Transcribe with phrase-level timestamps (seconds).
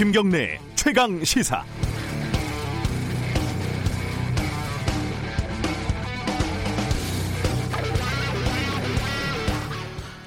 [0.00, 1.62] 김경래 최강 시사.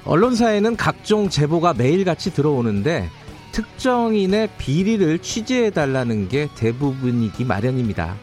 [0.04, 3.10] 언론사에는 각종 제보가 매일같이 들어오는데
[3.50, 8.14] 특정인의 비리를 취재해 달라는 게 대부분이기 마련입니다.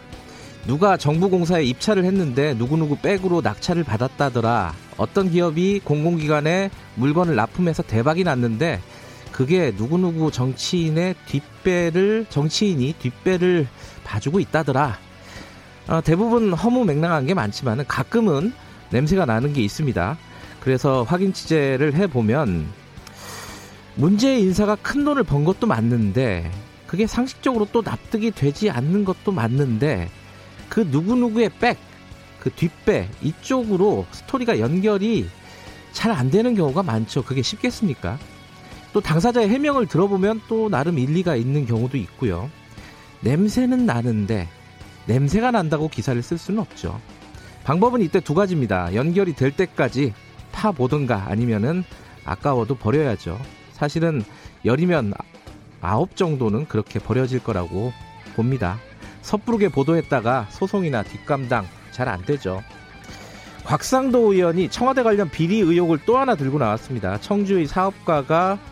[0.65, 4.73] 누가 정부 공사에 입찰을 했는데 누구누구 백으로 낙찰을 받았다더라.
[4.95, 8.79] 어떤 기업이 공공기관에 물건을 납품해서 대박이 났는데
[9.31, 13.67] 그게 누구누구 정치인의 뒷배를 정치인이 뒷배를
[14.03, 14.97] 봐주고 있다더라.
[15.87, 18.53] 어, 대부분 허무 맹랑한 게 많지만 가끔은
[18.91, 20.17] 냄새가 나는 게 있습니다.
[20.59, 22.67] 그래서 확인 취재를 해보면
[23.95, 26.51] 문제의 인사가 큰 돈을 번 것도 맞는데
[26.87, 30.09] 그게 상식적으로 또 납득이 되지 않는 것도 맞는데
[30.69, 31.77] 그 누구누구의 백,
[32.39, 35.29] 그 뒷배 이쪽으로 스토리가 연결이
[35.93, 37.23] 잘 안 되는 경우가 많죠.
[37.23, 38.17] 그게 쉽겠습니까?
[38.93, 42.49] 또 당사자의 해명을 들어보면 또 나름 일리가 있는 경우도 있고요.
[43.21, 44.47] 냄새는 나는데
[45.05, 46.99] 냄새가 난다고 기사를 쓸 수는 없죠.
[47.63, 48.93] 방법은 이때 두 가지입니다.
[48.95, 50.13] 연결이 될 때까지
[50.51, 51.83] 파 보든가 아니면은
[52.25, 53.39] 아까워도 버려야죠.
[53.73, 54.23] 사실은
[54.65, 55.13] 열이면
[55.81, 57.93] 아홉 정도는 그렇게 버려질 거라고
[58.35, 58.77] 봅니다.
[59.21, 62.61] 섣부르게 보도했다가 소송이나 뒷감당 잘 안 되죠.
[63.63, 67.19] 곽상도 의원이 청와대 관련 비리 의혹을 또 하나 들고 나왔습니다.
[67.21, 68.70] 청주의 사업가가 어,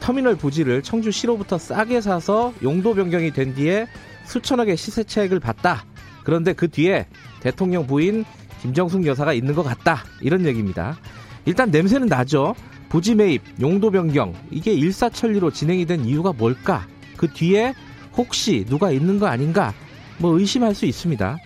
[0.00, 3.86] 터미널 부지를 청주시로부터 싸게 사서 용도 변경이 된 뒤에
[4.24, 5.84] 수천억의 시세 차익을 봤다.
[6.24, 7.06] 그런데 그 뒤에
[7.40, 8.24] 대통령 부인
[8.60, 10.04] 김정숙 여사가 있는 것 같다.
[10.20, 10.96] 이런 얘기입니다.
[11.44, 12.54] 일단 냄새는 나죠.
[12.88, 16.86] 부지 매입, 용도 변경 이게 일사천리로 진행이 된 이유가 뭘까?
[17.16, 17.74] 그 뒤에
[18.16, 19.72] 혹시 누가 있는 거 아닌가?
[20.18, 21.38] 뭐 의심할 수 있습니다.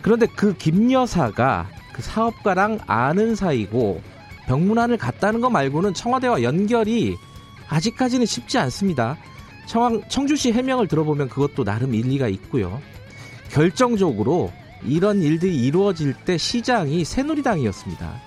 [0.00, 4.00] 그런데 그 김 여사가 그 사업가랑 아는 사이고
[4.46, 7.16] 병문안을 갔다는 거 말고는 청와대와 연결이
[7.68, 9.16] 아직까지는 쉽지 않습니다.
[9.66, 12.80] 청, 청주시 해명을 들어보면 그것도 나름 일리가 있고요.
[13.50, 14.52] 결정적으로
[14.84, 18.20] 이런 일들이 이루어질 때 시장이 새누리당이었습니다.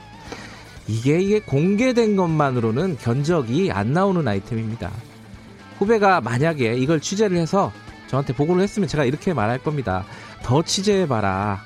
[0.88, 4.92] 이게 이게 공개된 것만으로는 견적이 안 나오는 아이템입니다.
[5.78, 7.72] 후배가 만약에 이걸 취재를 해서
[8.08, 10.06] 저한테 보고를 했으면 제가 이렇게 말할 겁니다.
[10.44, 11.60] 더 취재해봐라.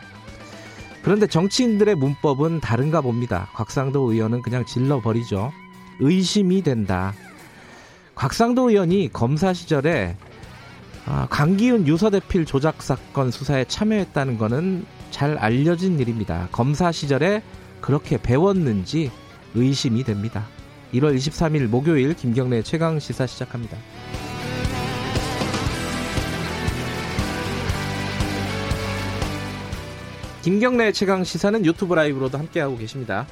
[1.03, 3.49] 그런데 정치인들의 문법은 다른가 봅니다.
[3.53, 5.51] 곽상도 의원은 그냥 질러버리죠.
[5.99, 7.13] 의심이 된다.
[8.21, 10.15] 곽상도 의원이 검사 시절에
[11.07, 16.47] 아, 강기훈 유서대필 조작 사건 수사에 참여했다는 것은 잘 알려진 일입니다.
[16.51, 17.41] 검사 시절에
[17.81, 19.09] 그렇게 배웠는지
[19.55, 20.45] 의심이 됩니다.
[20.93, 23.75] 1월 23일 목요일 김경래 최강 시사 시작합니다.
[30.43, 33.25] 김경래 최강 시사는 유튜브 라이브로도 함께하고 계십니다.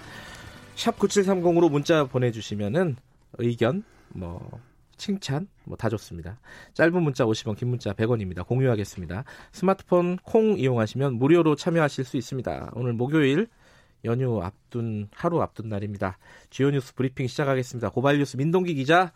[0.75, 2.95] 샵 9730으로 문자 보내주시면은
[3.37, 4.49] 의견, 뭐,
[4.99, 6.39] 칭찬, 뭐 다 좋습니다.
[6.73, 8.45] 짧은 문자 50원, 긴 문자 100원입니다.
[8.45, 9.23] 공유하겠습니다.
[9.51, 12.71] 스마트폰 콩 이용하시면 무료로 참여하실 수 있습니다.
[12.75, 13.47] 오늘 목요일
[14.05, 16.17] 연휴 앞둔, 하루 앞둔 날입니다.
[16.49, 17.89] 주요 뉴스 브리핑 시작하겠습니다.
[17.89, 19.11] 고발 뉴스 민동기 기자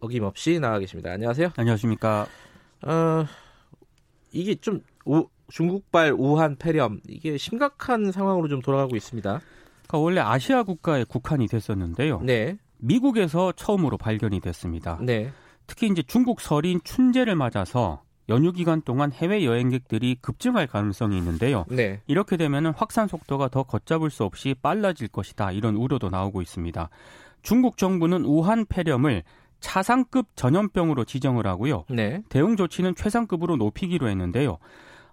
[0.00, 1.10] 어김없이 나와 계십니다.
[1.12, 1.50] 안녕하세요.
[1.56, 2.26] 안녕하십니까.
[2.82, 3.26] 어,
[4.32, 9.40] 이게 좀 우, 중국발 우한 폐렴 이게 심각한 상황으로 좀 돌아가고 있습니다.
[9.88, 12.20] 그러니까 원래 아시아 국가에 국한이 됐었는데요.
[12.22, 12.58] 네.
[12.78, 14.98] 미국에서 처음으로 발견이 됐습니다.
[15.02, 15.30] 네.
[15.66, 21.64] 특히 이제 중국 설인 춘제를 맞아서 연휴 기간 동안 해외 여행객들이 급증할 가능성이 있는데요.
[21.68, 22.00] 네.
[22.06, 25.52] 이렇게 되면 확산 속도가 더 걷잡을 수 없이 빨라질 것이다.
[25.52, 26.88] 이런 우려도 나오고 있습니다.
[27.42, 29.22] 중국 정부는 우한 폐렴을
[29.60, 31.84] 차상급 전염병으로 지정을 하고요.
[31.88, 32.22] 네.
[32.28, 34.58] 대응 조치는 최상급으로 높이기로 했는데요.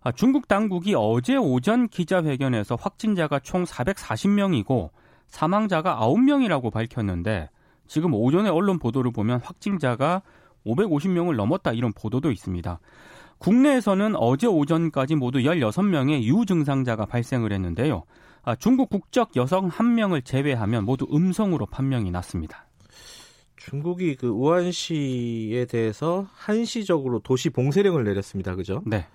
[0.01, 4.89] 아, 중국 당국이 어제 오전 기자회견에서 확진자가 총 440명이고
[5.33, 7.49] 사망자가 9명이라고 밝혔는데
[7.87, 10.21] 지금 오전에 언론 보도를 보면 확진자가
[10.63, 12.79] 550명을 넘었다 이런 보도도 있습니다.
[13.39, 18.03] 국내에서는 어제 오전까지 모두 16명의 유증상자가 발생을 했는데요.
[18.43, 22.67] 아, 중국 국적 여성 1명을 제외하면 모두 음성으로 판명이 났습니다.
[23.55, 28.53] 중국이 그 우한시에 대해서 한시적으로 도시 봉쇄령을 내렸습니다.
[28.53, 28.83] 그죠?
[28.85, 29.07] 네.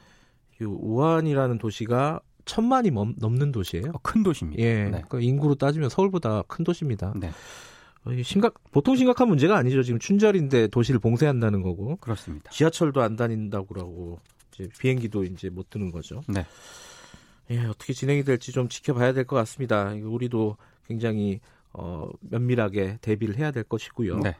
[0.61, 3.91] 이 우한이라는 도시가 천만이 넘는 도시예요.
[3.95, 4.61] 어, 큰 도시입니다.
[4.63, 4.85] 예.
[4.85, 4.91] 네.
[4.91, 7.15] 그러니까 인구로 따지면 서울보다 큰 도시입니다.
[7.17, 7.31] 네.
[8.05, 9.83] 어, 심각 보통 심각한 문제가 아니죠.
[9.83, 11.97] 지금 춘절인데 도시를 봉쇄한다는 거고.
[11.97, 12.51] 그렇습니다.
[12.51, 14.19] 지하철도 안 다닌다고 그러고
[14.55, 16.23] 이제 비행기도 이제 못 뜨는 거죠.
[16.27, 16.45] 네.
[17.51, 19.93] 예, 어떻게 진행이 될지 좀 지켜봐야 될 것 같습니다.
[20.03, 20.57] 우리도
[20.87, 21.41] 굉장히
[21.73, 24.19] 어, 면밀하게 대비를 해야 될 것이고요.
[24.21, 24.35] 네.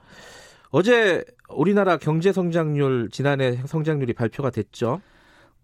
[0.71, 5.01] 어제 우리나라 경제 성장률 지난해 성장률이 발표가 됐죠.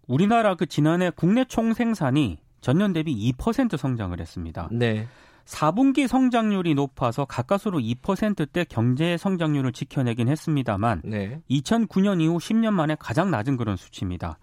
[0.06, 4.68] 우리나라 그 지난해 국내 총생산이 전년 대비 2% 성장을 했습니다.
[4.72, 5.06] 네.
[5.44, 11.40] 4분기 성장률이 높아서 가까스로 2%대 경제 성장률을 지켜내긴 했습니다만 네.
[11.50, 14.38] 2009년 이후 10년 만에 가장 낮은 그런 수치입니다.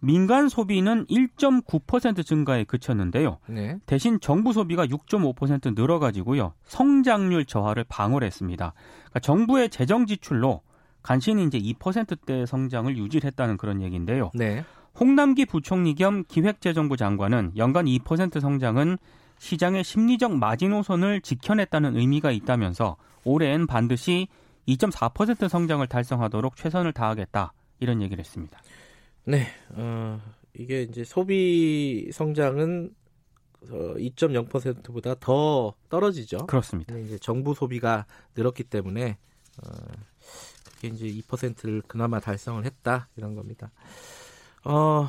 [0.00, 3.38] 민간 소비는 1.9% 증가에 그쳤는데요.
[3.46, 3.78] 네.
[3.86, 6.54] 대신 정부 소비가 6.5% 늘어가지고요.
[6.64, 8.72] 성장률 저하를 방어했습니다.
[8.74, 10.62] 그러니까 정부의 재정 지출로
[11.02, 14.30] 간신히 이제 2%대 성장을 유지했다는 그런 얘기인데요.
[14.34, 14.64] 네.
[14.98, 18.98] 홍남기 부총리 겸 기획재정부 장관은 연간 2% 성장은
[19.38, 24.28] 시장의 심리적 마지노선을 지켜냈다는 의미가 있다면서 올해엔 반드시
[24.68, 28.60] 2.4% 성장을 달성하도록 최선을 다하겠다 이런 얘기를 했습니다.
[29.24, 30.20] 네, 어,
[30.54, 32.94] 이게 이제 소비 성장은
[33.70, 36.46] 어, 2.0%보다 더 떨어지죠.
[36.46, 36.96] 그렇습니다.
[36.98, 38.06] 이제 정부 소비가
[38.36, 39.18] 늘었기 때문에
[39.62, 39.70] 어,
[40.64, 43.70] 그게 이제 2%를 그나마 달성을 했다 이런 겁니다.
[44.64, 45.08] 어,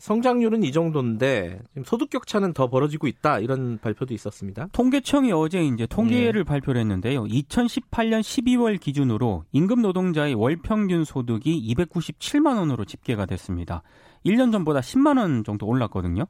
[0.00, 4.68] 성장률은 이 정도인데 지금 소득 격차는 더 벌어지고 있다 이런 발표도 있었습니다.
[4.72, 6.44] 통계청이 어제 이제 통계를 네.
[6.44, 7.24] 발표를 했는데요.
[7.24, 13.82] 2018년 12월 기준으로 임금 노동자의 월 평균 소득이 297만 원으로 집계가 됐습니다.
[14.24, 16.26] 1년 전보다 10만 원 정도 올랐거든요.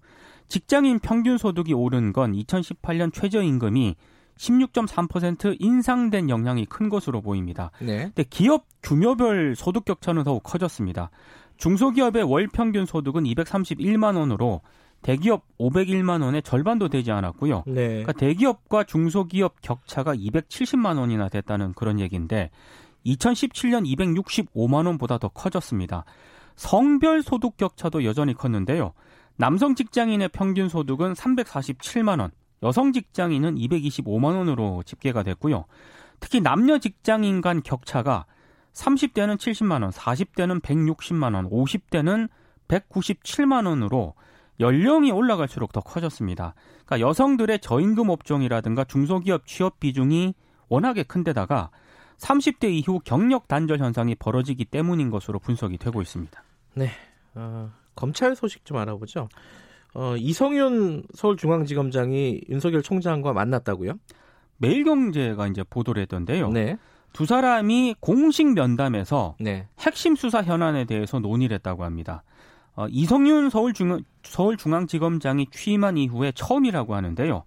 [0.49, 3.95] 직장인 평균 소득이 오른 건 2018년 최저임금이
[4.37, 7.71] 16.3% 인상된 영향이 큰 것으로 보입니다.
[7.79, 8.05] 네.
[8.07, 11.11] 근데 기업 규모별 소득 격차는 더욱 커졌습니다.
[11.61, 14.63] 중소기업의 월 평균 소득은 231만 원으로
[15.03, 17.65] 대기업 501만 원의 절반도 되지 않았고요.
[17.67, 17.89] 네.
[17.89, 22.51] 그러니까 대기업과 중소기업 격차가 270만 원이나 됐다는 그런 얘기인데
[23.07, 26.05] 2017년 265만 원보다 더 커졌습니다.
[26.57, 28.93] 성별 소득 격차도 여전히 컸는데요.
[29.37, 32.31] 남성 직장인의 평균 소득은 347만 원,
[32.63, 35.65] 여성 직장인은 225만 원으로 집계가 됐고요.
[36.21, 38.27] 특히 남녀 직장인 간 격차가
[38.73, 42.29] 30대는 70만 원, 40대는 160만 원, 50대는
[42.69, 44.15] 197만 원으로
[44.61, 46.55] 연령이 올라갈수록 더 커졌습니다.
[46.85, 50.35] 그러니까 여성들의 저임금 업종이라든가 중소기업 취업 비중이
[50.69, 51.71] 워낙에 큰데다가
[52.19, 56.43] 30대 이후 경력 단절 현상이 벌어지기 때문인 것으로 분석이 되고 있습니다.
[56.75, 56.91] 네,
[57.35, 59.29] 어, 검찰 소식 좀 알아보죠.
[59.95, 63.95] 어, 이성윤 서울중앙지검장이 윤석열 총장과 만났다고요?
[64.59, 66.51] 매일경제가 이제 보도를 했던데요.
[66.51, 66.77] 네.
[67.13, 69.67] 두 사람이 공식 면담에서 네.
[69.81, 72.23] 핵심 수사 현안에 대해서 논의를 했다고 합니다.
[72.77, 77.45] 어, 이성윤 서울중, 서울중앙지검장이 취임한 이후에 처음이라고 하는데요.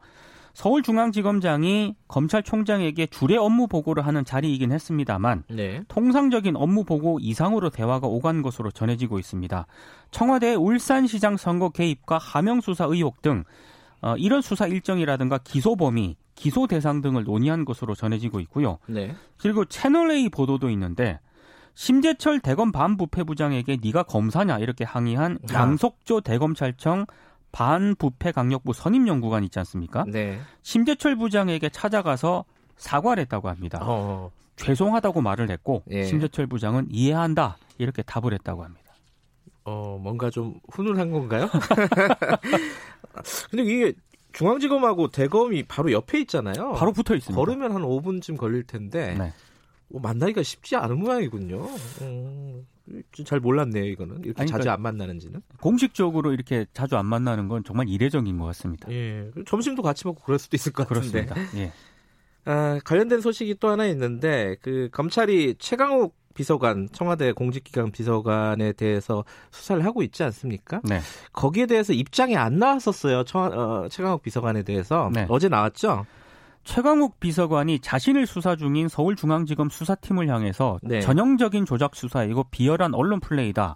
[0.53, 5.81] 서울중앙지검장이 검찰총장에게 주례 업무 보고를 하는 자리이긴 했습니다만 네.
[5.87, 9.65] 통상적인 업무 보고 이상으로 대화가 오간 것으로 전해지고 있습니다.
[10.11, 13.43] 청와대 울산시장 선거 개입과 하명 수사 의혹 등
[14.01, 18.79] 어, 이런 수사 일정이라든가 기소 범위, 기소 대상 등을 논의한 것으로 전해지고 있고요.
[18.87, 19.15] 네.
[19.37, 21.19] 그리고 채널 A 보도도 있는데
[21.75, 25.53] 심재철 대검 반부패부장에게 네가 검사냐 이렇게 항의한 아.
[25.53, 27.05] 양석조 대검찰청
[27.51, 30.05] 반부패 강력부 선임 연구관 있지 않습니까?
[30.07, 30.39] 네.
[30.63, 32.45] 심재철 부장에게 찾아가서
[32.75, 33.79] 사과를 했다고 합니다.
[33.81, 34.31] 어.
[34.55, 36.03] 죄송하다고 말을 했고 예.
[36.03, 38.83] 심재철 부장은 이해한다 이렇게 답을 했다고 합니다.
[39.65, 41.49] 어 뭔가 좀 훈훈한 건가요?
[43.49, 43.93] 근데 이게
[44.33, 46.73] 중앙지검하고 대검이 바로 옆에 있잖아요.
[46.73, 47.39] 바로 붙어 있습니다.
[47.39, 49.33] 걸으면 한 5분쯤 걸릴 텐데 네.
[49.93, 51.65] 어, 만나기가 쉽지 않은 모양이군요.
[52.01, 52.65] 음,
[53.25, 54.23] 잘 몰랐네요, 이거는.
[54.23, 55.41] 이렇게 아니, 자주 그러니까 안 만나는지는.
[55.61, 58.91] 공식적으로 이렇게 자주 안 만나는 건 정말 이례적인 것 같습니다.
[58.91, 59.29] 예.
[59.45, 61.25] 점심도 같이 먹고 그럴 수도 있을 것 같은데.
[61.25, 61.57] 그렇습니다.
[61.59, 61.71] 예.
[62.45, 69.83] 아, 관련된 소식이 또 하나 있는데 그 검찰이 최강욱 비서관 청와대 공직기관 비서관에 대해서 수사를
[69.85, 70.81] 하고 있지 않습니까?
[70.83, 70.99] 네.
[71.31, 73.23] 거기에 대해서 입장이 안 나왔었어요.
[73.23, 75.25] 처, 어, 최강욱 비서관에 대해서 네.
[75.29, 76.05] 어제 나왔죠.
[76.63, 81.01] 최강욱 비서관이 자신을 수사 중인 서울중앙지검 수사팀을 향해서 네.
[81.01, 83.75] 전형적인 조작 수사이고 비열한 언론 플레이다.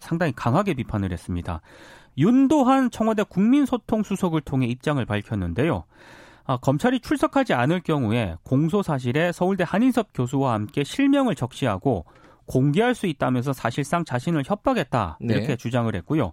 [0.00, 1.60] 상당히 강하게 비판을 했습니다.
[2.18, 5.84] 윤도한 청와대 국민소통수석을 통해 입장을 밝혔는데요.
[6.52, 12.04] 아, 검찰이 출석하지 않을 경우에 공소 사실에 서울대 한인섭 교수와 함께 실명을 적시하고
[12.44, 15.56] 공개할 수 있다면서 사실상 자신을 협박했다 이렇게 네.
[15.56, 16.32] 주장을 했고요.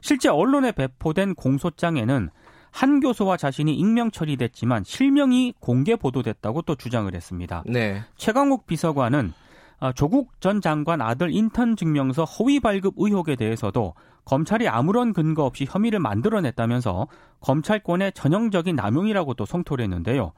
[0.00, 2.30] 실제 언론에 배포된 공소장에는
[2.72, 7.62] 한 교수와 자신이 익명 처리됐지만 실명이 공개 보도됐다고 또 주장을 했습니다.
[7.66, 8.02] 네.
[8.16, 9.49] 최강욱 비서관은 아,
[9.94, 13.94] 조국 전 장관 아들 인턴 증명서 허위 발급 의혹에 대해서도
[14.24, 17.08] 검찰이 아무런 근거 없이 혐의를 만들어냈다면서
[17.40, 20.32] 검찰권의 전형적인 남용이라고 또 성토를 했는데요.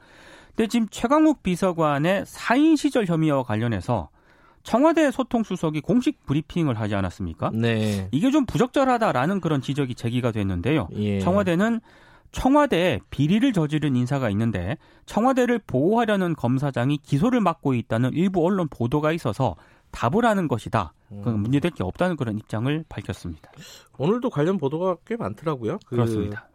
[0.55, 4.09] 근데 지금 최강욱 비서관의 사인 시절 혐의와 관련해서
[4.63, 7.51] 청와대 소통수석이 공식 브리핑을 하지 않았습니까?
[7.53, 8.07] 네.
[8.11, 10.87] 이게 좀 부적절하다라는 그런 지적이 제기가 됐는데요.
[10.93, 11.19] 예.
[11.19, 11.81] 청와대는
[12.33, 19.55] 청와대에 비리를 저지른 인사가 있는데 청와대를 보호하려는 검사장이 기소를 맡고 있다는 일부 언론 보도가 있어서
[19.91, 20.93] 답을 하는 것이다.
[21.23, 23.51] 그 문제될 게 없다는 그런 입장을 밝혔습니다.
[23.99, 25.77] 오늘도 관련 보도가 꽤 많더라고요.
[25.85, 26.49] 그, 그렇습니다.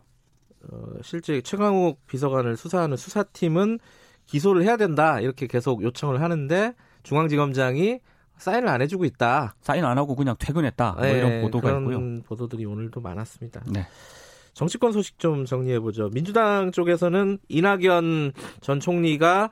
[0.69, 3.79] 어, 실제 최강욱 비서관을 수사하는 수사팀은
[4.27, 8.01] 기소를 해야 된다 이렇게 계속 요청을 하는데 중앙지검장이
[8.37, 9.55] 사인을 안 해주고 있다.
[9.61, 10.93] 사인 안 하고 그냥 퇴근했다.
[10.99, 12.23] 뭐 이런 네, 보도가 그런 있고요.
[12.23, 13.63] 보도들이 오늘도 많았습니다.
[13.73, 13.87] 네.
[14.59, 16.11] 정치권 소식 좀 정리해 보죠.
[16.11, 19.51] 민주당 쪽에서는 이낙연 전 총리가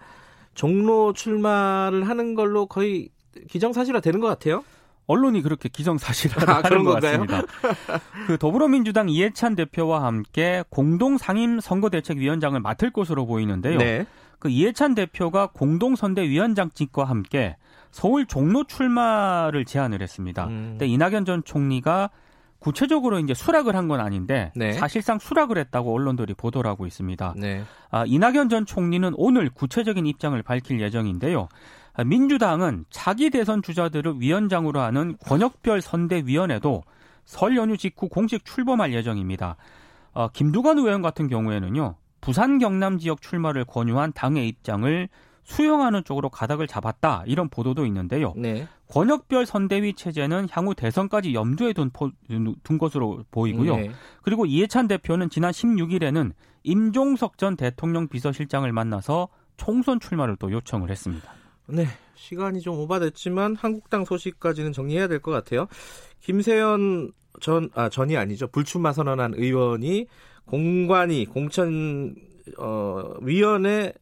[0.54, 3.10] 종로 출마를 하는 걸로 거의
[3.48, 4.64] 기정사실화 되는 것 같아요.
[5.06, 7.00] 언론이 그렇게 기정사실화를 아, 하는 것?
[7.00, 7.42] 같습니다.
[8.26, 13.78] 그 더불어민주당 이해찬 대표와 함께 공동 상임 선거대책위원장을 맡을 것으로 보이는데요.
[13.78, 14.06] 네.
[14.40, 17.56] 그 이해찬 대표가 공동선대위원장직과 함께
[17.92, 20.46] 서울 종로 출마를 제안을 했습니다.
[20.46, 20.66] 음.
[20.72, 22.10] 근데 이낙연 전 총리가
[22.58, 24.72] 구체적으로 이제 수락을 한 건 아닌데 네.
[24.72, 27.34] 사실상 수락을 했다고 언론들이 보도를 하고 있습니다.
[27.36, 27.62] 네.
[27.90, 31.48] 아, 이낙연 전 총리는 오늘 구체적인 입장을 밝힐 예정인데요.
[31.94, 36.82] 아, 민주당은 차기 대선 주자들을 위원장으로 하는 권역별 선대위원회도
[37.25, 39.56] 설 연휴 직후 공식 출범할 예정입니다.
[40.12, 41.94] 어, 김두관 의원 같은 경우에는요.
[42.20, 45.08] 부산 경남 지역 출마를 권유한 당의 입장을
[45.47, 48.35] 수용하는 쪽으로 가닥을 잡았다 이런 보도도 있는데요.
[48.37, 48.67] 네.
[48.88, 53.76] 권역별 선대위 체제는 향후 대선까지 염두에 둔, 포, 둔 것으로 보이고요.
[53.76, 53.91] 네.
[54.23, 56.33] 그리고 이해찬 대표는 지난 16일에는
[56.65, 61.33] 임종석 전 대통령 비서실장을 만나서 총선 출마를 또 요청을 했습니다.
[61.69, 61.87] 네.
[62.17, 65.69] 시간이 좀 오바됐지만 한국당 소식까지는 정리해야 될 것 같아요.
[66.23, 68.49] 김세연 전, 아, 전이 아니죠.
[68.49, 70.07] 불출마 선언한 의원이
[70.45, 72.17] 공관위, 공천,
[72.59, 73.93] 어, 위원회 어,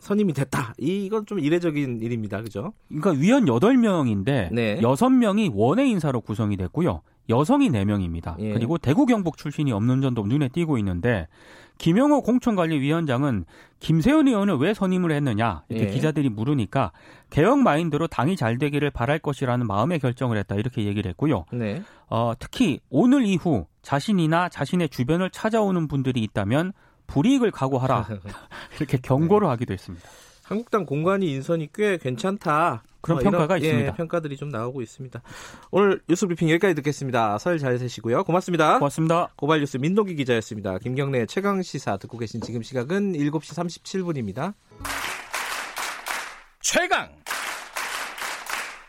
[0.00, 0.74] 선임이 됐다.
[0.78, 2.42] 이건 좀 이례적인 일입니다.
[2.42, 2.72] 그죠?
[2.88, 4.80] 그러니까 위원 8명인데 네.
[4.80, 7.02] 6명이 원외 인사로 구성이 됐고요.
[7.28, 8.36] 여성이 4명입니다.
[8.40, 8.52] 예.
[8.52, 11.28] 그리고 대구 경북 출신이 없는 점도 눈에 띄고 있는데
[11.78, 13.46] 김영호 공천관리위원장은
[13.78, 15.90] 김세현 의원을 왜 선임을 했느냐 이렇게 예.
[15.90, 16.92] 기자들이 물으니까
[17.30, 21.46] 개혁 마인드로 당이 잘 되기를 바랄 것이라는 마음의 결정을 했다 이렇게 얘기를 했고요.
[21.52, 21.82] 네.
[22.08, 26.72] 어, 특히 오늘 이후 자신이나 자신의 주변을 찾아오는 분들이 있다면
[27.10, 28.06] 불이익을 각오하라
[28.78, 29.50] 이렇게 경고를 네.
[29.50, 30.08] 하기도 했습니다.
[30.44, 32.82] 한국당 공관위 인선이 꽤 괜찮다.
[33.00, 33.92] 그런 어, 평가가 이런, 예, 있습니다.
[33.92, 35.22] 예, 평가들이 좀 나오고 있습니다.
[35.70, 37.38] 오늘 뉴스 브리핑 여기까지 듣겠습니다.
[37.38, 38.24] 설 잘 되시고요.
[38.24, 38.78] 고맙습니다.
[38.78, 39.28] 고맙습니다.
[39.36, 40.78] 고발 뉴스 민동기 기자였습니다.
[40.78, 44.54] 김경래 최강 시사 듣고 계신 지금 시각은 7시 37분입니다.
[46.60, 47.08] 최강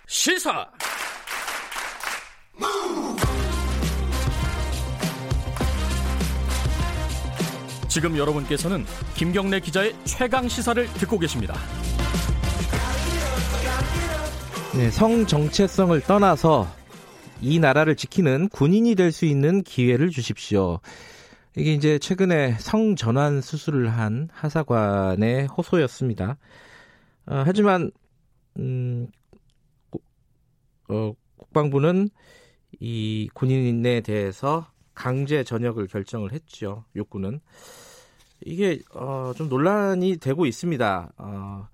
[0.08, 0.68] 시사
[7.92, 11.56] 지금 여러분께서는 김경래 기자의 최강 시사를 듣고 계십니다.
[14.78, 16.68] 네, 성 정체성을 떠나서
[17.42, 20.80] 이 나라를 지키는 군인이 될 수 있는 기회를 주십시오.
[21.58, 26.38] 이게 이제 최근에 성 전환 수술을 한 하사관의 호소였습니다.
[27.26, 27.92] 어, 하지만
[28.58, 29.08] 음,
[30.88, 32.08] 어, 국방부는
[32.80, 36.86] 이 군인에 대해서 강제 전역을 결정을 했죠.
[36.96, 37.40] 욕구는
[38.44, 41.14] 이게 어, 좀 논란이 되고 있습니다.
[41.18, 41.68] 어,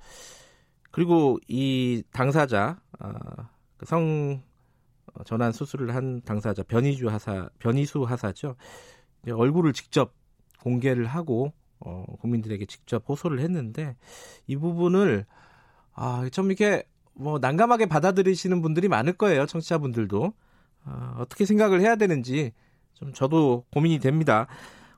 [0.92, 3.10] 그리고 이 당사자 어,
[3.78, 4.42] 그성
[5.26, 8.56] 전환 수술을 한 당사자 변희주 하사 변희수 하사죠.
[9.30, 10.14] 얼굴을 직접
[10.62, 13.96] 공개를 하고 어, 국민들에게 직접 호소를 했는데
[14.48, 15.26] 이 부분을
[15.94, 16.84] 아, 좀 이렇게
[17.14, 19.46] 뭐 난감하게 받아들이시는 분들이 많을 거예요.
[19.46, 20.34] 청취자분들도
[20.84, 22.54] 아, 어떻게 생각을 해야 되는지
[22.98, 24.48] 좀 저도 고민이 됩니다.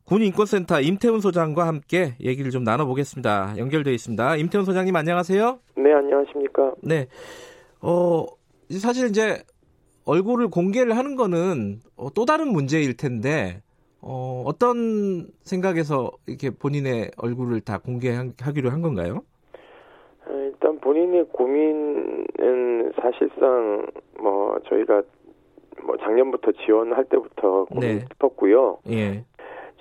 [0.05, 3.55] 군인권센터 임태훈 소장과 함께 얘기를 좀 나눠보겠습니다.
[3.57, 4.37] 연결되어 있습니다.
[4.37, 5.59] 임태훈 소장님 안녕하세요.
[5.75, 6.73] 네, 안녕하십니까.
[6.81, 7.07] 네.
[7.81, 8.25] 어,
[8.71, 9.43] 사실 이제
[10.05, 13.61] 얼굴을 공개를 하는 거는 어, 또 다른 문제일 텐데,
[14.01, 19.21] 어, 어떤 생각에서 이렇게 본인의 얼굴을 다 공개하기로 한 건가요?
[20.25, 23.85] 어, 일단 본인의 고민은 사실상
[24.19, 25.03] 뭐 저희가
[25.83, 28.05] 뭐 작년부터 지원할 때부터 고민이 네.
[28.09, 28.79] 깊었고요.
[28.89, 29.23] 예.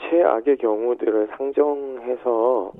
[0.00, 2.72] 최악의 경우들을 상정해서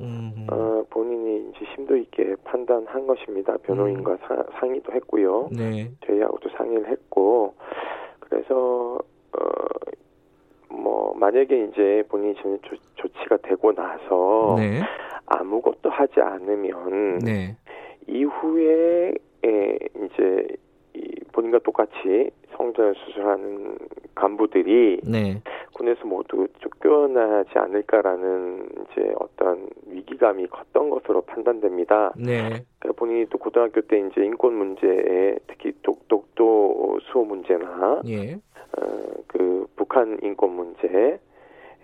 [0.50, 3.56] 어, 본인이 이제 심도 있게 판단한 것입니다.
[3.64, 4.18] 변호인과 음.
[4.22, 5.48] 사, 상의도 했고요.
[5.50, 5.90] 네.
[6.06, 7.54] 저희하고도 상의를 했고
[8.20, 8.98] 그래서
[9.32, 9.40] 어,
[10.70, 14.80] 뭐 만약에 이제 본인이 조, 조치가 되고 나서 네.
[15.26, 17.56] 아무것도 하지 않으면 네.
[18.06, 19.12] 이후에
[19.44, 20.46] 에, 이제
[20.98, 23.78] 이 본인과 똑같이 성전을 수술하는
[24.14, 25.40] 간부들이 네.
[25.74, 32.12] 군에서 모두 쫓겨나지 않을까라는 이제 어떤 위기감이 컸던 것으로 판단됩니다.
[32.16, 32.64] 네.
[32.96, 38.34] 본인이 또 고등학교 때 이제 인권 문제에 특히 독독도 수호 문제나 예.
[38.34, 38.80] 어,
[39.28, 41.20] 그 북한 인권 문제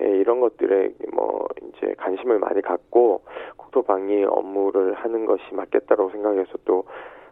[0.00, 3.22] 이런 것들에 뭐 이제 관심을 많이 갖고
[3.56, 6.84] 국토 방위 업무를 하는 것이 맞겠다라고 생각해서 또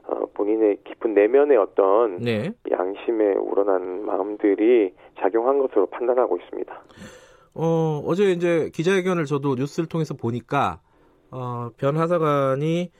[0.06, 2.52] 어, 본인의 깊은 내면의 어떤 네.
[2.71, 6.82] 양심에 우러난 마음들이 작용한 것으로 판단하고 있습니다.
[7.54, 10.80] 어, 어제 이제 기자회견을 저도 뉴스를 통해서 보니까
[11.30, 12.90] 어, 변 하사관이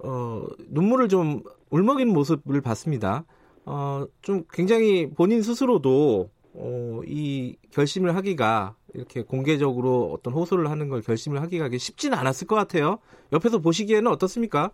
[0.00, 3.24] 어, 눈물을 좀 울먹이는 모습을 봤습니다.
[3.66, 11.00] 어, 좀 굉장히 본인 스스로도 어, 이 결심을 하기가 이렇게 공개적으로 어떤 호소를 하는 걸
[11.00, 12.98] 결심을 하기가 쉽지는 않았을 것 같아요.
[13.32, 14.70] 옆에서 보시기에는 어떻습니까?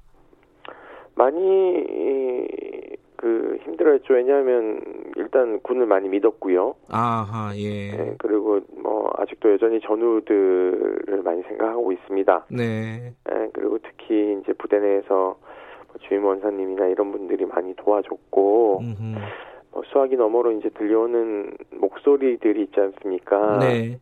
[1.15, 4.15] 많이 그 힘들었죠.
[4.15, 4.81] 왜냐하면
[5.17, 6.75] 일단 군을 많이 믿었고요.
[6.89, 7.91] 아하 예.
[7.91, 12.47] 네, 그리고 뭐 아직도 여전히 전우들을 많이 생각하고 있습니다.
[12.51, 13.13] 네.
[13.29, 15.37] 네 그리고 특히 이제 부대 내에서
[15.89, 18.83] 뭐 주임 원사님이나 이런 분들이 많이 도와줬고
[19.73, 23.59] 뭐 수학이 너머로 이제 들려오는 목소리들이 있지 않습니까?
[23.59, 23.99] 네.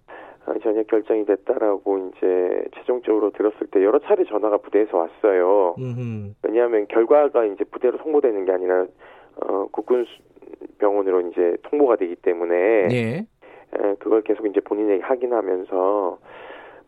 [0.49, 5.75] 아, 전역 결정이 됐다라고 이제 최종적으로 들었을 때 여러 차례 전화가 부대에서 왔어요.
[5.79, 6.33] 음흠.
[6.43, 8.87] 왜냐하면 결과가 이제 부대로 통보되는 게 아니라
[9.43, 10.07] 어, 국군
[10.79, 13.19] 병원으로 이제 통보가 되기 때문에 예.
[13.19, 16.19] 에, 그걸 계속 이제 본인에게 확인하면서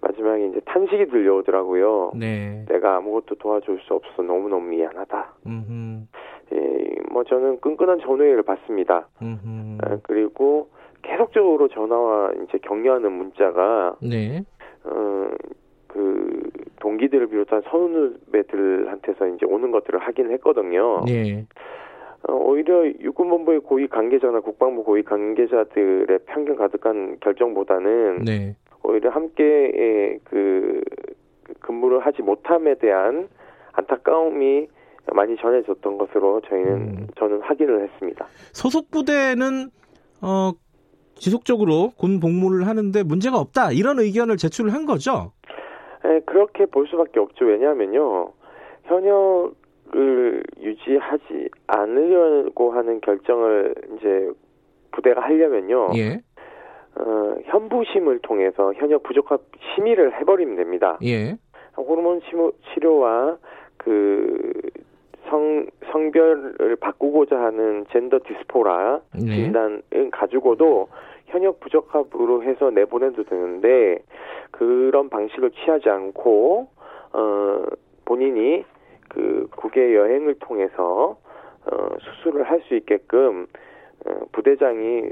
[0.00, 2.12] 마지막에 이제 탄식이 들려오더라고요.
[2.14, 2.64] 네.
[2.68, 5.34] 내가 아무것도 도와줄 수 없어 너무 너무 미안하다.
[5.46, 6.06] 음흠.
[6.54, 9.08] 예, 뭐 저는 끈끈한 전화를 받습니다.
[9.22, 10.70] 에, 그리고
[11.02, 14.44] 계속적으로 전화와 이제 격려하는 문자가 네.
[14.84, 15.30] 어,
[15.86, 21.04] 그 동기들을 비롯한 선후배들한테서 이제 오는 것들을 하긴 했거든요.
[21.06, 21.46] 네.
[22.28, 28.56] 어, 오히려 육군본부의 고위 관계자나 국방부 고위 관계자들의 편견 가득한 결정보다는 네.
[28.82, 30.80] 오히려 함께 그
[31.60, 33.28] 근무를 하지 못함에 대한
[33.72, 34.68] 안타까움이
[35.12, 37.06] 많이 전해졌던 것으로 저희는 음.
[37.18, 38.26] 저는 확인을 했습니다.
[38.52, 39.70] 소속 부대는
[40.22, 40.52] 어
[41.20, 45.32] 지속적으로 군 복무를 하는데 문제가 없다 이런 의견을 제출을 한 거죠.
[46.02, 47.44] 네, 그렇게 볼 수밖에 없죠.
[47.44, 48.32] 왜냐하면요
[48.84, 54.30] 현역을 유지하지 않으려고 하는 결정을 이제
[54.92, 55.90] 부대가 하려면요.
[55.96, 56.22] 예.
[56.96, 59.42] 어, 현부심을 통해서 현역 부족합
[59.74, 60.98] 심의를 해버리면 됩니다.
[61.04, 61.36] 예.
[61.76, 62.20] 호르몬
[62.74, 63.36] 치료와
[63.76, 64.52] 그
[65.28, 69.36] 성, 성별을 바꾸고자 하는 젠더 디스포라 네.
[69.36, 70.88] 진단을 가지고도
[71.30, 73.98] 현역 부적합으로 해서 내보내도 되는데
[74.50, 76.68] 그런 방식을 취하지 않고
[77.12, 77.62] 어
[78.04, 78.64] 본인이
[79.08, 81.16] 그 국외 여행을 통해서
[81.66, 83.46] 어 수술을 할 수 있게끔
[84.06, 85.10] 어, 부대장이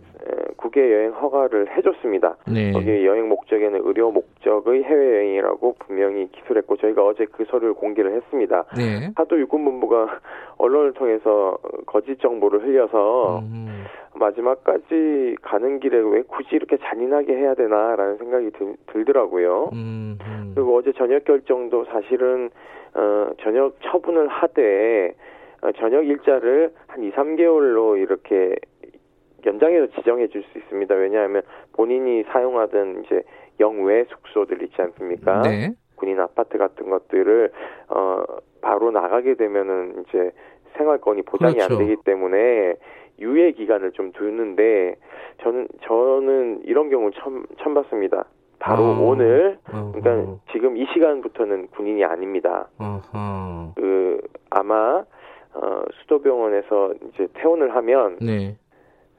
[0.56, 2.36] 국외 여행 허가를 해줬습니다.
[2.46, 2.72] 네.
[2.72, 8.64] 거기 여행 목적에는 의료 목적의 해외 여행이라고 분명히 기술했고 저희가 어제 그 서류를 공개를 했습니다.
[8.76, 9.10] 네.
[9.14, 10.20] 하도 육군본부가
[10.56, 13.84] 언론을 통해서 거짓 정보를 흘려서 음.
[14.18, 18.50] 마지막까지 가는 길에 왜 굳이 이렇게 잔인하게 해야 되나라는 생각이
[18.86, 20.18] 들, 더라고요 음.
[20.20, 20.52] 음.
[20.54, 22.50] 그리고 어제 저녁 결정도 사실은
[22.94, 25.14] 어, 저녁 처분을 하되
[25.62, 28.56] 어, 저녁 일자를 한 2, 3개월로 이렇게
[29.46, 30.94] 연장해서 지정해 줄 수 있습니다.
[30.94, 33.22] 왜냐하면 본인이 사용하던 이제
[33.60, 35.42] 영외 숙소들 있지 않습니까?
[35.42, 35.70] 네.
[35.96, 37.50] 군인 아파트 같은 것들을
[37.88, 38.22] 어
[38.60, 40.30] 바로 나가게 되면은 이제
[40.76, 41.74] 생활권이 보장이 그렇죠.
[41.74, 42.74] 안 되기 때문에
[43.18, 44.94] 유예 기간을 좀 두는데
[45.42, 48.24] 저는 저는 이런 경우 처음 처음 봤습니다.
[48.58, 52.68] 바로 어, 오늘 그러니까 어, 지금 이 시간부터는 군인이 아닙니다.
[52.78, 55.04] 어, 그 아마
[55.54, 58.56] 어 수도병원에서 이제 퇴원을 하면 네.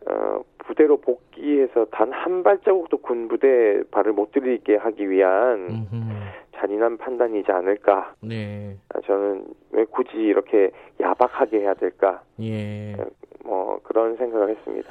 [0.08, 6.10] 어, 부대로 복귀해서 단 한 발자국도 군 부대에 발을 못 들이게 하기 위한 음흠.
[6.56, 8.14] 잔인한 판단이지 않을까.
[8.22, 8.76] 네.
[8.94, 12.22] 아, 저는 왜 굳이 이렇게 야박하게 해야 될까.
[12.42, 12.96] 예.
[13.44, 14.90] 뭐 그런 생각을 했습니다.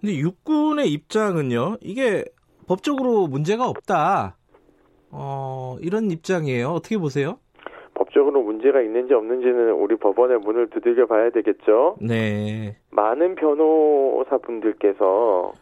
[0.00, 1.78] 근데 육군의 입장은요.
[1.80, 2.24] 이게
[2.68, 4.36] 법적으로 문제가 없다.
[5.10, 6.68] 어, 이런 입장이에요.
[6.68, 7.38] 어떻게 보세요?
[7.94, 11.96] 법적으로 문제가 있는지 없는지는 우리 법원의 문을 두들겨 봐야 되겠죠.
[12.00, 12.76] 네.
[12.90, 15.52] 많은 변호사분들께서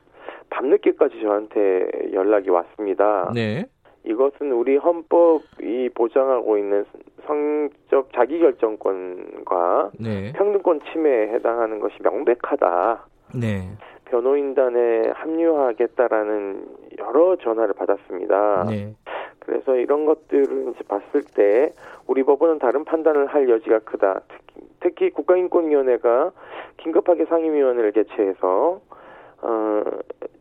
[0.50, 3.30] 밤늦게까지 저한테 연락이 왔습니다.
[3.34, 3.66] 네.
[4.04, 6.84] 이것은 우리 헌법이 보장하고 있는
[7.26, 10.32] 성적 자기결정권과 네.
[10.32, 13.06] 평등권 침해에 해당하는 것이 명백하다.
[13.40, 13.70] 네.
[14.04, 16.66] 변호인단에 합류하겠다라는
[16.98, 18.66] 여러 전화를 받았습니다.
[18.68, 18.94] 네.
[19.40, 21.72] 그래서 이런 것들을 이제 봤을 때
[22.06, 24.20] 우리 법원은 다른 판단을 할 여지가 크다.
[24.28, 26.32] 특히, 특히 국가인권위원회가
[26.76, 28.80] 긴급하게 상임위원회를 개최해서
[29.42, 29.82] 어,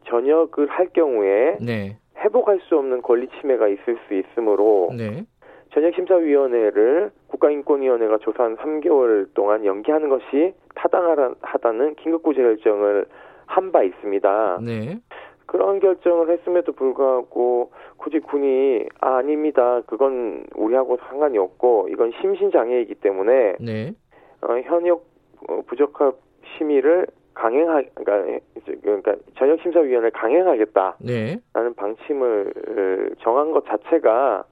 [0.06, 1.98] 전역을 할 경우에 네.
[2.18, 5.26] 회복할 수 없는 권리 침해가 있을 수 있으므로 네.
[5.74, 13.06] 전역심사위원회를 국가인권위원회가 조사한 3개월 동안 연기하는 것이 타당하다는 긴급구제 결정을
[13.46, 14.60] 한 바 있습니다.
[14.64, 15.00] 네.
[15.46, 19.82] 그런 결정을 했음에도 불구하고 굳이 군이 아, 아닙니다.
[19.86, 23.94] 그건 우리하고 상관이 없고 이건 심신장애이기 때문에 네.
[24.42, 25.06] 어, 현역
[25.48, 26.16] 어, 부적합
[26.58, 28.40] 심의를 강행하 그러니까
[28.82, 31.40] 그러니까 전역 심사위원회를 강행하겠다라는 네.
[31.76, 34.46] 방침을 정한 것 자체가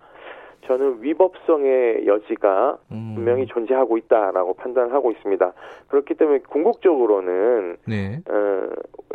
[0.67, 3.13] 저는 위법성의 여지가 음.
[3.15, 5.53] 분명히 존재하고 있다라고 판단하고 있습니다.
[5.87, 8.19] 그렇기 때문에 궁극적으로는 네.
[8.29, 8.69] 어,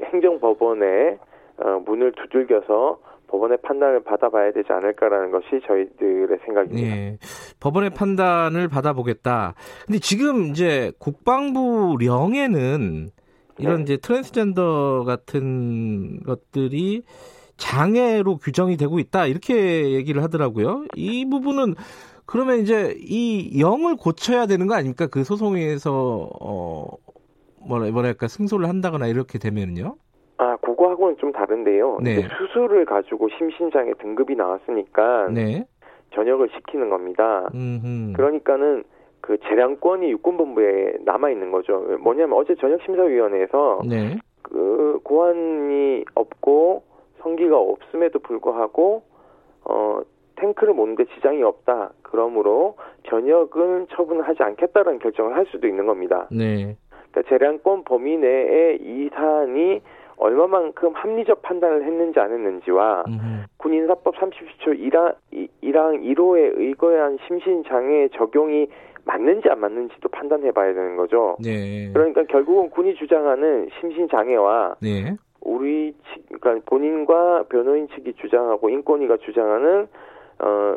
[0.04, 1.18] 행정법원에
[1.58, 2.98] 어, 문을 두들겨서
[3.28, 6.94] 법원의 판단을 받아봐야 되지 않을까라는 것이 저희들의 생각입니다.
[6.94, 7.18] 네.
[7.60, 9.54] 법원의 판단을 받아보겠다.
[9.86, 13.08] 근데 지금 이제 국방부령에는
[13.58, 13.82] 이런 네.
[13.82, 17.02] 이제 트랜스젠더 같은 것들이
[17.56, 20.84] 장애로 규정이 되고 있다 이렇게 얘기를 하더라고요.
[20.94, 21.74] 이 부분은
[22.26, 25.06] 그러면 이제 이 영을 고쳐야 되는 거 아닙니까?
[25.06, 26.86] 그 소송에서 어
[27.66, 29.96] 뭐라 뭐랄까 승소를 한다거나 이렇게 되면요.
[30.38, 32.00] 아, 그거하고는 좀 다른데요.
[32.02, 32.28] 네.
[32.36, 35.66] 수술을 가지고 심신장애 등급이 나왔으니까 네.
[36.14, 37.48] 전역을 시키는 겁니다.
[37.54, 38.12] 음흠.
[38.14, 38.84] 그러니까는
[39.26, 41.80] 그 재량권이 육군본부에 남아 있는 거죠.
[42.00, 44.16] 뭐냐면 어제 전역심사위원회에서 네.
[44.42, 46.84] 그 고환이 없고
[47.18, 49.02] 성기가 없음에도 불구하고
[49.64, 50.00] 어
[50.36, 51.90] 탱크를 모는데 지장이 없다.
[52.02, 52.76] 그러므로
[53.08, 56.28] 전역은 처분하지 않겠다라는 결정을 할 수도 있는 겁니다.
[56.30, 56.76] 네.
[57.10, 59.80] 그러니까 재량권 범위 내에 이 사안이
[60.18, 63.44] 얼마만큼 합리적 판단을 했는지 안 했는지와 음흠.
[63.56, 65.16] 군인사법 30조 1항,
[65.62, 68.68] 1항 1호에 의거한 심신장애 적용이
[69.06, 71.36] 맞는지 안 맞는지도 판단해 봐야 되는 거죠.
[71.40, 71.90] 네.
[71.92, 75.16] 그러니까 결국은 군이 주장하는 심신장애와 네.
[75.40, 79.86] 우리 측, 그러니까 본인과 변호인 측이 주장하고 인권위가 주장하는
[80.40, 80.76] 어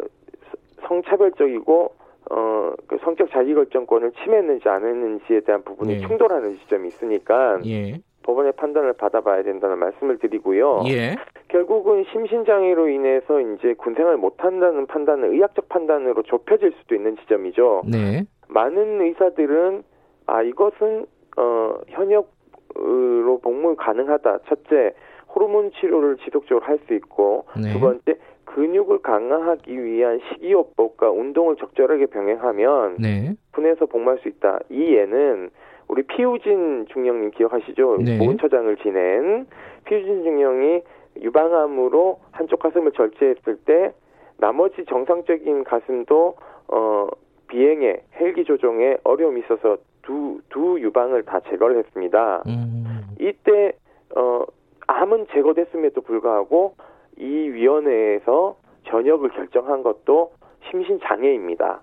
[0.87, 1.95] 성차별적이고
[2.31, 5.99] 어, 그 성적 자기결정권을 침해했는지 안 했는지에 대한 부분이 예.
[5.99, 7.99] 충돌하는 지점이 있으니까 예.
[8.23, 10.83] 법원의 판단을 받아봐야 된다는 말씀을 드리고요.
[10.87, 11.15] 예.
[11.47, 17.83] 결국은 심신장애로 인해서 이제 군생활 못한다는 판단은 의학적 판단으로 좁혀질 수도 있는 지점이죠.
[17.87, 18.25] 네.
[18.47, 19.83] 많은 의사들은
[20.27, 21.05] 아 이것은
[21.37, 24.39] 어 현역으로 복무 가능하다.
[24.47, 24.93] 첫째
[25.33, 27.73] 호르몬 치료를 지속적으로 할 수 있고 네.
[27.73, 33.35] 두 번째 근육을 강화하기 위한 식이요법과 운동을 적절하게 병행하면 네.
[33.53, 34.59] 군에서 복무할 수 있다.
[34.69, 35.51] 이 예는
[35.89, 37.97] 우리 피우진 중령님 기억하시죠?
[37.97, 38.17] 네.
[38.19, 39.47] 보훈처장을 지낸
[39.85, 40.81] 피우진 중령이
[41.21, 43.91] 유방암으로 한쪽 가슴을 절제했을 때
[44.37, 46.35] 나머지 정상적인 가슴도
[46.69, 47.07] 어
[47.47, 52.43] 비행에 헬기 조종에 어려움이 있어서 두 두 유방을 다 제거를 했습니다.
[52.47, 53.01] 음.
[53.19, 53.73] 이때
[54.15, 54.43] 어
[54.87, 56.75] 암은 제거됐음에도 불구하고
[57.17, 60.31] 이 위원회에서 전역을 결정한 것도
[60.69, 61.81] 심신 장애입니다.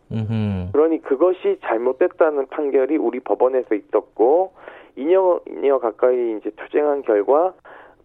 [0.73, 4.53] 그러니 그것이 잘못됐다는 판결이 우리 법원에서 있었고
[4.97, 7.55] 2년, 2년 가까이 이제 투쟁한 결과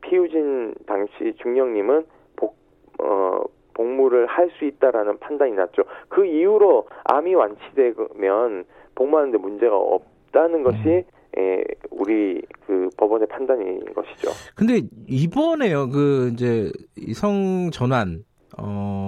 [0.02, 2.06] 피우진 당시 중령님은
[2.36, 2.56] 복,
[3.00, 3.42] 어,
[3.74, 5.84] 복무를 할 수 있다라는 판단이 났죠.
[6.10, 11.04] 그 이후로 암이 완치되면 복무하는데 문제가 없다는 것이 음.
[11.38, 14.32] 예, 우리 그 법원의 판단인 것이죠.
[14.56, 16.70] 근데 이번에요, 그 이제
[17.14, 18.26] 성 전환,
[18.58, 19.01] 어,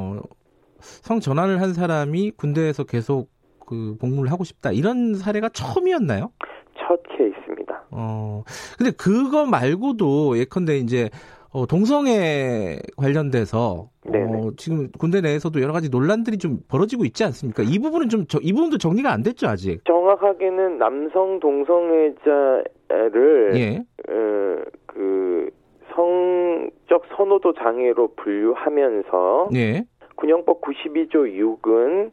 [0.84, 3.30] 성 전환을 한 사람이 군대에서 계속
[3.66, 6.32] 그 복무를 하고 싶다 이런 사례가 처음이었나요?
[6.78, 7.84] 첫 케이스입니다.
[7.92, 8.44] 어,
[8.78, 11.10] 근데 그거 말고도 예컨대 이제
[11.52, 17.64] 어, 동성애 관련돼서 어, 지금 군대 내에서도 여러 가지 논란들이 좀 벌어지고 있지 않습니까?
[17.64, 19.86] 이 부분은 좀 이 부분도 정리가 안 됐죠 아직.
[19.86, 23.78] 정확하게는 남성 동성애자를 예.
[24.10, 25.50] 어, 그
[25.96, 29.86] 성적 선호도 장애로 분류하면서 예.
[30.16, 32.12] 군형법 92조 6은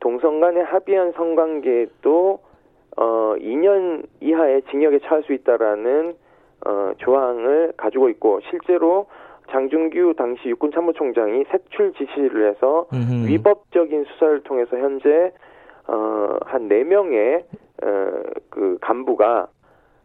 [0.00, 2.40] 동성 간의 합의한 성관계도
[2.96, 6.14] 어 2년 이하의 징역에 처할 수 있다라는
[6.66, 9.06] 어 조항을 가지고 있고 실제로
[9.50, 13.28] 장준규 당시 육군 참모총장이 색출 지시를 해서 음흠.
[13.28, 15.32] 위법적인 수사를 통해서 현재
[15.86, 17.44] 어한 4명의
[17.82, 19.48] 어그 간부가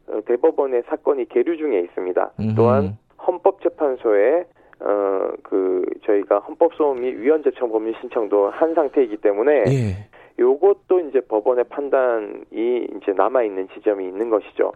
[0.09, 2.31] 어, 대법원의 사건이 계류 중에 있습니다.
[2.39, 2.55] 음흠.
[2.55, 4.45] 또한 헌법재판소에
[4.79, 10.09] 어, 그, 저희가 헌법소원 및 위헌 제청 법률 신청도 한 상태이기 때문에, 예.
[10.39, 14.71] 요것도 이제 법원의 판단이 이제 남아있는 지점이 있는 것이죠.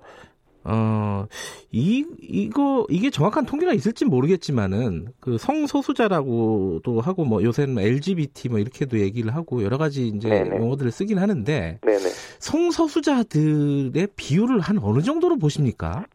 [0.64, 1.26] 어,
[1.72, 9.00] 이, 이거, 이게 정확한 통계가 있을지 모르겠지만은, 그 성소수자라고도 하고, 뭐, 요새는 LGBT 뭐, 이렇게도
[9.00, 10.58] 얘기를 하고, 여러 가지 이제 네네.
[10.58, 12.10] 용어들을 쓰긴 하는데, 네네.
[12.40, 16.06] 성소수자들의 비율을 한 어느 정도로 보십니까?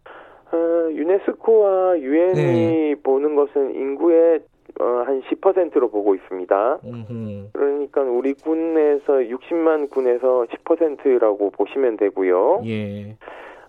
[0.57, 2.95] 어, 유네스코와 유엔이 네.
[3.03, 4.41] 보는 것은 인구의
[4.81, 6.81] 어, 한 10%로 보고 있습니다.
[6.85, 7.49] 음흠.
[7.53, 12.63] 그러니까 우리 군에서 60만 군에서 10%라고 보시면 되고요.
[12.67, 13.17] 예.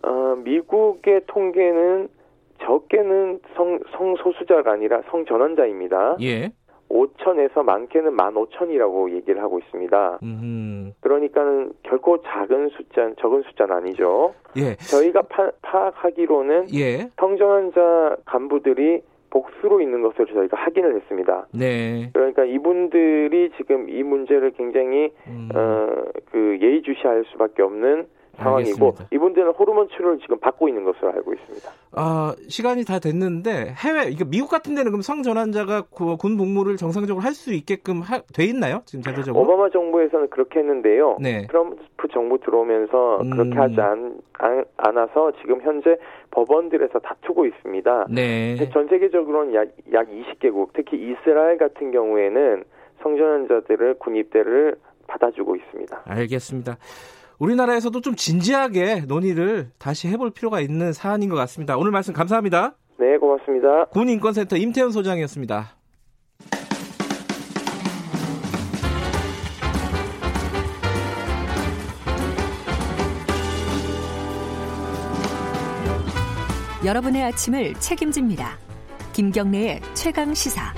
[0.04, 2.10] 어, 미국의 통계는
[2.62, 6.17] 적게는 성, 성소수자가 아니라 성전환자입니다.
[6.21, 6.52] 예.
[6.89, 10.19] 5천에서 많게는 15,000이라고 얘기를 하고 있습니다.
[10.23, 10.93] 음.
[11.02, 14.34] 그러니까는 결코 작은 숫자, 적은 숫자는 아니죠.
[14.58, 14.76] 예.
[14.76, 17.10] 저희가 파, 악하기로는 예.
[17.19, 21.47] 성전환자 간부들이 복수로 있는 것을 저희가 확인을 했습니다.
[21.54, 22.10] 네.
[22.13, 25.50] 그러니까 이분들이 지금 이 문제를 굉장히 음.
[25.54, 25.88] 어
[26.32, 29.08] 그 예의주시할 수밖에 없는 상황이고 알겠습니다.
[29.12, 31.69] 이분들은 호르몬 치료를 지금 받고 있는 것으로 알고 있습니다.
[31.93, 37.38] 아 시간이 다 됐는데 해외 이거 미국 같은 데는 그럼 성전환자가 군 복무를 정상적으로 할
[37.38, 38.82] 수 있게끔 하, 돼 있나요?
[38.86, 39.43] 지금 제도적으로?
[39.43, 41.17] 오바마 정부에서는 그렇게 했는데요.
[41.21, 41.45] 네.
[41.47, 43.30] 트럼프 정부 들어오면서 음.
[43.30, 45.97] 그렇게 하지 않, 안, 않아서 지금 현재
[46.32, 48.08] 법원들에서 다투고 있습니다.
[48.10, 48.69] 네.
[48.71, 52.63] 전 세계적으로는 약, 약 20개국, 특히 이스라엘 같은 경우에는
[53.04, 54.76] 성전환자들을 군 입대를
[55.08, 56.02] 받아주고 있습니다.
[56.06, 56.78] 알겠습니다.
[57.39, 61.78] 우리나라에서도 좀 진지하게 논의를 다시 해볼 필요가 있는 사안인 것 같습니다.
[61.78, 62.76] 오늘 말씀 감사합니다.
[63.00, 63.86] 네, 고맙습니다.
[63.86, 65.76] 군인권센터 임태훈 소장이었습니다.
[76.86, 78.58] 여러분의 아침을 책임집니다.
[79.13, 80.73] 김경래의 최강 시사.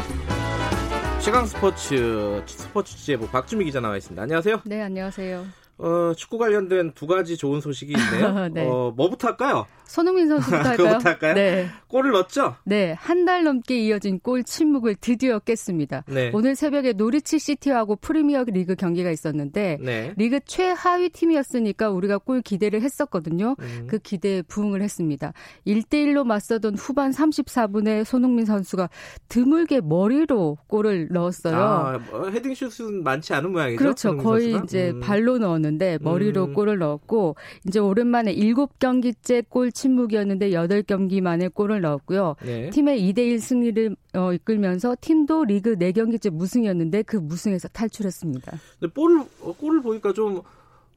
[1.20, 4.22] 최강 스포츠 스포츠 취재부 박주미 기자 나와 있습니다.
[4.24, 4.62] 안녕하세요.
[4.66, 5.46] 네, 안녕하세요.
[5.80, 8.50] 어, 축구 관련된 두 가지 좋은 소식이 있네요.
[8.54, 8.68] 네.
[8.68, 9.66] 어, 뭐부터 할까요?
[9.90, 11.00] 손흥민 선수부터 할까요?
[11.04, 11.34] 할까요?
[11.34, 11.68] 네.
[11.88, 12.56] 골을 넣었죠?
[12.64, 12.94] 네.
[12.98, 16.04] 한 달 넘게 이어진 골 침묵을 드디어 깼습니다.
[16.08, 16.32] 네.
[16.34, 20.14] 오늘 새벽에 노리치 시티하고 프리미어 리그 경기가 있었는데 네.
[20.16, 23.56] 리그 최하위 팀이었으니까 우리가 골 기대를 했었거든요.
[23.60, 23.88] 음.
[23.90, 25.34] 그 기대에 부응을 했습니다.
[25.68, 28.90] 1대1로 맞서던 후반 34분에 손흥민 선수가
[29.28, 31.56] 드물게 머리로 골을 넣었어요.
[31.58, 33.78] 아, 뭐 헤딩슛은 많지 않은 모양이죠.
[33.80, 34.18] 그렇죠.
[34.18, 34.64] 거의 선수가?
[34.66, 35.00] 이제 음.
[35.02, 36.54] 발로 넣었는데 머리로 음.
[36.54, 37.36] 골을 넣었고
[37.68, 42.36] 이제 오랜만에 7경기째 골 침묵이었는데 8경기 만에 골을 넣었고요.
[42.44, 42.70] 네.
[42.70, 48.52] 팀의 2대1 승리를 어, 이끌면서 팀도 리그 4경기째 무승이었는데 그 무승에서 탈출했습니다.
[48.80, 50.42] 근데 골을, 어, 골을 보니까 좀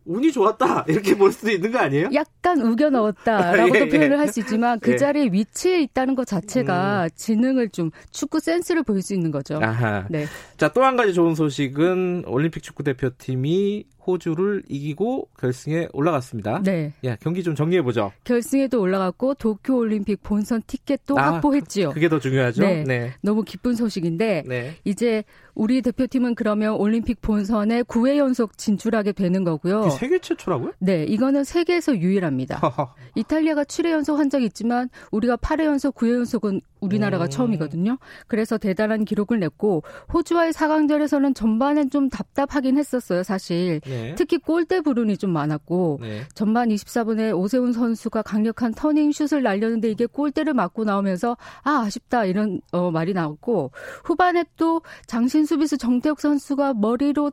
[0.05, 2.11] 운이 좋았다 이렇게 볼 수도 있는 거 아니에요?
[2.13, 4.97] 약간 우겨 넣었다라고도 예, 표현을 할 수 있지만 그 예.
[4.97, 7.09] 자리에 위치해 있다는 것 자체가 음.
[7.15, 9.61] 지능을 좀 축구 센스를 보일 수 있는 거죠.
[9.63, 10.07] 아하.
[10.11, 10.27] 네.
[10.57, 16.63] 자또 한 가지 좋은 소식은 올림픽 축구 대표팀이 호주를 이기고 결승에 올라갔습니다.
[16.63, 16.93] 네.
[17.05, 18.13] 야, 경기 좀 정리해 보죠.
[18.25, 21.91] 결승에도 올라갔고 도쿄 올림픽 본선 티켓도 아, 확보했지요.
[21.91, 22.63] 그게 더 중요하죠.
[22.63, 22.85] 네.
[22.85, 23.13] 네.
[23.23, 24.77] 너무 기쁜 소식인데 네.
[24.85, 29.91] 이제 우리 대표팀은 그러면 올림픽 본선에 9회 연속 진출하게 되는 거고요.
[29.91, 30.73] 세계 최초라고요?
[30.79, 32.61] 네, 이거는 세계에서 유일합니다.
[33.15, 37.31] 이탈리아가 7회 연속 한 적이 있지만 우리가 8회 연속, 9회 연속은 우리나라가 음.
[37.31, 37.99] 처음이거든요.
[38.27, 43.81] 그래서 대단한 기록을 냈고 호주와의 4강전에서는 전반엔 좀 답답하긴 했었어요, 사실.
[43.85, 44.15] 네.
[44.17, 46.23] 특히 골대 불운이 좀 많았고 네.
[46.35, 52.61] 전반 24분에 오세훈 선수가 강력한 터닝 슛을 날렸는데 이게 골대를 맞고 나오면서 아 아쉽다 이런
[52.73, 53.71] 어, 말이 나왔고
[54.05, 57.33] 후반에 또 장신 수비수 정태욱 선수가 머리로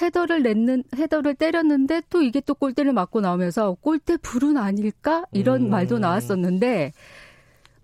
[0.00, 5.70] 헤더를 냈는 헤더를 때렸는데 또 이게 또 골대를 맞고 나오면서 골대 불운 아닐까 이런 음.
[5.70, 6.92] 말도 나왔었는데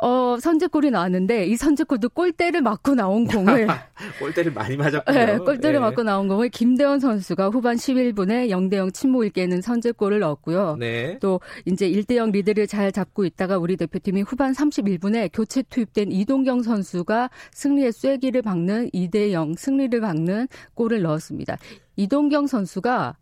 [0.03, 3.67] 어, 선제골이 나왔는데 이 선제골도 골대를 맞고 나온 공을
[4.19, 5.27] 골대를 많이 맞았고요.
[5.27, 5.79] 네, 골대를 네.
[5.79, 10.77] 맞고 나온 공을 김대원 선수가 후반 11분에 0대 0 침묵을 깨는 선제골을 넣었고요.
[10.79, 11.19] 네.
[11.21, 16.63] 또 이제 1대 0 리드를 잘 잡고 있다가 우리 대표팀이 후반 31분에 교체 투입된 이동경
[16.63, 21.59] 선수가 승리의 쐐기를 박는 2대 0 승리를 박는 골을 넣었습니다.
[21.97, 23.17] 이동경 선수가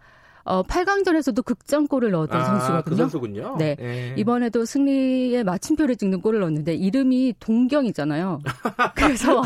[0.48, 2.82] 어, 8강전에서도 극장골을 넣었던 아, 선수거든요.
[2.84, 3.56] 그 선수군요.
[3.58, 3.76] 네.
[3.78, 4.14] 네.
[4.16, 8.40] 이번에도 승리의 마침표를 찍는 골을 넣었는데 이름이 동경이잖아요.
[8.96, 9.42] 그래서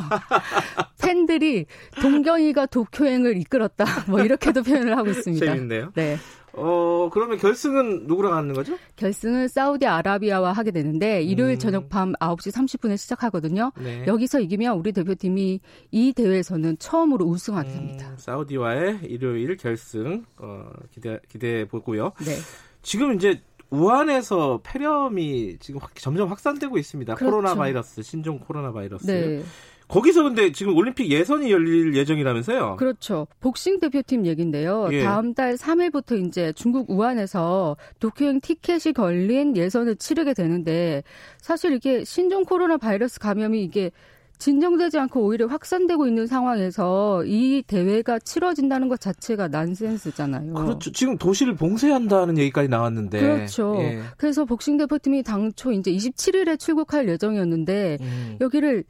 [1.02, 1.66] 팬들이
[2.00, 3.84] 동경이가 도쿄행을 이끌었다.
[4.06, 5.44] 뭐 이렇게도 표현을 하고 있습니다.
[5.44, 5.90] 재밌네요.
[5.94, 6.18] 네.
[6.54, 8.78] 어, 그러면 결승은 누구랑 하는 거죠?
[8.96, 11.58] 결승은 사우디아라비아와 하게 되는데 일요일 음.
[11.58, 13.72] 저녁 밤 9시 30분에 시작하거든요.
[13.78, 14.04] 네.
[14.06, 15.60] 여기서 이기면 우리 대표팀이
[15.90, 18.10] 이 대회에서는 처음으로 우승하게 음, 됩니다.
[18.10, 22.12] 음, 사우디와의 일요일 결승 어, 기대 기대해 보고요.
[22.24, 22.36] 네.
[22.82, 27.14] 지금 이제 우한에서 폐렴이 지금 확, 점점 확산되고 있습니다.
[27.14, 27.36] 그렇죠.
[27.36, 29.06] 코로나 바이러스, 신종 코로나 바이러스.
[29.06, 29.42] 네.
[29.92, 32.76] 거기서 근데 지금 올림픽 예선이 열릴 예정이라면서요?
[32.76, 33.26] 그렇죠.
[33.40, 34.88] 복싱 대표팀 얘긴데요.
[34.92, 35.02] 예.
[35.02, 41.02] 다음 달 3일부터 이제 중국 우한에서 도쿄행 티켓이 걸린 예선을 치르게 되는데
[41.36, 43.90] 사실 이게 신종 코로나 바이러스 감염이 이게
[44.38, 50.54] 진정되지 않고 오히려 확산되고 있는 상황에서 이 대회가 치러진다는 것 자체가 난센스잖아요.
[50.54, 50.90] 그렇죠.
[50.90, 53.20] 지금 도시를 봉쇄한다는 얘기까지 나왔는데.
[53.20, 53.76] 그렇죠.
[53.78, 54.00] 예.
[54.16, 58.38] 그래서 복싱 대표팀이 당초 이제 27일에 출국할 예정이었는데 음.
[58.40, 58.84] 여기를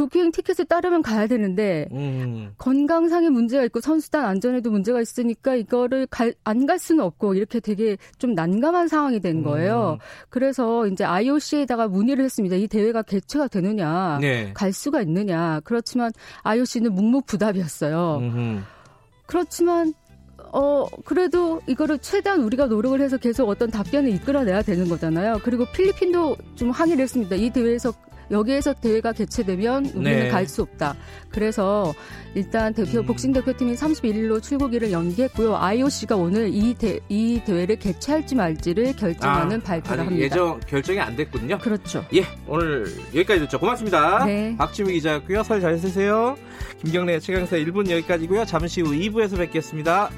[0.00, 2.52] 도쿄행 티켓을 따르면 가야 되는데 음.
[2.56, 6.06] 건강상의 문제가 있고 선수단 안전에도 문제가 있으니까 이거를
[6.44, 9.98] 안 갈 수는 없고 이렇게 되게 좀 난감한 상황이 된 거예요.
[10.00, 10.04] 음.
[10.28, 12.54] 그래서 이제 IOC에다가 문의를 했습니다.
[12.56, 14.52] 이 대회가 개최가 되느냐, 네.
[14.54, 15.60] 갈 수가 있느냐.
[15.64, 16.12] 그렇지만
[16.44, 18.18] IOC는 묵묵부답이었어요.
[18.20, 18.60] 음흠.
[19.26, 19.92] 그렇지만
[20.52, 25.40] 어, 그래도 이거를 최대한 우리가 노력을 해서 계속 어떤 답변을 이끌어내야 되는 거잖아요.
[25.44, 27.36] 그리고 필리핀도 좀 항의를 했습니다.
[27.36, 27.92] 이 대회에서
[28.30, 30.28] 여기에서 대회가 개최되면 우리는 네.
[30.28, 30.94] 갈수 없다.
[31.30, 31.94] 그래서
[32.34, 33.06] 일단 대표 음.
[33.06, 35.56] 복싱 대표팀이 31일로 출국일을 연기했고요.
[35.56, 40.24] IOC가 오늘 이, 대, 이 대회를 개최할지 말지를 결정하는 아, 발표를 합니다.
[40.24, 41.58] 예정 결정이 안 됐군요.
[41.58, 42.04] 그렇죠.
[42.14, 43.58] 예, 오늘 여기까지 듣죠.
[43.58, 44.24] 고맙습니다.
[44.24, 44.54] 네.
[44.56, 45.42] 박지우 기자였고요.
[45.44, 46.38] 설 잘 쓰세요.
[46.82, 48.46] 김경래 최강사 1분 여기까지고요.
[48.46, 50.10] 잠시 후 2부에서 뵙겠습니다.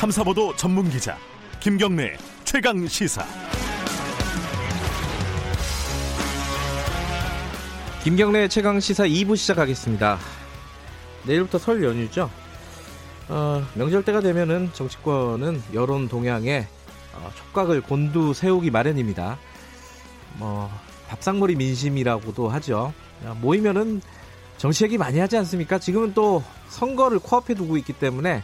[0.00, 1.18] 탐사보도 전문 기자
[1.60, 3.22] 김경래 최강 시사.
[8.02, 10.18] 김경래 최강 시사 2부 시작하겠습니다.
[11.26, 12.30] 내일부터 설 연휴죠.
[13.28, 16.66] 어, 명절 때가 되면은 정치권은 여론 동향에
[17.16, 19.38] 어, 촉각을 곤두 세우기 마련입니다.
[20.38, 20.70] 뭐
[21.08, 22.94] 밥상머리 민심이라고도 하죠.
[23.42, 24.00] 모이면은
[24.56, 25.78] 정치 얘기 많이 하지 않습니까?
[25.78, 28.42] 지금은 또 선거를 코앞에 두고 있기 때문에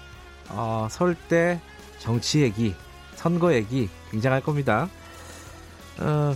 [0.51, 1.61] 어, 설때
[1.99, 2.75] 정치 얘기,
[3.15, 4.89] 선거 얘기 굉장할 겁니다.
[6.01, 6.35] 어,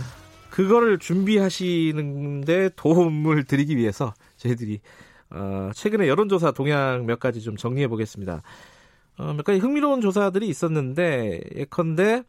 [0.49, 4.81] 그거를 준비하시는데 도움을 드리기 위해서 저희들이
[5.29, 8.41] 어, 최근에 여론조사 동향 몇 가지 좀 정리해 보겠습니다.
[9.17, 12.23] 어, 몇 가지 흥미로운 조사들이 있었는데 예컨대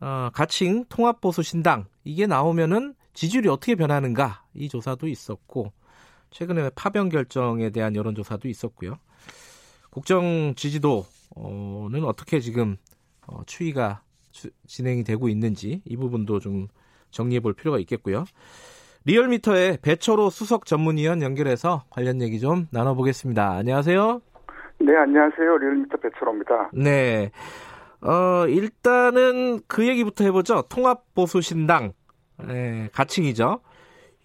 [0.00, 5.72] 어, 가칭 통합보수 신당 이게 나오면은 지지율이 어떻게 변하는가 이 조사도 있었고
[6.30, 8.98] 최근에 파병 결정에 대한 여론조사도 있었고요.
[9.94, 12.76] 국정 지지도는 어떻게 지금
[13.28, 14.02] 어, 추이가
[14.66, 16.66] 진행이 되고 있는지 이 부분도 좀
[17.10, 18.24] 정리해 볼 필요가 있겠고요.
[19.06, 23.52] 리얼미터의 배철호 수석 전문위원 연결해서 관련 얘기 좀 나눠보겠습니다.
[23.52, 24.20] 안녕하세요.
[24.80, 25.58] 네, 안녕하세요.
[25.58, 26.70] 리얼미터 배철호입니다.
[26.72, 27.30] 네.
[28.00, 30.62] 어, 일단은 그 얘기부터 해보죠.
[30.70, 31.92] 통합보수신당,
[32.48, 33.60] 네, 가칭이죠.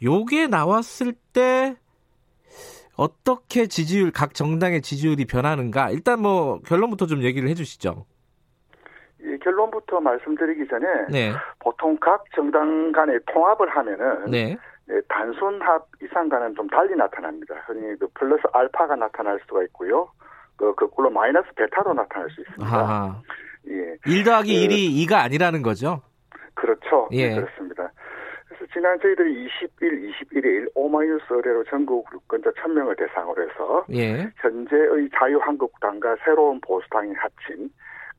[0.01, 1.75] 요게 나왔을 때
[2.99, 8.05] 어떻게 지지율 각 정당의 지지율이 변하는가 일단 뭐 결론부터 좀 얘기를 해주시죠.
[9.21, 11.31] 이 결론부터 말씀드리기 전에 네.
[11.59, 14.57] 보통 각 정당 간의 통합을 하면은 네.
[14.87, 17.55] 네, 단순 합 이상과는 좀 달리 나타납니다.
[17.65, 20.11] 흔히 그 플러스 알파가 나타날 수가 있고요.
[20.57, 22.65] 그 거꾸로 마이너스 베타도 나타날 수 있습니다.
[22.65, 23.21] 아
[23.69, 23.95] 예.
[24.05, 26.01] 1 더하기 그, 1이 2가 아니라는 거죠?
[26.53, 27.07] 그렇죠.
[27.13, 27.29] 예.
[27.29, 27.93] 네, 그렇습니다.
[28.73, 34.31] 지난 저희들이 20일, 21일 오마이뉴스 의뢰로 전국 유권자 1000명을 대상으로 해서 예.
[34.37, 37.69] 현재의 자유한국당과 새로운 보수당이 합친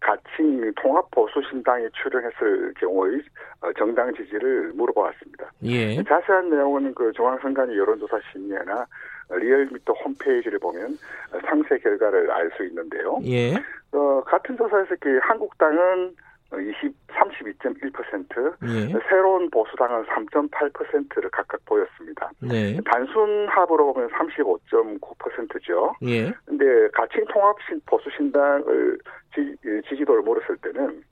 [0.01, 3.21] 가칭 통합보수신당이 출연했을 경우의
[3.61, 5.53] 어, 정당 지지를 물어보았습니다.
[5.65, 6.03] 예.
[6.03, 8.87] 자세한 내용은 그 중앙선관위 여론조사 심의회나
[9.31, 10.99] 리얼미터 홈페이지를 보면
[11.47, 13.21] 상세 결과를 알 수 있는데요.
[13.27, 13.55] 예.
[13.93, 16.15] 어, 같은 조사에서 한국당은
[16.53, 18.93] 20, 32.1%, 예.
[19.09, 22.31] 새로운 보수당은 3.8%를 각각 보였습니다.
[22.41, 22.79] 네.
[22.85, 25.95] 단순 합으로 보면 35.9%죠.
[26.03, 26.33] 예.
[26.45, 28.99] 근데 가칭 통합 보수신당을
[29.35, 29.57] 지,
[29.89, 31.03] 지지도를 물었을 때는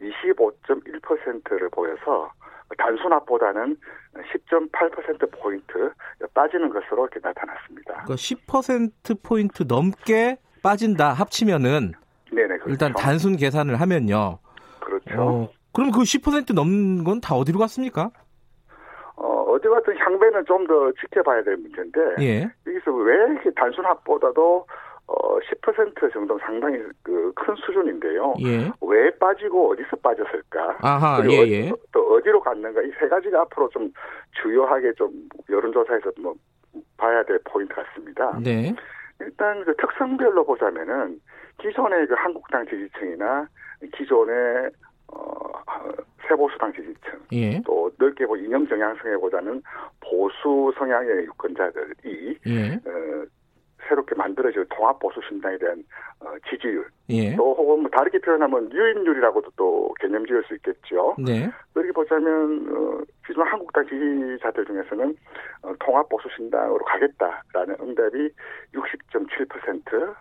[0.00, 2.30] 25.1%를 보여서
[2.76, 3.76] 단순 합보다는
[4.14, 5.92] 10.8%포인트
[6.34, 8.04] 빠지는 것으로 이렇게 나타났습니다.
[8.04, 11.92] 그러니까 10%포인트 넘게 빠진다 합치면은
[12.32, 12.70] 네네, 그렇죠.
[12.70, 14.38] 일단 단순 계산을 하면요.
[15.12, 15.22] 그렇죠.
[15.28, 18.10] 어, 그럼 그 10% 넘는 건 다 어디로 갔습니까?
[19.16, 22.42] 어, 어디 같은 향배는 좀 더 지켜봐야 될 문제인데, 예.
[22.66, 24.66] 여기서 왜 이렇게 단순 합보다도
[25.08, 28.34] 어, 10% 정도 상당히 그 큰 수준인데요.
[28.44, 28.70] 예.
[28.80, 30.78] 왜 빠지고 어디서 빠졌을까?
[30.80, 31.70] 아하, 예, 예.
[31.70, 32.80] 어, 또 어디로 갔는가?
[32.82, 33.90] 이 세 가지가 앞으로 좀
[34.42, 35.10] 주요하게 좀
[35.50, 36.34] 여론조사에서 뭐
[36.96, 38.38] 봐야 될 포인트 같습니다.
[38.42, 38.74] 네.
[39.20, 41.18] 일단 그 특성별로 보자면은
[41.60, 43.46] 기존의 그 한국당 지지층이나
[43.96, 44.70] 기존의 어,
[46.28, 47.60] 세보수당 지지층 예.
[47.64, 49.62] 또 넓게 보 이념 정향성에보다는
[50.00, 52.74] 보수 성향의 유권자들이 예.
[52.74, 53.24] 어,
[53.88, 55.82] 새롭게 만들어질 통합 보수 신당에 대한
[56.20, 57.36] 어, 지지율 예.
[57.36, 61.16] 또 혹은 뭐 다르게 표현하면 유인율이라고도 또 개념 지을 수 있겠죠.
[61.18, 61.50] 네.
[61.74, 65.16] 그렇게 보자면 어, 기존 한국당 지지자들 중에서는
[65.62, 68.30] 어, 통합 보수 신당으로 가겠다라는 응답이
[68.72, 70.14] 60.7%,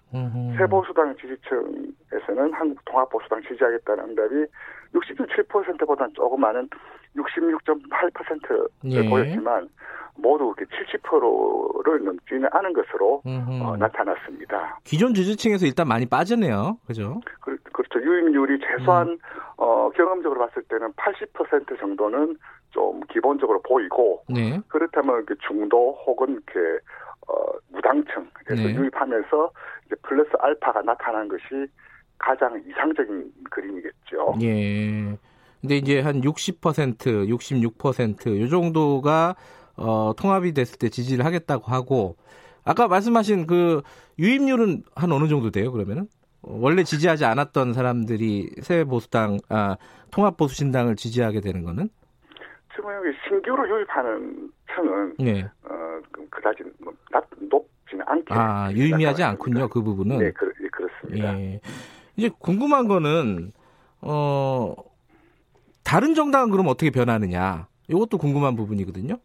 [0.57, 4.45] 세보수당 지지층에서는 한국 통합 보수당 지지하겠다는 응답이
[4.93, 6.69] 60.7%보다는 조금 많은
[7.15, 9.09] 66.8%를 예.
[9.09, 9.69] 보였지만
[10.15, 14.79] 모두 70%를 넘지는 않은 것으로 어, 나타났습니다.
[14.83, 16.77] 기존 지지층에서 일단 많이 빠졌네요.
[16.85, 17.21] 그죠?
[17.41, 19.17] 그, 렇죠 유입률이 최소한 음.
[19.57, 22.37] 어, 경험적으로 봤을 때는 80% 정도는
[22.71, 24.59] 좀 기본적으로 보이고 네.
[24.67, 26.79] 그렇다면 중도 혹은 이렇게
[27.27, 27.33] 어,
[27.69, 28.75] 무당층 그래서 네.
[28.75, 29.51] 유입하면서
[29.85, 31.67] 이제 플러스 알파가 나타난 것이
[32.21, 34.35] 가장 이상적인 그림이겠죠.
[34.41, 35.17] 예.
[35.59, 39.35] 근데 이제 한 60%, 66%요 정도가
[39.77, 42.15] 어, 통합이 됐을 때 지지를 하겠다고 하고
[42.63, 43.81] 아까 말씀하신 그
[44.19, 45.71] 유입률은 한 어느 정도 돼요?
[45.71, 46.07] 그러면은
[46.41, 49.77] 원래 지지하지 않았던 사람들이 새 보수당 아
[50.11, 51.89] 통합 보수신당을 지지하게 되는 거는
[52.75, 55.43] 지금 여기 신규로 유입하는 층은 네.
[55.63, 55.99] 어
[56.29, 56.93] 그다지 뭐
[57.39, 61.39] 높지는 않게 아 유의미하지 않군요 그 부분은 네, 그, 네 그렇습니다.
[61.39, 61.61] 예.
[62.15, 63.51] 이제 궁금한 거는
[64.01, 64.75] 어
[65.83, 69.17] 다른 정당은 그럼 어떻게 변하느냐 이것도 궁금한 부분이거든요.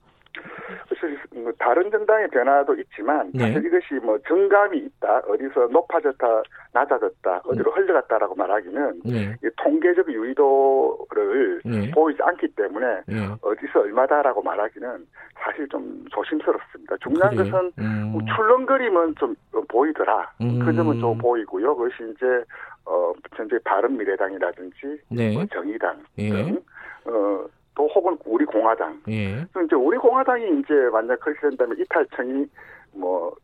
[1.47, 3.53] 뭐 다른 정당의 변화도 있지만 네.
[3.53, 7.80] 사실 이것이 뭐 정감이 있다 어디서 높아졌다 낮아졌다 어디로 네.
[7.80, 9.37] 흘러갔다라고 말하기는 네.
[9.57, 11.91] 통계적 유의도를 네.
[11.93, 13.28] 보이지 않기 때문에 네.
[13.43, 15.07] 어디서 얼마다라고 말하기는
[15.39, 16.97] 사실 좀 조심스럽습니다.
[17.03, 17.53] 중요한 그래요?
[17.53, 18.09] 것은 음.
[18.12, 19.37] 뭐 출렁거림은 좀
[19.68, 20.59] 보이더라 음.
[20.64, 21.76] 그 점은 좀 보이고요.
[21.76, 22.43] 그것이 이제
[22.87, 25.34] 어 현재 바른미래당이라든지 네.
[25.34, 26.30] 뭐 정의당 예.
[26.30, 26.62] 등
[27.05, 29.01] 어, 또 혹은 우리 공화당.
[29.09, 29.45] 예.
[29.64, 32.47] 이제 우리 공화당이 이제 만약 그렇게 된다면 이탈청이
[32.93, 33.34] 뭐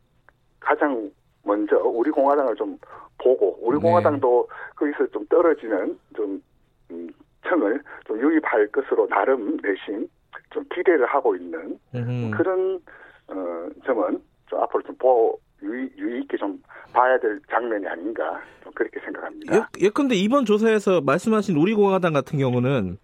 [0.60, 1.10] 가장
[1.44, 2.78] 먼저 우리 공화당을 좀
[3.18, 3.82] 보고 우리 네.
[3.82, 6.42] 공화당도 거기서 좀 떨어지는 좀
[6.90, 7.10] 음,
[7.46, 10.08] 청을 좀 유입할 것으로 나름 내심
[10.50, 12.30] 좀 기대를 하고 있는 음흠.
[12.36, 12.80] 그런
[13.28, 16.60] 어 점은 좀 앞으로 좀 보, 유의, 유의 있게 좀
[16.92, 19.56] 봐야 될 장면이 아닌가 좀 그렇게 생각합니다.
[19.56, 22.98] 예, 예컨대 이번 조사에서 말씀하신 우리 공화당 같은 경우는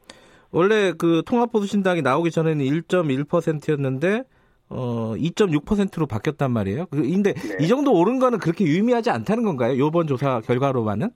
[0.51, 4.25] 원래 그 통합보수신당이 나오기 전에는 1.1%였는데
[4.71, 6.87] 어 2.6%로 바뀌었단 말이에요.
[6.91, 7.57] 그, 근데 네.
[7.61, 9.73] 이 정도 오른 거는 그렇게 유의미하지 않다는 건가요?
[9.73, 11.09] 이번 조사 결과로만은?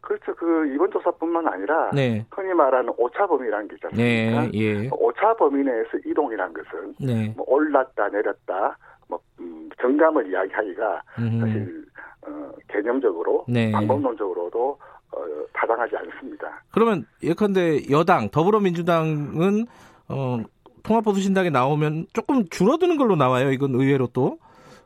[0.00, 0.34] 그렇죠.
[0.36, 2.24] 그 이번 조사뿐만 아니라 네.
[2.30, 4.42] 흔히 말하는 오차 범위라는 게 있지 않습니까?
[4.42, 4.88] 네, 예.
[4.92, 7.34] 오차 범위 내에서 이동이라는 것은 네.
[7.36, 11.40] 뭐 올랐다 내렸다 뭐 음, 정감을 이야기하기가 음흠.
[11.40, 11.84] 사실
[12.26, 13.72] 어, 개념적으로 네.
[13.72, 14.78] 방법론적으로도
[15.12, 15.18] 어,
[15.52, 16.62] 타당하지 않습니다.
[16.70, 19.66] 그러면 예컨대 여당 더불어민주당은
[20.08, 20.38] 어,
[20.82, 23.50] 통합보수신당에 나오면 조금 줄어드는 걸로 나와요.
[23.50, 24.38] 이건 의외로 또.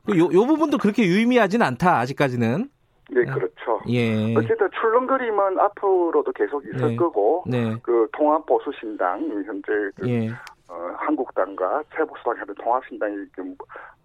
[0.04, 2.68] 그 요, 요 부분도 그렇게 유의미하진 않다, 아직까지는.
[3.10, 3.80] 네, 그렇죠.
[3.88, 4.34] 예.
[4.34, 6.96] 어쨌든 출렁거림은 앞으로도 계속 있을 네.
[6.96, 7.76] 거고, 네.
[7.82, 10.30] 그 통합 보수신당, 현재 그 예.
[10.68, 13.16] 어, 한국당과 최보수당이 하는 통합신당이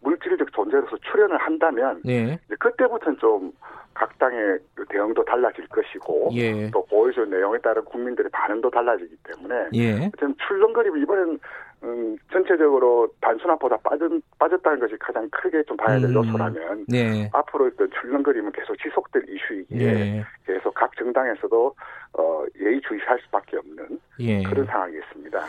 [0.02, 2.40] 물질적 존재로서 출연을 한다면, 예.
[2.60, 3.52] 그때부터는 좀
[3.98, 6.70] 각 당의 그 대응도 달라질 것이고 예.
[6.70, 10.12] 또 보여준 내용에 따른 국민들의 반응도 달라지기 때문에 예.
[10.20, 11.40] 좀 출렁거리면 이번엔
[11.84, 16.16] 음, 전체적으로 단순화보다 빠졌, 빠졌다는 것이 가장 크게 좀 봐야 될 음.
[16.16, 17.30] 요소라면 네.
[17.34, 20.26] 앞으로 또 출렁거림은 계속 지속될 이슈이기에 예.
[20.46, 21.76] 계속 각 정당에서도
[22.14, 24.44] 어, 예의주시할 수밖에 없는 예.
[24.44, 25.40] 그런 상황이겠습니다.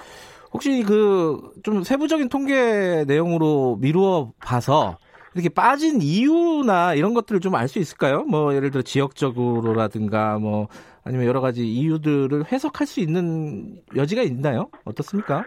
[0.59, 4.98] 혹시 그 좀 세부적인 통계 내용으로 미루어 봐서
[5.34, 8.24] 이렇게 빠진 이유나 이런 것들을 좀 알 수 있을까요?
[8.24, 10.66] 뭐 예를 들어 지역적으로라든가 뭐
[11.04, 14.68] 아니면 여러 가지 이유들을 해석할 수 있는 여지가 있나요?
[14.84, 15.44] 어떻습니까?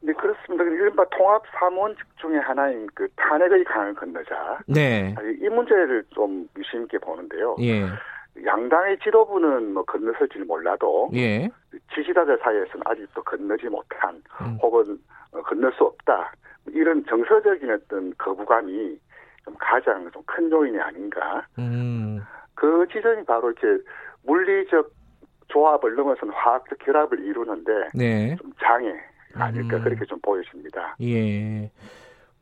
[0.00, 0.64] 네 그렇습니다.
[0.64, 4.58] 이른바 통합 사무원직 중의 하나인 그 탄핵의 강을 건너자.
[4.66, 5.14] 네.
[5.40, 7.54] 이 문제를 좀 유심 있게 보는데요.
[7.60, 7.86] 예.
[8.44, 11.48] 양당의 지도부는 뭐 건너설지는 몰라도 예.
[11.94, 14.58] 지지자들 사이에서는 아직도 건너지 못한 음.
[14.62, 14.98] 혹은
[15.44, 16.32] 건널 수 없다
[16.68, 18.98] 이런 정서적인 어떤 거부감이
[19.44, 21.44] 좀 가장 좀 큰 요인이 아닌가.
[21.58, 22.20] 음.
[22.54, 23.82] 그 지점이 바로 이렇게
[24.24, 24.90] 물리적
[25.48, 28.36] 조합을 넘어선 화학적 결합을 이루는데 네.
[28.36, 28.92] 좀 장애
[29.34, 29.84] 아닐까 음.
[29.84, 30.96] 그렇게 좀 보여집니다.
[31.02, 31.70] 예.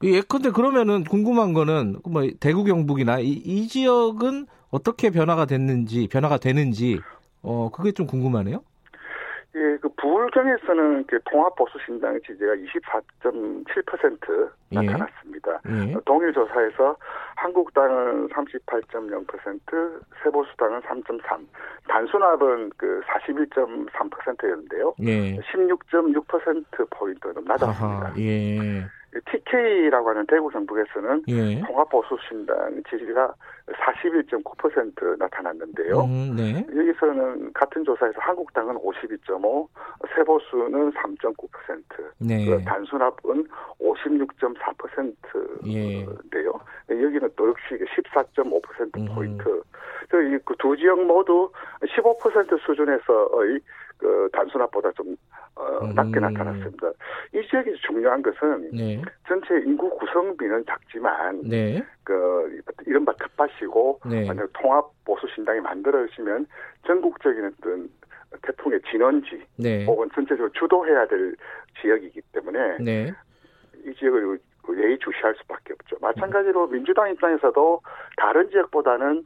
[0.02, 7.00] 예컨대 그러면은 궁금한 거는 뭐 대구 경북이나 이, 이 지역은 어떻게 변화가 됐는지 변화가 되는지
[7.42, 8.62] 어 그게 좀 궁금하네요.
[9.56, 15.60] 예, 그 부울경에서는 그 통합보수신당의 지지가 24.7% 나타났습니다.
[15.68, 15.88] 예.
[15.88, 15.96] 예.
[16.04, 16.96] 동일 조사에서
[17.36, 21.46] 한국당은 38.0%, 세보수당은 3.3,
[21.88, 24.94] 단순합은 그 41.3%였는데요.
[25.00, 25.36] 예.
[25.38, 28.06] 16.6% 포인트 좀 낮았습니다.
[28.06, 28.86] 아하, 예.
[29.24, 31.62] TK라고 하는 대구 경북에서는 예.
[31.62, 33.32] 통합보수신당 지지가
[33.66, 36.00] 41.9% 나타났는데요.
[36.00, 36.66] 음, 네.
[36.74, 39.68] 여기서는 같은 조사에서 한국당은 52.5,
[40.14, 41.82] 세보수는 3.9%,
[42.18, 42.46] 네.
[42.46, 43.46] 그 단순합은
[43.80, 46.52] 56.4%인데요.
[46.90, 47.02] 예.
[47.02, 49.06] 여기는 또 역시 14.5% 음.
[49.14, 49.48] 포인트.
[49.48, 49.62] 음.
[50.44, 51.50] 그두 지역 모두
[51.82, 53.60] 15% 수준에서의
[53.98, 55.16] 그 단순합보다 좀
[55.56, 56.32] 어, 낮게 음.
[56.32, 56.90] 나타났습니다.
[57.34, 59.02] 이 지역이 중요한 것은 네.
[59.26, 61.84] 전체 인구 구성비는 작지만 네.
[62.04, 64.26] 그 이른바 텃밭이고 네.
[64.26, 66.46] 만약 통합 보수 신당이 만들어지면
[66.86, 67.88] 전국적인 어떤
[68.42, 69.84] 태풍의 진원지 네.
[69.84, 71.34] 혹은 전체적으로 주도해야 될
[71.80, 73.12] 지역이기 때문에 네.
[73.84, 74.38] 이 지역을
[74.70, 75.96] 예의주시할 수밖에 없죠.
[76.00, 77.80] 마찬가지로 민주당 입장에서도
[78.16, 79.22] 다른 지역보다는 어,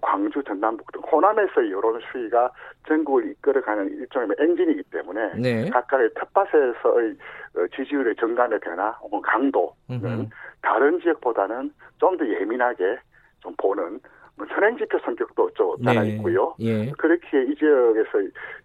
[0.00, 2.50] 광주, 전남북 등 호남에서 여론 수위가
[2.88, 5.70] 전국을 이끌어가는 일종의 엔진이기 때문에 네.
[5.70, 7.16] 각각의 텃밭에서의
[7.56, 10.30] 어, 지지율의 정감의 변화 혹은 강도는
[10.62, 12.98] 다른 지역보다는 좀 더 예민하게
[13.40, 14.00] 좀 보는
[14.36, 16.10] 뭐 선행지표 성격도 좀 따라 네.
[16.10, 16.54] 있고요.
[16.60, 16.90] 예.
[16.92, 18.18] 그렇게 이 지역에서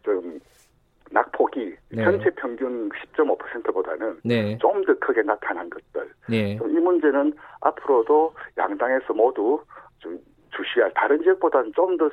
[0.04, 0.40] 좀
[1.12, 2.04] 낙폭이 네.
[2.04, 4.58] 전체 평균 10.5%보다는 네.
[4.60, 6.10] 좀더 크게 나타난 것들.
[6.30, 6.54] 네.
[6.54, 9.62] 이 문제는 앞으로도 양당에서 모두
[10.00, 10.20] 좀
[10.56, 12.10] 주시할 다른 지역보다는 좀 더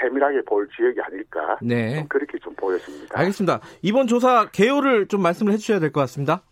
[0.00, 1.58] 세밀하게 볼 지역이 아닐까.
[1.62, 1.96] 네.
[1.96, 3.18] 좀 그렇게 좀 보여집니다.
[3.18, 3.60] 알겠습니다.
[3.82, 6.42] 이번 조사 개요를 좀 말씀을 해주셔야 될 것 같습니다.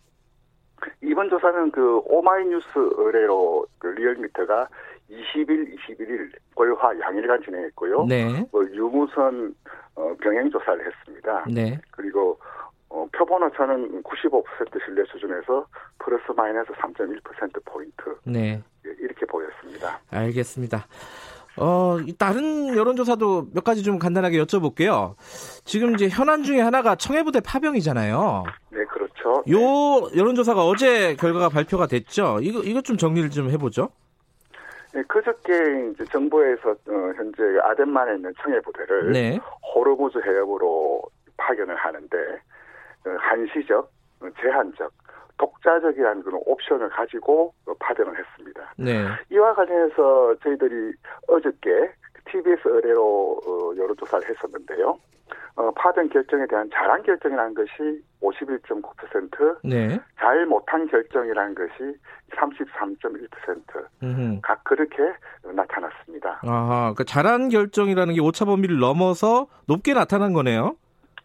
[1.01, 4.67] 이번 조사는 그 오마이뉴스 의뢰로 그 리얼미터가
[5.09, 8.05] 20일, 21일 월화 양일간 진행했고요.
[8.05, 8.45] 네.
[8.51, 9.55] 어, 유무선
[9.95, 11.45] 어, 병행 조사를 했습니다.
[11.51, 11.79] 네.
[11.91, 12.37] 그리고
[12.89, 14.43] 어, 표본 오차는 95%
[14.85, 15.65] 신뢰 수준에서
[15.99, 18.15] 플러스 마이너스 3.1% 포인트.
[18.23, 18.61] 네.
[18.85, 19.99] 예, 이렇게 보였습니다.
[20.11, 20.85] 알겠습니다.
[21.57, 25.15] 어, 다른 여론조사도 몇 가지 좀 간단하게 여쭤볼게요.
[25.63, 28.43] 지금 이제 현안 중에 하나가 청해부대 파병이잖아요.
[28.71, 29.43] 네, 그렇죠.
[29.49, 32.39] 요 여론조사가 어제 결과가 발표가 됐죠.
[32.41, 33.89] 이거, 이것 좀 정리를 좀 해보죠.
[34.93, 39.39] 네, 그저께 이제 정부에서 어, 현재 아덴만에 있는 청해부대를 네.
[39.73, 41.01] 호르무즈 해협으로
[41.37, 42.54] 파견을 하는데 어,
[43.19, 43.89] 한시적,
[44.21, 44.91] 어, 제한적,
[45.37, 48.73] 독자적이라는 그런 옵션을 가지고 파견을 했습니다.
[48.77, 49.05] 네.
[49.31, 50.93] 이와 관련해서 저희들이
[51.27, 51.91] 어저께
[52.31, 54.97] TBS 의뢰로 여론조사를 했었는데요.
[55.57, 59.99] 어, 파견 결정에 대한 잘한 결정이라는 것이 51.9%, 네.
[60.19, 61.97] 잘 못한 결정이라는 것이
[62.35, 64.41] 33.1%.
[64.41, 64.97] 각 그렇게
[65.43, 66.41] 나타났습니다.
[66.43, 70.75] 아, 그러니까 잘한 결정이라는 게 오차 범위를 넘어서 높게 나타난 거네요.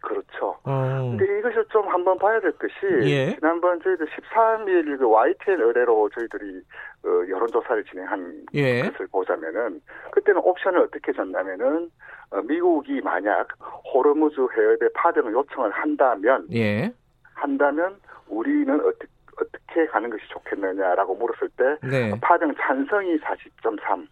[0.01, 0.40] 그렇죠.
[0.63, 1.15] 어.
[1.17, 2.73] 근데 이것을 좀 한번 봐야 될 것이
[3.09, 3.35] 예.
[3.35, 6.61] 지난번 저희들 13일 그 YTN 의뢰로 저희들이
[7.03, 8.83] 어, 여론조사를 진행한 예.
[8.83, 9.81] 것을 보자면은
[10.11, 11.89] 그때는 옵션을 어떻게 줬냐면은
[12.29, 13.47] 어, 미국이 만약
[13.91, 16.91] 호르무즈 해협에 파병을 요청을 한다면 예.
[17.33, 17.95] 한다면
[18.27, 19.07] 우리는 어떻게
[19.41, 22.13] 어떻게 가는 것이 좋겠느냐라고 물었을 때 네.
[22.21, 24.07] 파병 찬성이 40.3,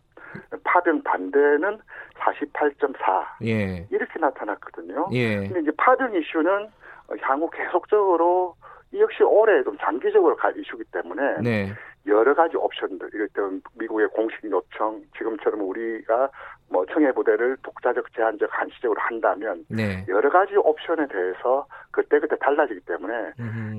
[0.64, 1.80] 파병 반대는
[2.16, 3.88] 48.4 예.
[3.90, 5.10] 이렇게 나타났거든요.
[5.12, 5.38] 예.
[5.38, 6.68] 근데 이제 파병 이슈는
[7.22, 8.56] 향후 계속적으로
[8.92, 11.74] 이 역시 올해 좀 장기적으로 갈 이슈기 때문에 네.
[12.08, 16.30] 여러 가지 옵션들 이럴 때는 미국의 공식 요청 지금처럼 우리가
[16.70, 20.06] 뭐 청해 부대를 독자적 제한적 한시적으로 한다면 네.
[20.08, 23.34] 여러 가지 옵션에 대해서 그때 그때 달라지기 때문에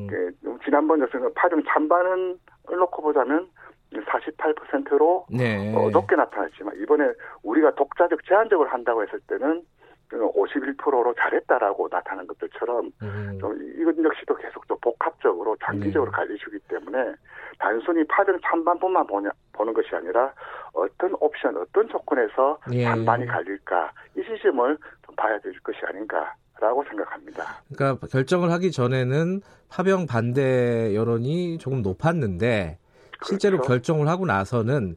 [0.08, 0.32] 그
[0.64, 2.38] 지난번 여성 파병 찬반은
[2.68, 3.48] 놓고 보자면
[3.92, 5.74] 48%로 네.
[5.74, 7.12] 어, 높게 나타났지만 이번에
[7.42, 9.62] 우리가 독자적 제한적으로 한다고 했을 때는
[10.10, 13.38] 51%로 잘했다라고 나타난 것들처럼 음.
[13.40, 16.16] 좀 이것 역시도 계속 또 복합적으로 장기적으로 네.
[16.16, 17.14] 갈리시기 때문에
[17.58, 20.32] 단순히 파병 찬반뿐만 보냐, 보는 것이 아니라
[20.72, 22.84] 어떤 옵션, 어떤 조건에서 예.
[22.84, 27.44] 반반이 갈릴까 이 시점을 좀 봐야 될 것이 아닌가 라고 생각합니다.
[27.74, 32.79] 그러니까 결정을 하기 전에는 파병 반대 여론이 조금 높았는데
[33.24, 33.68] 실제로 그렇죠.
[33.68, 34.96] 결정을 하고 나서는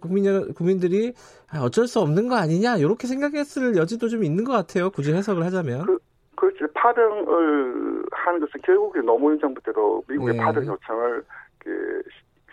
[0.00, 1.14] 국민 국민들이
[1.60, 4.90] 어쩔 수 없는 거 아니냐 이렇게 생각했을 여지도 좀 있는 것 같아요.
[4.90, 5.86] 굳이 해석을 하자면.
[5.86, 5.98] 그,
[6.36, 10.40] 그렇지 파병을 하는 것은 결국에 노무현 정부 때도 미국의 네.
[10.42, 11.24] 파병 요청을
[11.58, 12.02] 그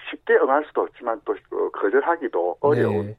[0.10, 3.18] 쉽게 응할 수도 없지만 또 어, 거절하기도 어려운 네.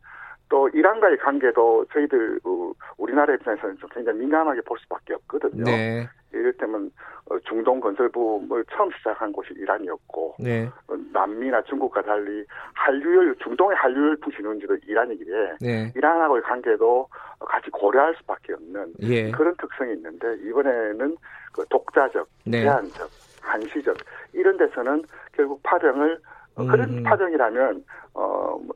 [0.49, 5.65] 또 이란과의 관계도 저희들 어, 우리나라 입장에서는 좀 굉장히 민감하게 볼 수밖에 없거든요.
[5.65, 6.09] 네.
[6.33, 6.91] 이를테면
[7.31, 10.69] 어, 중동 건설부을 처음 시작한 곳이 이란이었고 네.
[11.13, 12.45] 남미나 중국과 달리
[12.75, 15.93] 한류열 중동의 한류열 부시는지도 이란이기에 네.
[15.95, 17.09] 이란하고의 관계도
[17.41, 19.31] 같이 고려할 수밖에 없는 예.
[19.31, 21.17] 그런 특성이 있는데 이번에는
[21.53, 22.63] 그 독자적, 네.
[22.63, 23.09] 제한적,
[23.43, 23.97] 한시적
[24.33, 26.19] 이런 데서는 결국 파병을
[26.61, 26.69] 음.
[26.69, 27.85] 그런 파병이라면
[28.15, 28.75] 어 뭐,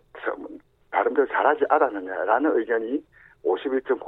[0.93, 3.03] 나름대로 잘하지 않았느냐라는 의견이
[3.45, 3.99] 51.9%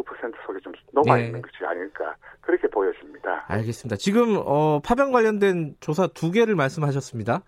[0.47, 1.41] 속에 좀 녹아 있는 네.
[1.41, 3.45] 것이 아닐까 그렇게 보여집니다.
[3.49, 3.97] 알겠습니다.
[3.97, 7.43] 지금 어, 파병 관련된 조사 두 개를 말씀하셨습니다.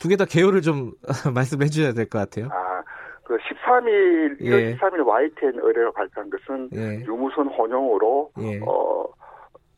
[0.00, 0.92] 두 개 다 개요를 좀
[1.34, 2.48] 말씀해 주셔야 될 것 같아요.
[2.52, 2.82] 아,
[3.24, 4.76] 그 13일 1월 예.
[4.76, 7.04] 13일 YTN 의뢰로 발표한 것은 예.
[7.04, 8.60] 유무선 혼용으로 예.
[8.64, 9.04] 어,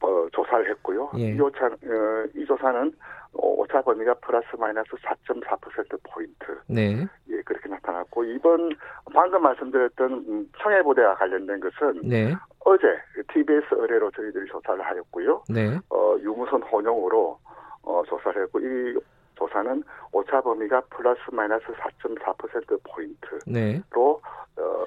[0.05, 1.11] 어, 조사를 했고요.
[1.17, 1.31] 예.
[1.31, 2.93] 이, 오차, 어, 이 조사는
[3.33, 6.61] 오차 범위가 플러스 마이너스 4.4% 포인트.
[6.69, 7.07] 네.
[7.31, 8.71] 예, 그렇게 나타났고 이번
[9.13, 12.35] 방금 말씀드렸던 청해부대와 관련된 것은 네.
[12.61, 12.87] 어제
[13.33, 15.43] TBS 의뢰로 저희들이 조사를 하였고요.
[15.49, 15.79] 네.
[15.91, 17.39] 어, 유무선 혼용으로
[17.83, 18.95] 어, 조사를 했고 이
[19.37, 19.83] 조사는
[20.13, 23.83] 오차 범위가 플러스 마이너스 4.4% 포인트로 네.
[23.97, 24.87] 어,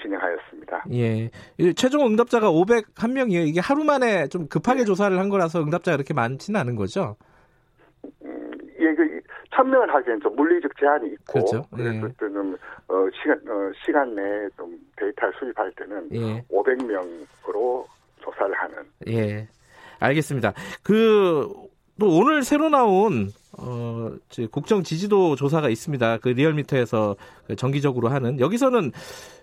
[0.00, 0.84] 진행하였습니다.
[0.92, 1.30] 예.
[1.74, 3.46] 최종 응답자가 501명이에요.
[3.46, 4.84] 이게 하루 만에 좀 급하게 네.
[4.84, 7.16] 조사를 한 거라서 응답자가 이렇게 많지는 않은 거죠?
[8.24, 9.20] 음, 예, 그
[9.54, 11.64] 천명을 하기엔 좀 물리적 제한이 있고 그렇죠.
[11.74, 12.12] 그래서 예.
[12.18, 12.56] 좀
[12.88, 16.44] 어, 시간 어, 시간 내에 좀 데이터를 수집할 때는 예.
[16.50, 17.84] 500명으로
[18.20, 18.76] 조사를 하는.
[19.08, 19.48] 예.
[20.00, 20.52] 알겠습니다.
[20.82, 21.68] 그
[21.98, 24.12] 또 오늘 새로 나온 어,
[24.50, 26.18] 국정 지지도 조사가 있습니다.
[26.18, 28.92] 그 리얼미터에서 그 정기적으로 하는 여기서는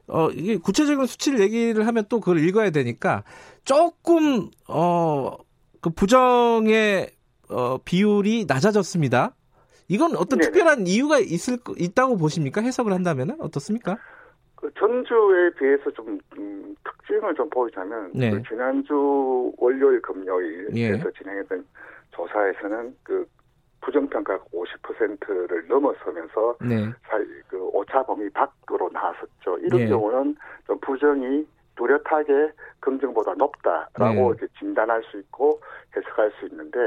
[0.07, 3.23] 어, 이게 구체적인 수치를 얘기를 하면 또 그걸 읽어야 되니까
[3.63, 5.35] 조금 어,
[5.81, 7.09] 그 부정의
[7.49, 9.35] 어, 비율이 낮아졌습니다.
[9.87, 10.51] 이건 어떤 네네.
[10.51, 12.61] 특별한 이유가 있을 있다고 보십니까?
[12.61, 13.97] 해석을 한다면 어떻습니까?
[14.55, 18.31] 그 전주에 비해서 좀 음, 특징을 좀 보이자면 네.
[18.31, 20.99] 그 지난주 월요일 금요일에서 예.
[21.17, 21.65] 진행했던
[22.11, 23.27] 조사에서는 그
[23.85, 26.91] 부정평가가 50%를 넘어서면서 네.
[27.47, 29.59] 그 오차 범위 밖으로 나섰죠.
[29.59, 29.87] 이런 예.
[29.87, 34.37] 경우는 좀 부정이 뚜렷하게 긍정보다 높다라고 네.
[34.39, 35.61] 이렇게 진단할 수 있고
[35.95, 36.79] 해석할 수 있는데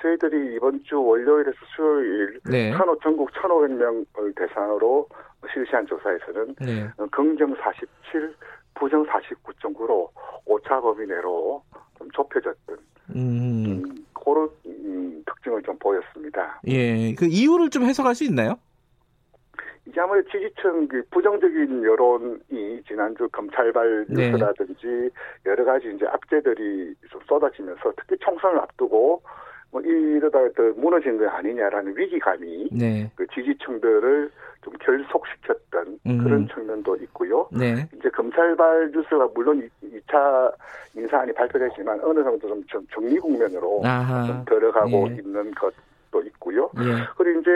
[0.00, 2.70] 저희들이 이번 주 월요일에서 수요일 네.
[2.70, 5.06] 1 5 전국 1,500명을 대상으로
[5.52, 6.88] 실시한 조사에서는 네.
[7.10, 8.34] 긍정 47,
[8.74, 10.08] 부정 49.9로
[10.46, 11.62] 오차 범위 내로
[11.98, 12.78] 좀 좁혀졌던
[13.14, 13.82] 음.
[13.84, 16.60] 음, 그런 음, 특징을 좀 보였습니다.
[16.66, 18.58] 예, 그 이유를 좀 해석할 수 있나요?
[19.86, 24.30] 이게 아무래도 지지층 그 부정적인 여론이 지난주 검찰발 네.
[24.30, 25.10] 뉴스라든지 네.
[25.46, 29.22] 여러 가지 이제 악재들이 좀 쏟아지면서 특히 총선을 앞두고
[29.70, 33.10] 뭐 이러다가 더 무너진 거 아니냐라는 위기감이 네.
[33.14, 34.30] 그 지지층들을
[34.62, 36.18] 좀 결속시켰던 음.
[36.18, 37.48] 그런 측면도 있고요.
[37.52, 37.88] 네.
[37.96, 40.52] 이제 검찰발 뉴스가 물론 2차
[40.94, 43.82] 인사안이 발표됐지만 어느 정도 좀 정리 국면으로
[44.26, 45.14] 좀 들어가고 예.
[45.16, 46.70] 있는 것도 있고요.
[46.78, 47.06] 예.
[47.16, 47.50] 그리고 이제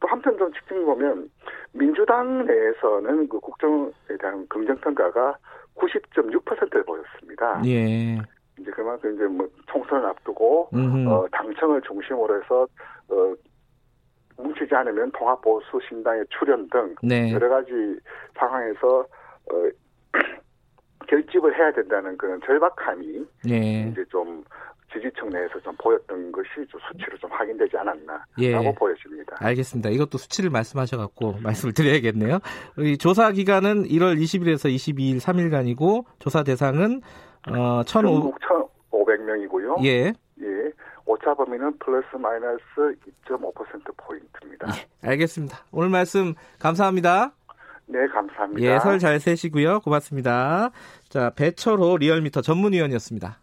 [0.00, 1.30] 또 한편 좀 측정해 보면
[1.72, 3.90] 민주당 내에서는 그 국정에
[4.20, 5.38] 대한 긍정평가가
[5.76, 7.62] 90.6%를 보였습니다.
[7.64, 8.18] 예.
[8.60, 12.66] 이제 그만큼 이제 뭐 총선을 앞두고 어, 당청을 중심으로 해서
[13.08, 13.34] 어,
[14.36, 17.32] 뭉치지 않으면 통합보수 신당의 출현 등 네.
[17.32, 17.70] 여러 가지
[18.36, 19.00] 상황에서
[19.52, 19.70] 어,
[21.08, 23.88] 결집을 해야 된다는 그런 절박함이 네.
[23.90, 24.44] 이제 좀
[24.92, 28.74] 지지층 내에서 좀 보였던 것이 좀 수치로 좀 확인되지 않았나라고 예.
[28.74, 29.36] 보여집니다.
[29.38, 29.90] 알겠습니다.
[29.90, 32.40] 이것도 수치를 말씀하셔갖고 말씀을 드려야겠네요.
[32.78, 37.02] 이 조사 기간은 1월 20일에서 22일 3일간이고 조사 대상은
[37.48, 39.84] 어, 1,500명이고요.
[39.84, 40.12] 예.
[40.42, 40.70] 예.
[41.06, 42.62] 오차 범위는 플러스 마이너스
[43.26, 44.68] 2.5% 포인트입니다.
[44.76, 45.58] 예, 알겠습니다.
[45.72, 47.32] 오늘 말씀 감사합니다.
[47.86, 48.60] 네, 감사합니다.
[48.62, 49.80] 예, 설 잘 세시고요.
[49.80, 50.70] 고맙습니다.
[51.08, 53.40] 자, 배철호 리얼미터 전문위원이었습니다.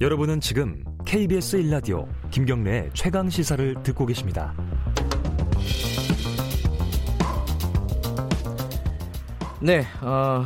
[0.00, 4.52] 여러분은 지금 KBS 1라디오 김경래의 최강 시사를 듣고 계십니다.
[9.60, 10.44] 네, 어,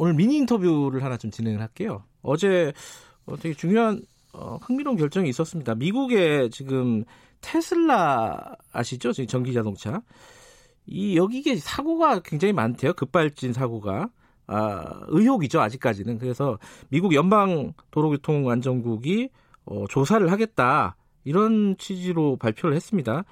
[0.00, 2.02] 오늘 미니 인터뷰를 하나 좀 진행을 할게요.
[2.22, 2.72] 어제
[3.26, 4.00] 어, 되게 중요한
[4.32, 5.74] 어, 흥미로운 결정이 있었습니다.
[5.74, 7.04] 미국의 지금
[7.42, 9.12] 테슬라 아시죠?
[9.12, 10.00] 전기 자동차.
[10.86, 12.94] 이 여기에 사고가 굉장히 많대요.
[12.94, 14.08] 급발진 사고가.
[14.46, 15.60] 아, 의혹이죠.
[15.60, 16.16] 아직까지는.
[16.16, 19.28] 그래서 미국 연방 도로교통안전국이
[19.66, 20.96] 어, 조사를 하겠다.
[21.24, 23.24] 이런 취지로 발표를 했습니다.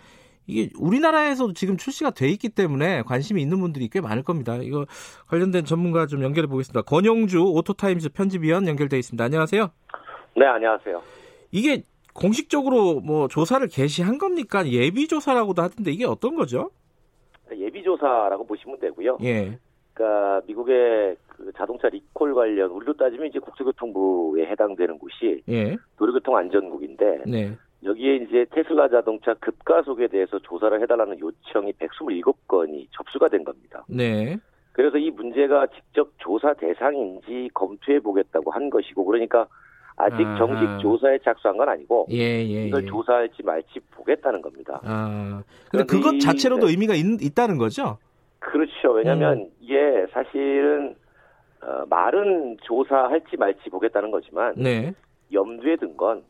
[0.48, 4.56] 이게 우리나라에서도 지금 출시가 돼 있기 때문에 관심이 있는 분들이 꽤 많을 겁니다.
[4.56, 4.86] 이거
[5.28, 6.82] 관련된 전문가 좀 연결해 보겠습니다.
[6.82, 9.22] 권용주 오토타임즈 편집위원 연결돼 있습니다.
[9.22, 9.70] 안녕하세요.
[10.36, 11.02] 네, 안녕하세요.
[11.52, 11.82] 이게
[12.14, 14.66] 공식적으로 뭐 조사를 개시한 겁니까?
[14.66, 16.70] 예비 조사라고도 하던데 이게 어떤 거죠?
[17.54, 19.18] 예비 조사라고 보시면 되고요.
[19.22, 19.58] 예.
[19.92, 25.76] 그러니까 미국의 그 자동차 리콜 관련 우리로 따지면 이제 국토교통부에 해당되는 곳이 예.
[25.98, 27.56] 도로교통안전국인데 네.
[27.84, 33.84] 여기에 이제 테슬라 자동차 급가속에 대해서 조사를 해달라는 요청이 127건이 접수가 된 겁니다.
[33.88, 34.36] 네.
[34.72, 39.46] 그래서 이 문제가 직접 조사 대상인지 검토해 보겠다고 한 것이고 그러니까
[39.96, 40.38] 아직 아하.
[40.38, 42.86] 정식 조사에 착수한 건 아니고 예, 예, 이걸 예.
[42.86, 44.80] 조사할지 말지 보겠다는 겁니다.
[44.84, 46.72] 아, 근데 그것 자체로도 네.
[46.72, 47.98] 의미가 있, 다는 거죠?
[48.38, 48.92] 그렇죠.
[48.92, 49.50] 왜냐하면 음.
[49.60, 50.94] 이게 사실은
[51.60, 54.94] 어, 말은 조사할지 말지 보겠다는 거지만 네.
[55.32, 56.24] 염두에 든건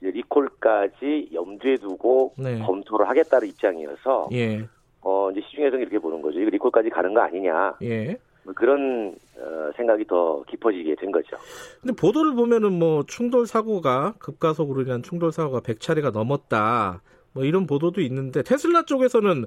[0.00, 2.58] 리콜까지 염두에 두고 네.
[2.60, 4.68] 검토를 하겠다는 입장이어서 예.
[5.00, 6.40] 어 이제 시중에서는 이렇게 보는 거죠.
[6.40, 7.76] 이거 리콜까지 가는 거 아니냐.
[7.82, 8.18] 예.
[8.44, 11.36] 뭐 그런 어, 생각이 더 깊어지게 된 거죠.
[11.80, 17.02] 근데 보도를 보면은 뭐 충돌 사고가 급가속으로 인한 충돌 사고가 100차례가 넘었다.
[17.32, 19.44] 뭐 이런 보도도 있는데 테슬라 쪽에서는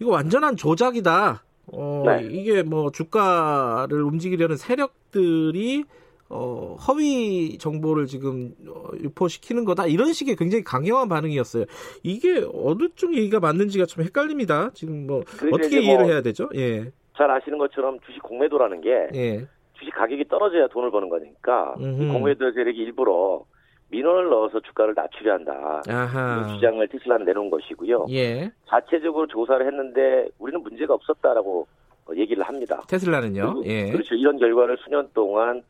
[0.00, 1.44] 이거 완전한 조작이다.
[1.72, 2.26] 어, 네.
[2.30, 5.84] 이게 뭐 주가를 움직이려는 세력들이
[6.30, 11.64] 어, 허위 정보를 지금 어, 유포시키는 거다 이런 식의 굉장히 강경한 반응이었어요.
[12.02, 14.70] 이게 어느 쪽 얘기가 맞는지가 좀 헷갈립니다.
[14.74, 15.22] 지금 뭐
[15.52, 16.48] 어떻게 이해를 뭐 해야 되죠?
[16.54, 16.90] 예.
[17.16, 19.46] 잘 아시는 것처럼 주식 공매도라는 게 예.
[19.74, 23.44] 주식 가격이 떨어져야 돈을 버는 거니까 공매도 세력이 일부러
[23.90, 25.82] 민원을 넣어서 주가를 낮추려 한다.
[25.88, 26.46] 아하.
[26.54, 28.06] 주장을 테슬라는 내놓은 것이고요.
[28.10, 28.50] 예.
[28.68, 31.66] 자체적으로 조사를 했는데 우리는 문제가 없었다라고
[32.16, 32.82] 얘기를 합니다.
[32.86, 33.62] 테슬라는요?
[33.64, 33.90] 예.
[33.90, 34.14] 그렇죠.
[34.14, 35.62] 이런 결과를 수년 동안 어,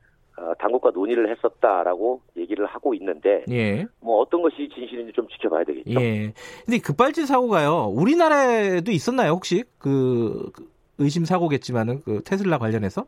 [0.58, 3.86] 당국과 논의를 했었다라고 얘기를 하고 있는데 예.
[4.00, 6.00] 뭐 어떤 것이 진실인지 좀 지켜봐야 되겠죠.
[6.00, 6.32] 예.
[6.64, 7.92] 근데 급발진 사고가요.
[7.94, 10.68] 우리나라에도 있었나요 혹시 그, 그
[10.98, 13.06] 의심 사고겠지만은 그 테슬라 관련해서?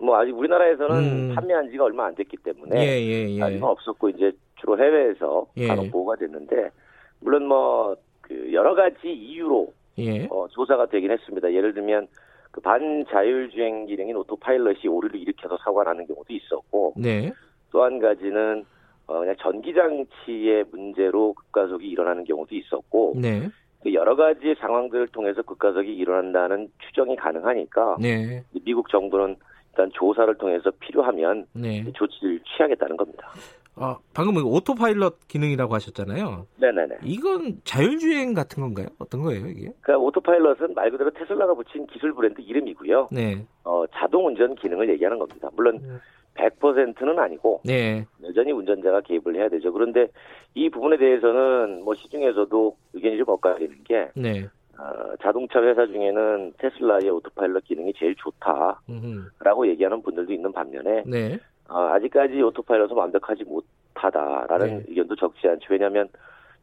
[0.00, 1.34] 뭐 아직 우리나라에서는 음.
[1.34, 3.42] 판매한 지가 얼마 안 됐기 때문에 예, 예, 예.
[3.42, 5.68] 아직 없었고 이제 주로 해외에서 예.
[5.68, 6.70] 간혹 보고가 됐는데
[7.20, 7.96] 물론 뭐
[8.26, 10.26] 그 여러 가지 이유로 예.
[10.30, 11.52] 어, 조사가 되긴 했습니다.
[11.52, 12.08] 예를 들면
[12.54, 17.32] 그 반자율주행 기능인 오토파일럿이 오류를 일으켜서 사고가 나는 경우도 있었고 네.
[17.72, 18.64] 또 한 가지는
[19.08, 23.48] 어, 그냥 전기장치의 문제로 급가속이 일어나는 경우도 있었고 네.
[23.82, 28.44] 그 여러 가지 상황들을 통해서 급가속이 일어난다는 추정이 가능하니까 네.
[28.64, 29.34] 미국 정부는
[29.70, 31.84] 일단 조사를 통해서 필요하면 네.
[31.92, 33.32] 조치를 취하겠다는 겁니다.
[33.76, 36.46] 아, 방금 오토파일럿 기능이라고 하셨잖아요.
[36.58, 36.98] 네네네.
[37.02, 38.86] 이건 자율주행 같은 건가요?
[38.98, 39.72] 어떤 거예요, 이게?
[39.80, 43.08] 그러니까 오토파일럿은 말 그대로 테슬라가 붙인 기술 브랜드 이름이고요.
[43.10, 43.44] 네.
[43.64, 45.48] 어, 자동 운전 기능을 얘기하는 겁니다.
[45.54, 46.00] 물론 음.
[46.34, 48.06] 100%는 아니고 네.
[48.22, 49.72] 여전히 운전자가 개입을 해야 되죠.
[49.72, 50.08] 그런데
[50.54, 54.48] 이 부분에 대해서는 뭐 시중에서도 의견이 좀 엇갈리는 게 네.
[54.78, 59.68] 어, 자동차 회사 중에는 테슬라의 오토파일럿 기능이 제일 좋다라고 음흠.
[59.68, 61.38] 얘기하는 분들도 있는 반면에 네.
[61.68, 64.84] 어, 아직까지 오토파일럿은 완벽하지 못하다라는 네.
[64.88, 65.66] 의견도 적지 않죠.
[65.70, 66.08] 왜냐하면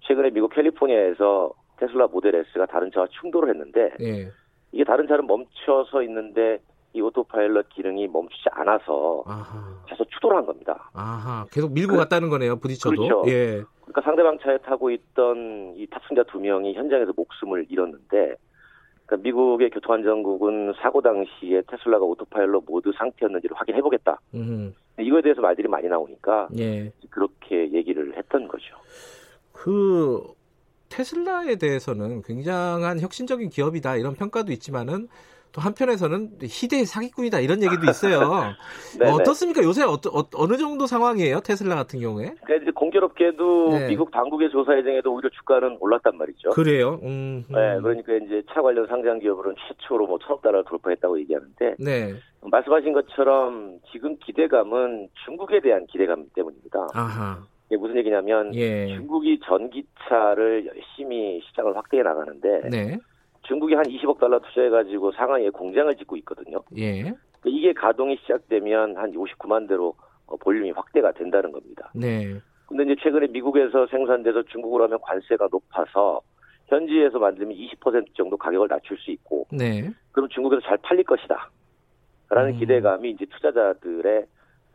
[0.01, 4.29] 최근에 미국 캘리포니아에서 테슬라 모델 S가 다른 차와 충돌을 했는데 네.
[4.71, 6.59] 이게 다른 차는 멈춰서 있는데
[6.93, 9.83] 이 오토파일럿 기능이 멈추지 않아서 아하.
[9.87, 10.89] 계속 추돌을 한 겁니다.
[10.93, 12.95] 아하, 계속 밀고 그, 갔다는 거네요, 부딪혀도.
[12.95, 13.23] 그렇죠.
[13.27, 13.63] 예.
[13.81, 18.35] 그러니까 상대방 차에 타고 있던 이 탑승자 두 명이 현장에서 목숨을 잃었는데,
[19.05, 24.19] 그러니까 미국의 교통안전국은 사고 당시에 테슬라가 오토파일럿 모드 상태였는지를 확인해보겠다.
[24.33, 24.73] 음.
[25.01, 26.91] 이거에 대해서 말들이 많이 나오니까 예.
[27.09, 28.75] 그렇게 얘기를 했던 거죠.
[29.51, 30.23] 그
[30.89, 35.07] 테슬라에 대해서는 굉장한 혁신적인 기업이다 이런 평가도 있지만은
[35.53, 38.19] 또 한편에서는 희대의 사기꾼이다 이런 얘기도 있어요.
[38.19, 38.53] 어,
[39.19, 39.63] 어떻습니까?
[39.63, 41.41] 요새 어, 어, 느 정도 상황이에요?
[41.41, 42.33] 테슬라 같은 경우에?
[42.45, 43.87] 그러니까 공교롭게도 네.
[43.87, 46.51] 미국 당국의 조사 예정에도 오히려 주가는 올랐단 말이죠.
[46.51, 46.99] 그래요?
[47.03, 47.53] 음, 음.
[47.53, 52.13] 네, 그러니까 이제 차 관련 상장 기업으로는 최초로 뭐 천억 달러를 돌파했다고 얘기하는데 네.
[52.41, 56.87] 말씀하신 것처럼 지금 기대감은 중국에 대한 기대감 때문입니다.
[56.93, 57.43] 아하.
[57.67, 58.87] 이게 무슨 얘기냐면 예.
[58.87, 62.97] 중국이 전기차를 열심히 시장을 확대해 나가는데 네.
[63.51, 66.63] 중국이 한 20억 달러 투자해가지고 상하이에 공장을 짓고 있거든요.
[66.77, 67.01] 예.
[67.01, 69.93] 그러니까 이게 가동이 시작되면 한 59만 대로
[70.25, 71.91] 어, 볼륨이 확대가 된다는 겁니다.
[71.93, 72.33] 네.
[72.67, 76.21] 근데 이제 최근에 미국에서 생산돼서 중국으로 하면 관세가 높아서
[76.67, 79.91] 현지에서 만들면 20% 정도 가격을 낮출 수 있고, 네.
[80.13, 81.49] 그럼 중국에서 잘 팔릴 것이다.
[82.29, 82.59] 라는 음.
[82.59, 84.25] 기대감이 이제 투자자들의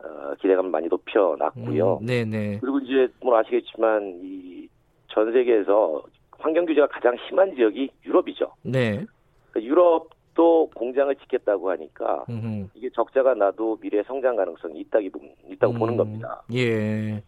[0.03, 1.97] 어, 기대감을 많이 높여놨고요.
[2.01, 2.59] 음, 네네.
[2.61, 4.47] 그리고 이제 뭐 아시겠지만 이
[5.17, 6.03] 전 세계에서
[6.39, 8.51] 환경 규제가 가장 심한 지역이 유럽이죠.
[8.63, 9.05] 네.
[9.51, 12.67] 그러니까 유럽도 공장을 짓겠다고 하니까 음흠.
[12.75, 15.11] 이게 적자가 나도 미래 성장 가능성이 있다기
[15.49, 16.43] 있다고 음, 보는 겁니다.
[16.53, 17.21] 예.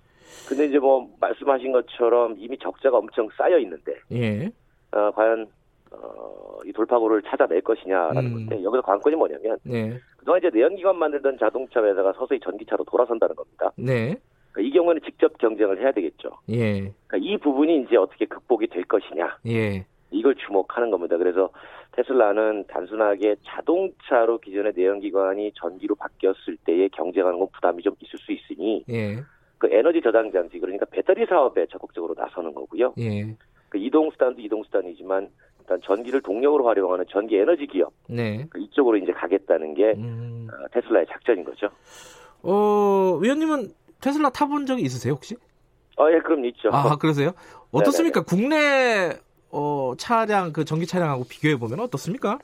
[0.48, 4.52] 근데 이제 뭐 말씀하신 것처럼 이미 적자가 엄청 쌓여 있는데, 예.
[4.92, 5.48] 어, 과연
[5.92, 8.34] 어, 이 돌파구를 찾아낼 것이냐라는 음.
[8.34, 9.98] 건데 여기서 관건이 뭐냐면 네.
[10.18, 13.72] 그동안 이제 내연기관 만들던 자동차 회사가 서서히 전기차로 돌아선다는 겁니다.
[13.76, 14.16] 네.
[14.52, 16.30] 그러니까 이 경우에는 직접 경쟁을 해야 되겠죠.
[16.50, 16.92] 예.
[17.08, 19.38] 그러니까 이 부분이 이제 어떻게 극복이 될 것이냐.
[19.48, 19.86] 예.
[20.12, 21.18] 이걸 주목하는 겁니다.
[21.18, 21.50] 그래서
[21.92, 28.84] 테슬라는 단순하게 자동차로 기존의 내연기관이 전기로 바뀌었을 때의 경쟁하는 건 부담이 좀 있을 수 있으니
[28.90, 29.18] 예.
[29.58, 32.94] 그 에너지 저장 장치 그러니까 배터리 사업에 적극적으로 나서는 거고요.
[33.00, 33.36] 예.
[33.70, 35.30] 그 이동 수단도 이동 수단이지만
[35.60, 38.48] 일단 전기를 동력으로 활용하는 전기 에너지 기업 네.
[38.50, 40.48] 그 이쪽으로 이제 가겠다는 게 음.
[40.52, 41.70] 어, 테슬라의 작전인 거죠.
[42.42, 43.68] 어, 위원님은
[44.02, 45.36] 테슬라 타본 적이 있으세요 혹시?
[45.98, 46.70] 아, 예, 그럼 있죠.
[46.72, 47.32] 아, 그러세요?
[47.72, 48.24] 어떻습니까?
[48.24, 48.26] 네네.
[48.26, 49.20] 국내
[49.52, 52.40] 어, 차량 그 전기 차량하고 비교해 보면 어떻습니까?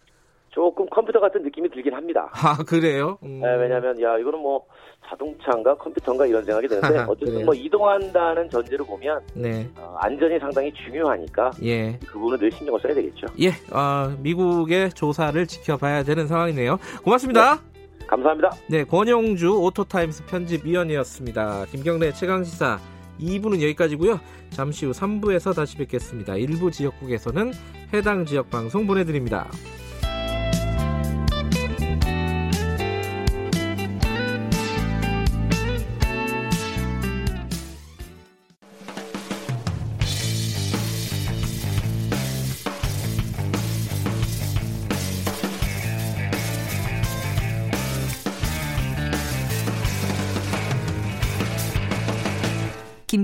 [0.49, 2.29] 조금 컴퓨터 같은 느낌이 들긴 합니다.
[2.35, 3.17] 아, 그래요?
[3.23, 3.41] 음.
[3.41, 4.65] 네, 왜냐하면 야 이거는 뭐
[5.07, 9.69] 자동차인가 컴퓨터인가 이런 생각이 드는데 어쨌든 뭐 이동한다는 전제로 보면 네.
[9.77, 11.99] 어, 안전이 상당히 중요하니까 예.
[11.99, 13.27] 그 부분은 늘 신경을 써야 되겠죠.
[13.39, 16.79] 예, 어, 미국의 조사를 지켜봐야 되는 상황이네요.
[17.03, 17.55] 고맙습니다.
[17.55, 17.74] 네.
[18.07, 18.51] 감사합니다.
[18.67, 21.65] 네, 권용주 오토타임스 편집위원이었습니다.
[21.71, 22.79] 김경래 최강시사
[23.19, 24.19] 2부는 여기까지고요.
[24.49, 26.35] 잠시 후 3부에서 다시 뵙겠습니다.
[26.35, 27.53] 일부 지역국에서는
[27.93, 29.49] 해당 지역 방송 보내드립니다.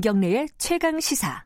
[0.02, 1.44] 김경래의 최강 시사.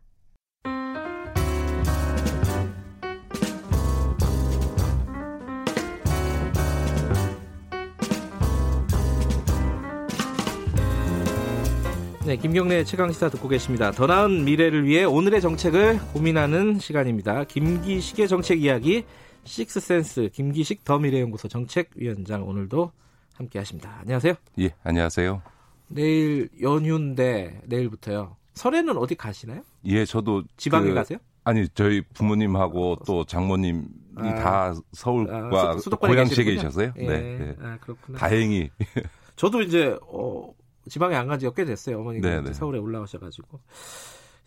[12.26, 13.92] 네, 김경래 최강 시사 듣고 계십니다.
[13.92, 17.44] 더 나은 미래를 위해 오늘의 정책을 고민하는 시간입니다.
[17.44, 19.04] 김기식의 정책 이야기
[19.44, 22.94] 식스센스 김기식 더 미래연구소 정책위원장 오늘도
[23.34, 23.98] 함께 하십니다.
[24.00, 24.34] 안녕하세요.
[24.60, 25.42] 예, 안녕하세요.
[25.90, 28.38] 내일 연휴인데 내일부터요.
[28.56, 29.62] 설에는 어디 가시나요?
[29.86, 31.20] 예, 저도 지방에 그, 가세요?
[31.44, 33.84] 아니, 저희 부모님하고 또 장모님이
[34.16, 36.94] 아, 다 서울과 아, 수, 고양시에 계셔서요.
[36.98, 37.56] 예, 네, 네.
[37.62, 38.18] 아, 그렇구나.
[38.18, 38.70] 다행히.
[39.36, 40.52] 저도 이제 어,
[40.90, 42.00] 지방에 안 간 지가 꽤 됐어요.
[42.00, 42.54] 어머니가 네, 네.
[42.54, 43.60] 서울에 올라오셔가지고.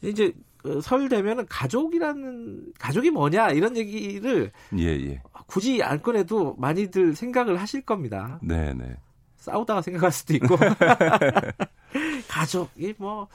[0.02, 5.22] 이제 그설 되면은 가족이라는 가족이 뭐냐 이런 얘기를 예, 예.
[5.46, 8.38] 굳이 안 꺼내도 많이들 생각을 하실 겁니다.
[8.42, 8.96] 네, 네.
[9.36, 10.56] 싸우다가 생각할 수도 있고
[12.28, 13.28] 가족이 뭐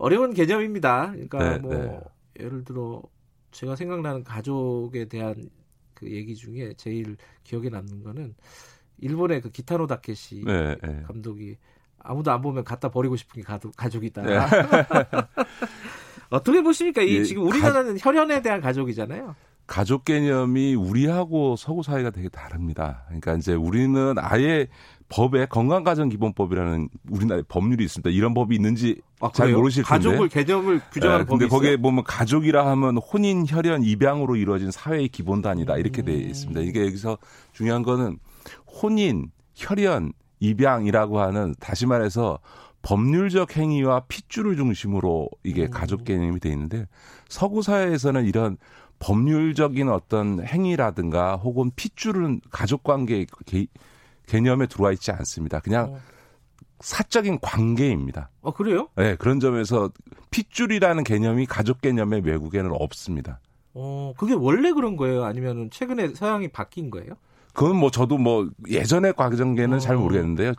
[0.00, 1.10] 어려운 개념입니다.
[1.12, 2.00] 그러니까 네, 뭐 네.
[2.40, 3.02] 예를 들어
[3.50, 5.50] 제가 생각나는 가족에 대한
[5.92, 8.34] 그 얘기 중에 제일 기억에 남는 거는
[8.98, 11.02] 일본의 그 기타노 다케시 네, 네.
[11.06, 11.56] 감독이
[11.98, 14.22] 아무도 안 보면 갖다 버리고 싶은 게 가족, 가족이다.
[14.22, 14.38] 네.
[16.30, 17.02] 어떻게 보십니까?
[17.02, 18.10] 이 예, 지금 우리나라는 가...
[18.10, 19.34] 혈연에 대한 가족이잖아요.
[19.66, 23.04] 가족 개념이 우리하고 서구 사회가 되게 다릅니다.
[23.06, 24.66] 그러니까 이제 우리는 아예
[25.10, 28.10] 법에 건강가정기본법이라는 우리나라의 법률이 있습니다.
[28.10, 30.08] 이런 법이 있는지 아, 잘 모르실 텐데.
[30.08, 35.08] 가족을 개념을 규정하는 네, 법이 근데 거기에 보면 가족이라 하면 혼인, 혈연, 입양으로 이루어진 사회의
[35.08, 36.60] 기본 단위다 이렇게 되어 있습니다.
[36.60, 37.18] 이게 여기서
[37.52, 38.18] 중요한 거는
[38.66, 42.38] 혼인, 혈연, 입양이라고 하는 다시 말해서
[42.82, 45.70] 법률적 행위와 핏줄을 중심으로 이게 음.
[45.70, 46.86] 가족 개념이 돼 있는데
[47.28, 48.56] 서구 사회에서는 이런
[49.00, 53.26] 법률적인 어떤 행위라든가 혹은 핏줄은 가족 관계
[54.30, 55.58] 개념에 들어와 있지 않습니다.
[55.60, 56.00] 그냥 어.
[56.78, 58.30] 사적인 관계입니다.
[58.40, 58.88] 어 그래요?
[58.96, 59.90] 네 그런 점에서
[60.30, 63.40] 핏줄이라는 개념이 가족 개념의 외국에는 없습니다.
[63.74, 65.24] 어 그게 원래 그런 거예요?
[65.24, 67.14] 아니면 최근에 서양이 바뀐 거예요?
[67.52, 69.80] 그건 뭐 저도 뭐 예전의 과정계는 어.
[69.80, 70.52] 잘 모르겠는데요.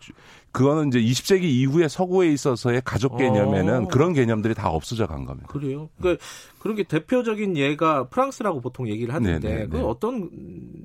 [0.51, 3.87] 그거는 이제 20세기 이후에 서구에 있어서의 가족 개념에는 어.
[3.87, 5.47] 그런 개념들이 다 없어져 간 겁니다.
[5.47, 5.89] 그래요.
[5.97, 6.23] 그러니까
[6.59, 10.29] 그런 게 대표적인 예가 프랑스라고 보통 얘기를 하는데 그 어떤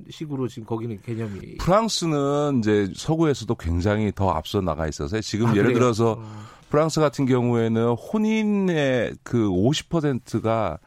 [0.09, 5.65] 식으로 지금 거기는 개념이 프랑스는 이제 서구에서도 굉장히 더 앞서 나가 있어서 지금 아, 예를
[5.65, 5.79] 그래요?
[5.79, 6.57] 들어서 어.
[6.71, 10.79] 프랑스 같은 경우에는 혼인의 그 50%가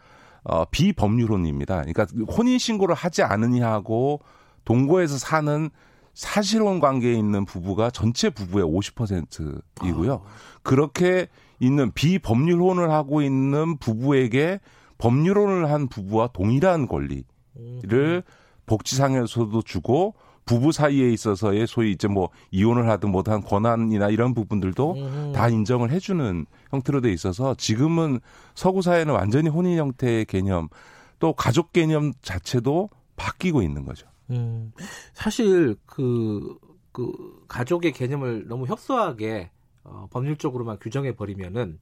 [0.43, 1.83] 어, 비법률혼입니다.
[1.83, 4.21] 그러니까 혼인 신고를 하지 않으냐고
[4.69, 5.71] 동거에서 사는
[6.13, 10.13] 사실혼 관계에 있는 부부가 전체 부부의 50%이고요.
[10.13, 10.59] 아.
[10.61, 11.27] 그렇게
[11.59, 14.59] 있는 비법률혼을 하고 있는 부부에게
[14.99, 17.23] 법률혼을 한 부부와 동일한 권리를
[17.57, 18.21] 음.
[18.67, 20.13] 복지상에서도 주고
[20.45, 25.31] 부부 사이에 있어서의 소위 이제 뭐 이혼을 하든 뭐든 권한이나 이런 부분들도 음.
[25.33, 28.19] 다 인정을 해주는 형태로 돼 있어서 지금은
[28.53, 30.69] 서구 사회는 완전히 혼인 형태의 개념
[31.17, 34.08] 또 가족 개념 자체도 바뀌고 있는 거죠.
[34.31, 34.71] 음,
[35.13, 36.57] 사실 그,
[36.91, 39.51] 그 가족의 개념을 너무 협소하게
[39.83, 41.79] 어, 법률적으로만 규정해 버리면은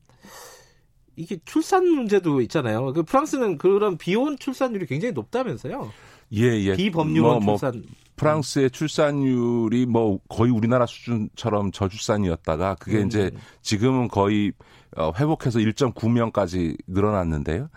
[1.16, 2.94] 이게 출산 문제도 있잖아요.
[2.94, 5.92] 그 프랑스는 그런 비혼 출산율이 굉장히 높다면서요.
[6.34, 6.76] 예, 예.
[6.76, 7.74] 비법률 뭐, 출산.
[7.74, 7.84] 뭐
[8.16, 13.08] 프랑스의 출산율이 뭐 거의 우리나라 수준처럼 저출산이었다가 그게 음.
[13.08, 13.32] 이제
[13.62, 14.54] 지금은 거의
[14.96, 17.70] 어, 회복해서 1.9명까지 늘어났는데요.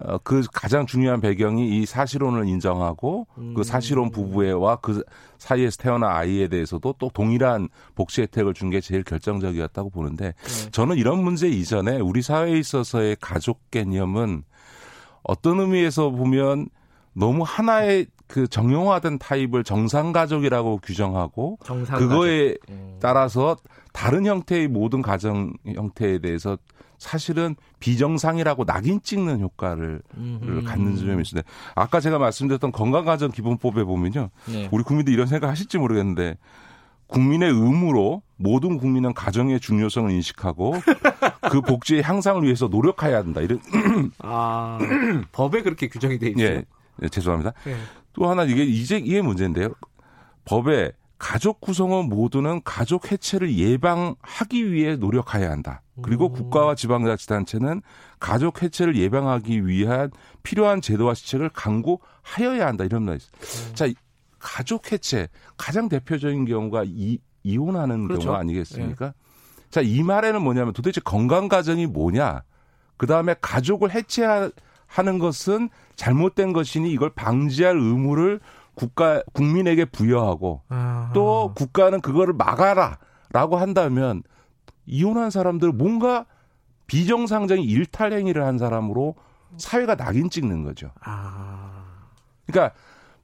[0.00, 3.54] 어, 그 가장 중요한 배경이 이 사실혼을 인정하고 그 음.
[3.54, 5.04] 그 사실혼 부부와 그
[5.38, 10.70] 사이에서 태어난 아이에 대해서도 또 동일한 복지 혜택을 준 게 제일 결정적이었다고 보는데 네.
[10.72, 14.42] 저는 이런 문제 이전에 우리 사회에 있어서의 가족 개념은
[15.22, 16.68] 어떤 의미에서 보면
[17.12, 22.08] 너무 하나의 그 정형화된 타입을 정상 가족이라고 규정하고 정상가족.
[22.08, 22.96] 그거에 음.
[23.00, 23.56] 따라서
[23.94, 26.58] 다른 형태의 모든 가정 형태에 대해서
[26.98, 30.64] 사실은 비정상이라고 낙인 찍는 효과를 음흠.
[30.64, 31.48] 갖는 점이 있습니다.
[31.76, 34.30] 아까 제가 말씀드렸던 건강가정 기본법에 보면요.
[34.46, 34.68] 네.
[34.72, 36.36] 우리 국민들 이런 생각 하실지 모르겠는데
[37.06, 40.74] 국민의 의무로 모든 국민은 가정의 중요성을 인식하고
[41.52, 43.42] 그 복지의 향상을 위해서 노력해야 한다.
[43.42, 43.60] 이런
[44.18, 44.78] 아
[45.30, 46.42] 법에 그렇게 규정이 돼 있죠.
[46.42, 46.64] 예,
[47.00, 47.52] 예 죄송합니다.
[47.64, 47.76] 네.
[48.12, 49.68] 또 하나 이게 이제 이게 문제인데요.
[50.46, 50.90] 법에
[51.24, 55.80] 가족 구성원 모두는 가족 해체를 예방하기 위해 노력해야 한다.
[56.02, 56.32] 그리고 음.
[56.34, 57.80] 국가와 지방자치단체는
[58.20, 60.10] 가족 해체를 예방하기 위한
[60.42, 62.84] 필요한 제도와 시책을 강구하여야 한다.
[62.84, 63.30] 이런 말 있어요.
[63.40, 63.74] 음.
[63.74, 63.86] 자,
[64.38, 68.26] 가족 해체 가장 대표적인 경우가 이, 이혼하는 그렇죠.
[68.26, 69.06] 경우 아니겠습니까?
[69.06, 69.12] 네.
[69.70, 72.42] 자, 이 말에는 뭐냐면 도대체 건강 가정이 뭐냐?
[72.98, 78.40] 그 다음에 가족을 해체하는 것은 잘못된 것이니 이걸 방지할 의무를
[78.74, 81.10] 국가 국민에게 부여하고 아하.
[81.14, 84.22] 또 국가는 그거를 막아라라고 한다면
[84.86, 86.26] 이혼한 사람들 뭔가
[86.86, 89.14] 비정상적인 일탈 행위를 한 사람으로
[89.56, 90.90] 사회가 낙인 찍는 거죠.
[91.02, 91.84] 아.
[92.46, 92.74] 그러니까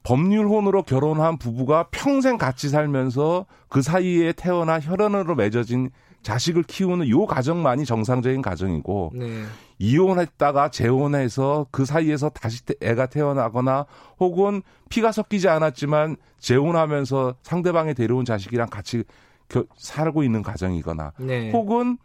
[0.03, 5.91] 법률혼으로 결혼한 부부가 평생 같이 살면서 그 사이에 태어나 혈연으로 맺어진
[6.23, 9.45] 자식을 키우는 요 가정만이 정상적인 가정이고 네.
[9.81, 13.87] 이혼했다가 재혼해서 그 사이에서 다시 애가 태어나거나
[14.21, 19.05] 혹은 피가 섞이지 않았지만 재혼하면서 상대방이 데려온 자식이랑 같이
[19.49, 21.51] 겨, 살고 있는 가정이거나 네.
[21.51, 21.97] 혹은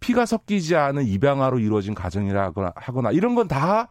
[0.00, 3.88] 피가 섞이지 않은 입양아로 이루어진 가정이라거나 하거나 이런 건 다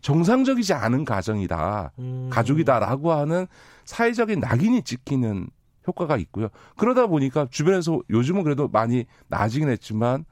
[0.00, 1.92] 정상적이지 않은 가정이다.
[2.00, 2.28] 음.
[2.28, 3.46] 가족이다라고 하는
[3.84, 5.48] 사회적인 낙인이 찍히는
[5.86, 6.48] 효과가 있고요.
[6.76, 10.24] 그러다 보니까 주변에서 요즘은 그래도 많이 나아지긴 했지만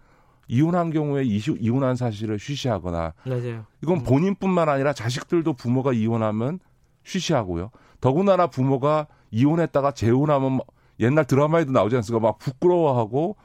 [0.51, 3.67] 이혼한 경우에 이혼한 사실을 쉬쉬하거나 맞아요.
[3.83, 4.03] 이건 음.
[4.03, 6.59] 본인뿐만 아니라 자식들도 부모가 이혼하면
[7.05, 7.71] 쉬쉬하고요.
[8.01, 10.59] 더군다나 부모가 이혼했다가 재혼하면
[10.99, 12.27] 옛날 드라마에도 나오지 않습니까?
[12.27, 13.37] 막 부끄러워하고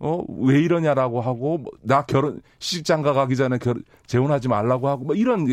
[0.00, 5.16] 어, 왜 이러냐라고 하고, 뭐, 나 결혼, 시집장가 가기 전에 결, 재혼하지 말라고 하고, 뭐
[5.16, 5.48] 이런,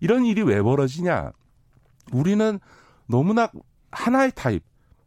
[0.00, 1.30] 이런 일이 왜 벌어지냐.
[2.12, 2.58] 우리는
[3.06, 3.48] 너무나
[3.92, 4.64] 하나의 타입,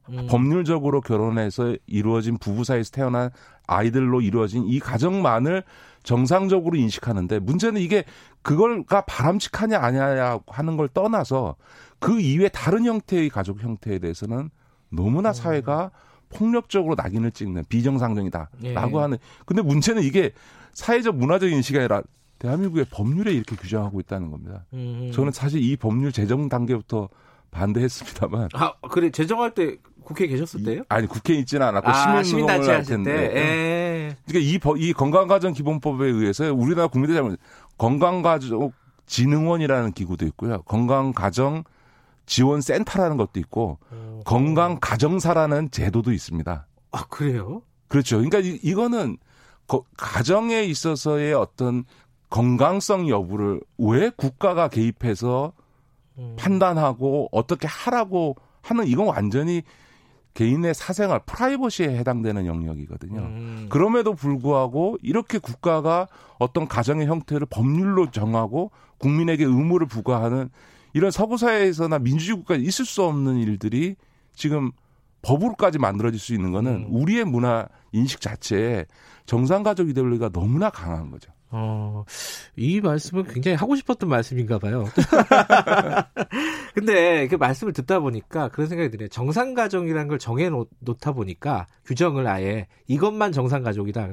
[0.09, 0.27] 음.
[0.29, 3.29] 법률적으로 결혼해서 이루어진 부부 사이에서 태어난
[3.67, 5.63] 아이들로 이루어진 이 가정만을
[6.03, 8.05] 정상적으로 인식하는데 문제는 이게
[8.41, 11.55] 그걸가 바람직하냐 아니냐 하는 걸 떠나서
[11.99, 14.49] 그 이외 다른 형태의 가족 형태에 대해서는
[14.89, 15.33] 너무나 음.
[15.33, 15.91] 사회가
[16.29, 19.01] 폭력적으로 낙인을 찍는 비정상적이다라고 예.
[19.01, 20.31] 하는 근데 문제는 이게
[20.73, 22.01] 사회적 문화적 인식이 아니라
[22.39, 24.65] 대한민국의 법률에 이렇게 규정하고 있다는 겁니다.
[24.73, 25.11] 음.
[25.13, 27.09] 저는 사실 이 법률 제정 단계부터
[27.51, 28.49] 반대했습니다만.
[28.53, 29.77] 아, 그래 제정할 때
[30.07, 30.83] 국회에 계셨을 때요?
[30.87, 33.11] 아니 국회에 있지는 않았고 아, 시민운동을 할 텐데.
[33.35, 34.15] 예.
[34.25, 37.37] 그러니까 이, 이 건강가정기본법에 의해서 우리나라 국민들이 잘못
[37.77, 38.73] 건강가족
[39.05, 40.61] 진흥원이라는 기구도 있고요.
[40.61, 41.65] 건강가정
[42.25, 44.21] 지원센터라는 것도 있고 어.
[44.23, 46.65] 건강가정사라는 제도도 있습니다.
[46.93, 47.61] 아 그래요?
[47.89, 48.15] 그렇죠.
[48.15, 49.17] 그러니까 이, 이거는
[49.67, 51.83] 거, 가정에 있어서의 어떤
[52.29, 55.51] 건강성 여부를 왜 국가가 개입해서
[56.17, 56.35] 음.
[56.39, 59.63] 판단하고 어떻게 하라고 하는 이건 완전히
[60.37, 63.19] 개인의 사생활 프라이버시에 해당되는 영역이거든요.
[63.21, 63.65] 음.
[63.69, 66.07] 그럼에도 불구하고 이렇게 국가가
[66.37, 68.69] 어떤 가정의 형태를 법률로 정하고
[68.99, 70.49] 국민에게 의무를 부과하는
[70.93, 73.95] 이런 서구 사회에서나 민주주의 국가에 있을 수 없는 일들이
[74.35, 74.71] 지금
[75.23, 76.87] 법으로까지 만들어질 수 있는 거는 음.
[76.91, 78.85] 우리의 문화 인식 자체에
[79.25, 81.31] 정상가족 이데올로기가 너무나 강한 거죠.
[81.49, 82.03] 어,
[82.55, 84.85] 이 말씀은 굉장히 하고 싶었던 말씀인가 봐요.
[86.75, 89.07] 근데 그 말씀을 듣다 보니까 그런 생각이 드네요.
[89.07, 94.09] 정상가족이라는 걸 정해 놓다 보니까 규정을 아예 이것만 정상가족이다.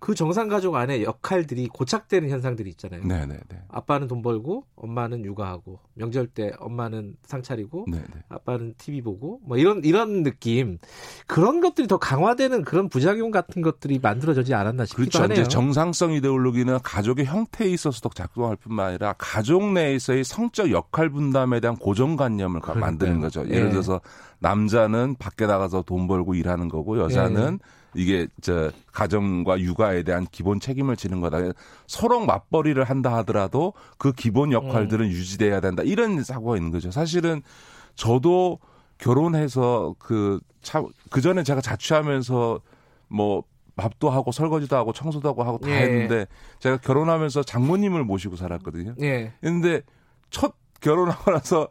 [0.00, 3.04] 그 정상가족 안에 역할들이 고착되는 현상들이 있잖아요.
[3.04, 3.40] 네네네.
[3.68, 8.04] 아빠는 돈 벌고 엄마는 육아하고 명절 때 엄마는 상 차리고 네네.
[8.30, 10.78] 아빠는 TV 보고 뭐 이런 이런 느낌
[11.26, 15.22] 그런 것들이 더 강화되는 그런 부작용 같은 것들이 만들어지지 않았나 싶기도 그렇죠.
[15.24, 15.40] 하네요.
[15.42, 21.76] 이제 정상성 이데올로기는 가족의 형태에 있어서도 작동할 뿐만 아니라 가족 내에서의 성적 역할 분담에 대한
[21.76, 22.80] 고정관념을 그러니까요.
[22.80, 23.46] 만드는 거죠.
[23.46, 23.70] 예를 예.
[23.70, 24.00] 들어서
[24.38, 27.79] 남자는 밖에 나가서 돈 벌고 일하는 거고 여자는 예.
[27.94, 31.38] 이게 저 가정과 육아에 대한 기본 책임을 지는 거다.
[31.86, 35.10] 서로 맞벌이를 한다 하더라도 그 기본 역할들은 음.
[35.10, 35.82] 유지돼야 된다.
[35.82, 36.90] 이런 사고가 있는 거죠.
[36.90, 37.42] 사실은
[37.94, 38.58] 저도
[38.98, 42.60] 결혼해서 그 차, 그 전에 제가 자취하면서
[43.08, 43.44] 뭐
[43.76, 45.82] 밥도 하고 설거지도 하고 청소도 하고 하고 다 예.
[45.82, 46.26] 했는데
[46.58, 48.94] 제가 결혼하면서 장모님을 모시고 살았거든요.
[49.00, 49.32] 예.
[49.40, 49.82] 근데
[50.30, 51.68] 첫 결혼하고 나서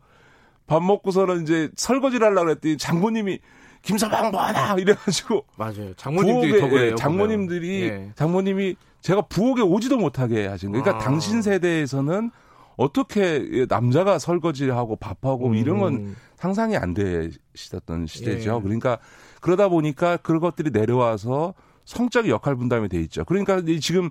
[0.66, 3.40] 밥 먹고서는 이제 설거지를 하려고 그랬더니 장모님이
[3.82, 5.94] 김서방 뭐하나 이래가지고 맞아요.
[5.96, 8.12] 장모님들이 부엌에, 예, 장모님들이 예.
[8.16, 10.84] 장모님이 제가 부엌에 오지도 못하게 하신 거예요.
[10.84, 11.08] 그러니까 아.
[11.08, 12.32] 당신 세대에서는
[12.76, 15.56] 어떻게 남자가 설거지를 하고 밥하고 음.
[15.56, 18.58] 이런 건 상상이 안 되시던 시대죠.
[18.58, 18.62] 예.
[18.62, 19.00] 그러니까
[19.42, 21.54] 그러다 보니까 그런 것들이 내려와서
[21.86, 23.26] 성적 역할 분담이 돼 있죠.
[23.26, 24.10] 그러니까 지금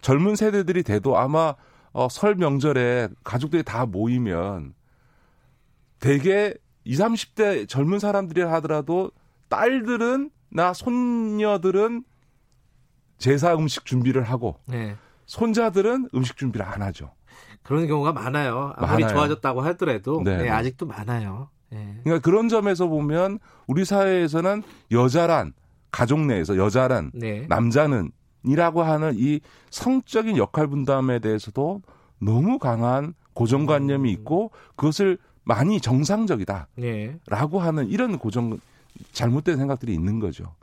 [0.00, 1.54] 젊은 세대들이 돼도 아마
[1.92, 4.74] 어, 설 명절에 가족들이 다 모이면
[6.00, 6.54] 대개
[6.88, 9.12] 20, 30대 젊은 사람들이 하더라도
[9.50, 12.02] 딸들은 나 손녀들은
[13.18, 14.96] 제사 음식 준비를 하고 네.
[15.26, 17.12] 손자들은 음식 준비를 안 하죠.
[17.62, 18.72] 그런 경우가 많아요.
[18.76, 19.16] 아무리 많아요.
[19.16, 20.38] 좋아졌다고 하더라도 네.
[20.38, 21.50] 네, 아직도 많아요.
[21.68, 22.00] 네.
[22.04, 25.52] 그러니까 그런 점에서 보면 우리 사회에서는 여자란
[25.90, 27.46] 가족 내에서 여자란 네.
[27.48, 28.10] 남자는
[28.44, 31.82] 이라고 하는 이 성적인 역할 분담에 대해서도
[32.18, 34.12] 너무 강한 고정관념이 음.
[34.14, 35.18] 있고 그것을
[35.48, 36.68] 많이 정상적이다.
[36.76, 37.18] 네.
[37.26, 38.60] 라고 하는 이런 고정
[39.12, 40.54] 잘못된 생각들이 있는 거죠.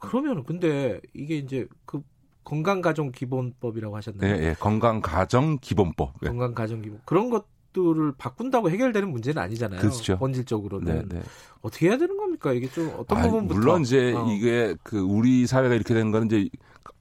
[0.00, 2.02] 그러면 근데 이게 이제 그
[2.42, 4.32] 건강가정 기본법이라고 하셨나요?
[4.32, 4.54] 네, 네.
[4.58, 6.14] 건강가정 기본법.
[6.22, 6.28] 네.
[6.28, 9.80] 건강가정 기본 그런 것들을 바꾼다고 해결되는 문제는 아니잖아요.
[9.80, 10.18] 그렇죠.
[10.18, 11.22] 본질적으로는 네, 네.
[11.60, 12.52] 어떻게 해야 되는 겁니까?
[12.52, 14.26] 이게 좀 어떤 아, 부분부터 물론 이제 어.
[14.32, 16.48] 이게 그 우리 사회가 이렇게 된 거는 이제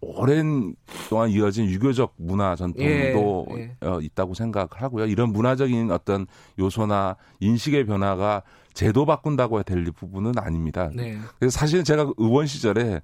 [0.01, 0.75] 오랜
[1.09, 3.75] 동안 이어진 유교적 문화 전통도 예, 예.
[3.85, 5.05] 어, 있다고 생각을 하고요.
[5.05, 6.25] 이런 문화적인 어떤
[6.57, 8.43] 요소나 인식의 변화가
[8.73, 10.89] 제도 바꾼다고 해야 될 부분은 아닙니다.
[10.93, 11.17] 네.
[11.37, 13.01] 그래서 사실은 제가 의원 시절에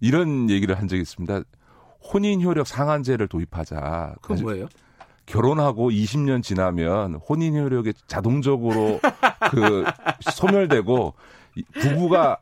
[0.00, 1.42] 이런 얘기를 한 적이 있습니다.
[2.12, 4.16] 혼인 효력 상한제를 도입하자.
[4.20, 4.68] 그건 뭐예요?
[5.26, 9.00] 결혼하고 20년 지나면 혼인 효력이 자동적으로
[9.50, 9.84] 그
[10.32, 11.14] 소멸되고
[11.80, 12.38] 부부가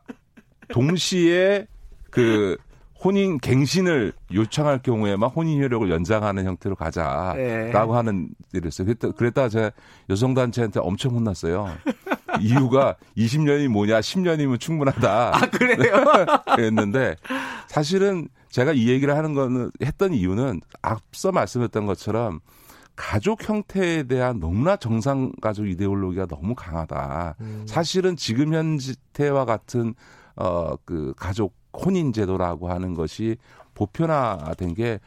[0.69, 1.67] 동시에
[2.11, 2.57] 그
[3.05, 7.71] 혼인 갱신을 요청할 경우에만 혼인 효력을 연장하는 형태로 가자라고 네.
[7.71, 8.87] 하는 일을 했어요.
[8.87, 9.71] 그랬다, 그랬다가 제가
[10.09, 11.69] 여성단체한테 엄청 혼났어요.
[12.41, 15.35] 이유가 20년이 뭐냐, 10년이면 충분하다.
[15.35, 16.03] 아, 그래요?
[16.55, 17.15] 그랬는데
[17.67, 22.39] 사실은 제가 이 얘기를 하는 거는 했던 이유는 앞서 말씀했던 것처럼
[22.95, 27.35] 가족 형태에 대한 너무나 정상 가족 이데올로기가 너무 강하다.
[27.39, 27.65] 음.
[27.67, 29.93] 사실은 지금 현재와 같은
[30.37, 31.53] 어 그 가족
[31.83, 33.37] 혼인 제도라고 하는 것이
[33.73, 34.99] 보편화된 게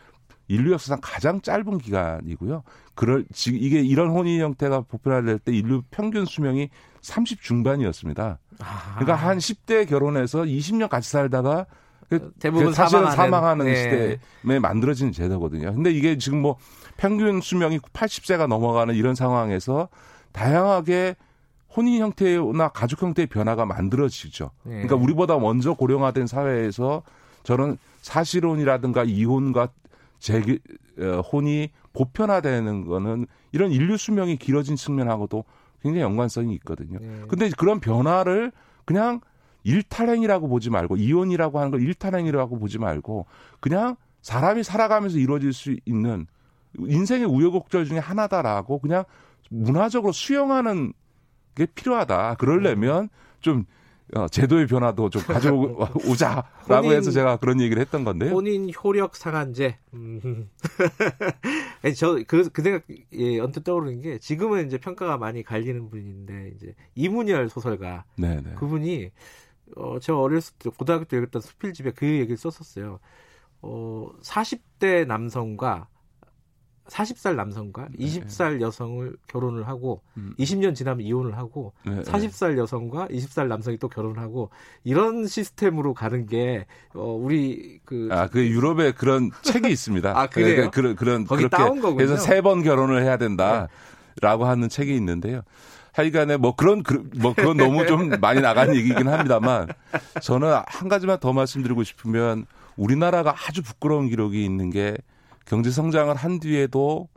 [0.49, 2.63] 인류 역사상 가장 짧은 기간이고요.
[2.95, 6.71] 그럴 지금 이게 이런 혼인 형태가 보편화될 때 인류 평균 수명이
[7.03, 8.39] 30 중반이었습니다.
[8.61, 8.95] 아.
[8.95, 11.67] 그러니까 한 10대 결혼해서 20년 같이 살다가
[12.09, 14.19] 그 대부분 사실은 사망하는, 사망하는 네.
[14.43, 15.75] 시대에 만들어진 제도거든요.
[15.75, 16.57] 근데 이게 지금 뭐
[16.97, 19.89] 평균 수명이 80세가 넘어가는 이런 상황에서
[20.33, 21.17] 다양하게
[21.75, 24.51] 혼인 형태나 가족 형태의 변화가 만들어지죠.
[24.65, 24.71] 네.
[24.73, 27.03] 그러니까 우리보다 먼저 고령화된 사회에서
[27.43, 29.69] 저는 사실혼이라든가 이혼과
[30.19, 30.43] 재
[30.99, 35.45] 어, 혼이 보편화되는 거는 이런 인류 수명이 길어진 측면하고도
[35.83, 36.99] 굉장히 연관성이 있거든요.
[37.01, 37.23] 네.
[37.29, 38.53] 근데 그런 변화를
[38.85, 39.21] 그냥
[39.65, 43.27] 일탈행이라고 보지 말고 이혼이라고 하는 걸 일탈행이라고 보지 말고
[43.61, 46.27] 그냥 사람이 살아가면서 이루어질 수 있는
[46.79, 49.05] 인생의 우여곡절 중에 하나다라고 그냥
[49.51, 50.93] 문화적으로 수용하는
[51.59, 52.37] 게 필요하다.
[52.37, 53.09] 그러려면
[53.41, 53.65] 좀
[54.15, 56.47] 어, 제도의 변화도 좀 가져오자라고
[56.95, 58.31] 해서 제가 그런 얘기를 했던 건데요.
[58.31, 59.77] 본인 효력 상한제.
[59.93, 60.49] 음.
[61.97, 67.51] 저그 그 생각 예, 언뜻 떠오르는 게 지금은 이제 평가가 많이 갈리는 분인데 이제 이문열
[67.51, 68.55] 소설가 네네.
[68.55, 69.11] 그분이
[69.77, 73.01] 어, 제가 어렸을 때 고등학교 때 읽었던 수필집에 그 얘기를 썼었어요.
[73.61, 75.89] 어, 40대 남성과
[76.89, 78.07] 40살 남성과 네.
[78.07, 80.35] 20살 여성을 결혼을 하고 음.
[80.39, 82.01] 20년 지나면 이혼을 하고 네.
[82.03, 84.51] 40살 여성과 20살 남성이 또 결혼을 하고
[84.85, 90.19] 이런 시스템으로 가는 게 어, 우리 그 아, 그 유럽에 그런 책이 있습니다.
[90.19, 90.71] 아, 그래요?
[90.71, 91.97] 그런 그런 거기 그렇게 따온 거군요.
[91.97, 93.69] 그래서 세 번 결혼을 해야 된다라고
[94.21, 94.45] 네.
[94.45, 95.43] 하는 책이 있는데요.
[95.93, 96.85] 하여간에 뭐 그런
[97.21, 99.67] 뭐 그건 너무 좀 많이 나간 얘기긴 합니다만
[100.23, 104.97] 저는 한 가지만 더 말씀드리고 싶으면 우리나라가 아주 부끄러운 기록이 있는 게
[105.49, 107.09] 경제 성장을 한 뒤에도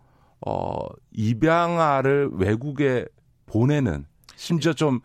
[0.45, 0.73] 어
[1.11, 3.05] 입양아를 외국에
[3.45, 4.05] 보내는
[4.37, 5.01] 심지어 좀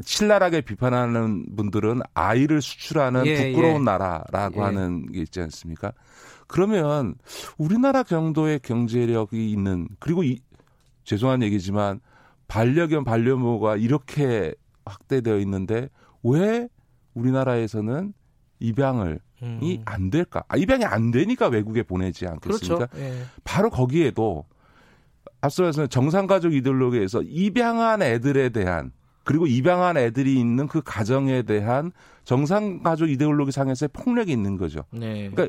[0.00, 3.84] 신랄하게 비판하는 분들은 아이를 수출하는 예, 부끄러운 예.
[3.84, 4.64] 나라라고 예.
[4.64, 5.92] 하는 게 있지 않습니까?
[6.46, 7.16] 그러면
[7.58, 10.40] 우리나라 정도의 경제력이 있는 그리고 이,
[11.04, 12.00] 죄송한 얘기지만
[12.48, 14.54] 반려견 반려묘가 이렇게
[14.86, 15.90] 확대되어 있는데
[16.22, 16.68] 왜
[17.12, 18.14] 우리나라에서는
[18.60, 19.58] 입양을 음.
[19.62, 20.44] 이안 될까?
[20.48, 22.86] 아, 입양이 안 되니까 외국에 보내지 않겠습니까?
[22.86, 22.98] 그렇죠.
[22.98, 23.24] 예.
[23.44, 24.44] 바로 거기에도
[25.40, 28.92] 앞서 말씀드린 정상가족 이데올로기에서 입양한 애들에 대한
[29.24, 31.92] 그리고 입양한 애들이 있는 그 가정에 대한
[32.24, 34.84] 정상가족 이데올로기 상에서의 폭력이 있는 거죠.
[34.90, 35.28] 네.
[35.30, 35.48] 그러니까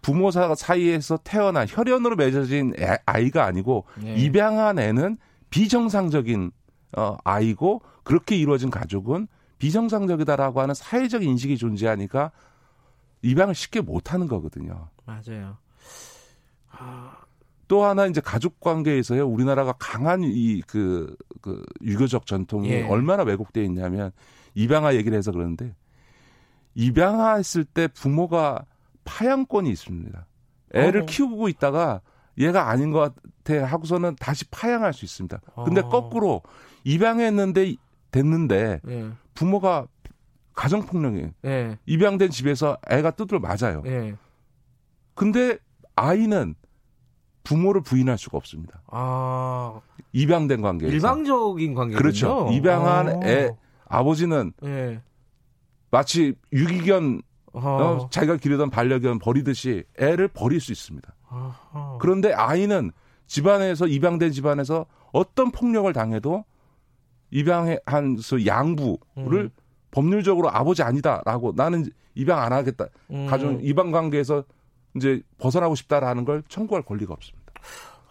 [0.00, 4.14] 부모 사이에서 태어난 혈연으로 맺어진 애, 아이가 아니고 네.
[4.14, 5.18] 입양한 애는
[5.50, 6.52] 비정상적인
[6.96, 9.26] 어, 아이고 그렇게 이루어진 가족은
[9.58, 12.30] 비정상적이다라고 하는 사회적 인식이 존재하니까
[13.22, 14.88] 입양을 쉽게 못 하는 거거든요.
[15.04, 15.56] 맞아요.
[16.70, 17.16] 아...
[17.68, 22.82] 또 하나 이제 가족 관계에서요 우리나라가 강한 이그 그 유교적 전통이 예.
[22.82, 24.12] 얼마나 왜곡되어 있냐면
[24.54, 25.74] 입양아 얘기를 해서 그러는데
[26.74, 28.64] 입양아 했을 때 부모가
[29.04, 30.26] 파양권이 있습니다.
[30.74, 31.06] 애를 어.
[31.06, 32.02] 키우고 있다가
[32.38, 33.14] 얘가 아닌 것
[33.44, 35.40] 같아 하고서는 다시 파양할 수 있습니다.
[35.64, 35.88] 근데 어.
[35.88, 36.42] 거꾸로
[36.84, 37.74] 입양했는데
[38.10, 39.10] 됐는데 예.
[39.34, 39.86] 부모가
[40.56, 41.30] 가정폭력이에요.
[41.44, 41.78] 예.
[41.86, 43.82] 입양된 집에서 애가 뚜드려 맞아요.
[43.86, 44.16] 예.
[45.14, 45.58] 근데
[45.94, 46.56] 아이는
[47.44, 48.82] 부모를 부인할 수가 없습니다.
[48.88, 49.80] 아.
[50.12, 50.92] 입양된 관계에서.
[50.92, 51.98] 일방적인 관계군요.
[52.02, 52.48] 그렇죠.
[52.50, 53.26] 입양한 아.
[53.26, 53.50] 애
[53.88, 55.00] 아버지는 예.
[55.90, 57.22] 마치 유기견
[57.52, 61.14] 어, 자기가 기르던 반려견 버리듯이 애를 버릴 수 있습니다.
[61.28, 61.98] 아하.
[62.00, 62.90] 그런데 아이는
[63.26, 66.44] 집안에서 입양된 집안에서 어떤 폭력을 당해도
[67.30, 67.78] 입양한
[68.46, 69.50] 양부를 음.
[69.96, 72.86] 법률적으로 아버지 아니다라고 나는 입양 안 하겠다.
[73.10, 73.26] 음.
[73.26, 74.44] 가정 입양 관계에서
[74.94, 77.52] 이제 벗어나고 싶다라는 걸 청구할 권리가 없습니다.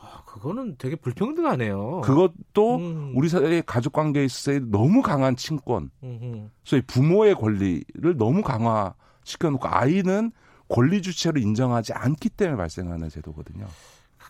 [0.02, 2.02] 아, 그거는 되게 불평등하네요.
[2.02, 3.14] 그것도 음.
[3.16, 6.50] 우리 사회의 가족 관계에 있어서 너무 강한 친권, 음흠.
[6.64, 10.32] 소위 부모의 권리를 너무 강화시켜 놓고 아이는
[10.68, 13.68] 권리 주체로 인정하지 않기 때문에 발생하는 제도거든요.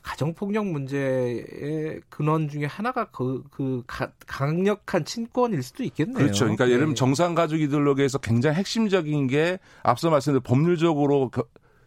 [0.06, 6.15] 가정폭력 문제의 근원 중에 하나가 그, 그 가, 강력한 친권일 수도 있겠네요.
[6.15, 6.45] 그렇죠.
[6.45, 6.72] 그러니까 네.
[6.72, 11.44] 예를 들면 정상 가족 이데올로기에서 굉장히 핵심적인 게 앞서 말씀드린 법률적으로 겨,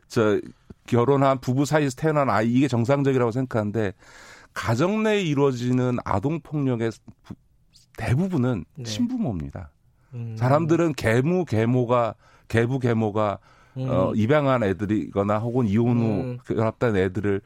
[0.08, 0.40] 저
[0.88, 3.92] 결혼한 부부 사이에서 태어난 아이 이게 정상적이라고 생각하는데
[4.52, 6.90] 가정 내에 이루어지는 아동 폭력의
[7.96, 8.82] 대부분은 네.
[8.82, 9.70] 친부모입니다.
[10.14, 10.34] 음.
[10.36, 12.16] 사람들은 계무 계모가
[12.48, 13.38] 계부 계모가
[13.76, 13.88] 음.
[13.88, 16.38] 어, 입양한 애들이거나 혹은 이혼 후 음.
[16.44, 17.42] 결합된 애들을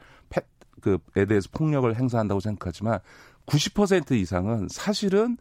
[0.83, 2.99] 그에 대해서 폭력을 행사한다고 생각하지만
[3.45, 5.37] 90% 이상은 사실은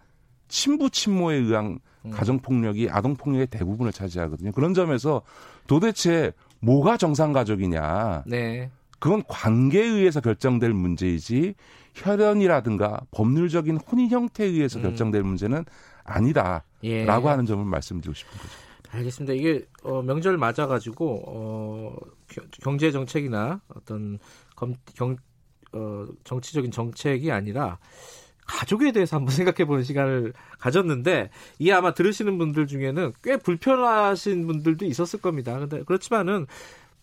[0.49, 2.11] 친부 친모에 의한 음.
[2.11, 4.53] 가정 폭력이 아동 폭력의 대부분을 차지하거든요.
[4.53, 5.23] 그런 점에서
[5.67, 8.25] 도대체 뭐가 정상 가족이냐?
[8.27, 8.71] 네.
[8.99, 11.55] 그건 관계에 의해서 결정될 문제이지
[11.95, 14.83] 혈연이라든가 법률적인 혼인 형태에 의해서 음.
[14.83, 15.65] 결정될 문제는
[16.05, 17.05] 아니다라고 예.
[17.07, 18.73] 하는 점을 말씀드리고 싶은 거죠.
[18.91, 19.33] 알겠습니다.
[19.33, 21.97] 이게 어, 명절 맞아가지고 어,
[22.61, 24.19] 경제 정책이나 어떤
[24.55, 25.17] 검, 경,
[25.73, 27.79] 어, 정치적인 정책이 아니라
[28.47, 34.85] 가족에 대해서 한번 생각해 보는 시간을 가졌는데 이 아마 들으시는 분들 중에는 꽤 불편하신 분들도
[34.85, 35.59] 있었을 겁니다.
[35.59, 36.47] 근데 그렇지만은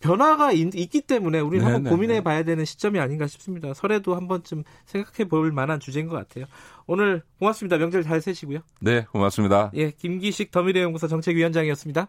[0.00, 3.74] 변화가 있, 기 때문에 우리는 네네, 한번 고민해 봐야 되는 시점이 아닌가 싶습니다.
[3.74, 6.46] 설에도 한 번쯤 생각해 볼 만한 주제인 것 같아요.
[6.86, 7.76] 오늘 고맙습니다.
[7.76, 8.60] 명절 잘 세시고요.
[8.80, 9.70] 네, 고맙습니다.
[9.74, 12.08] 예, 김기식 더미래연구소 정책위원장이었습니다.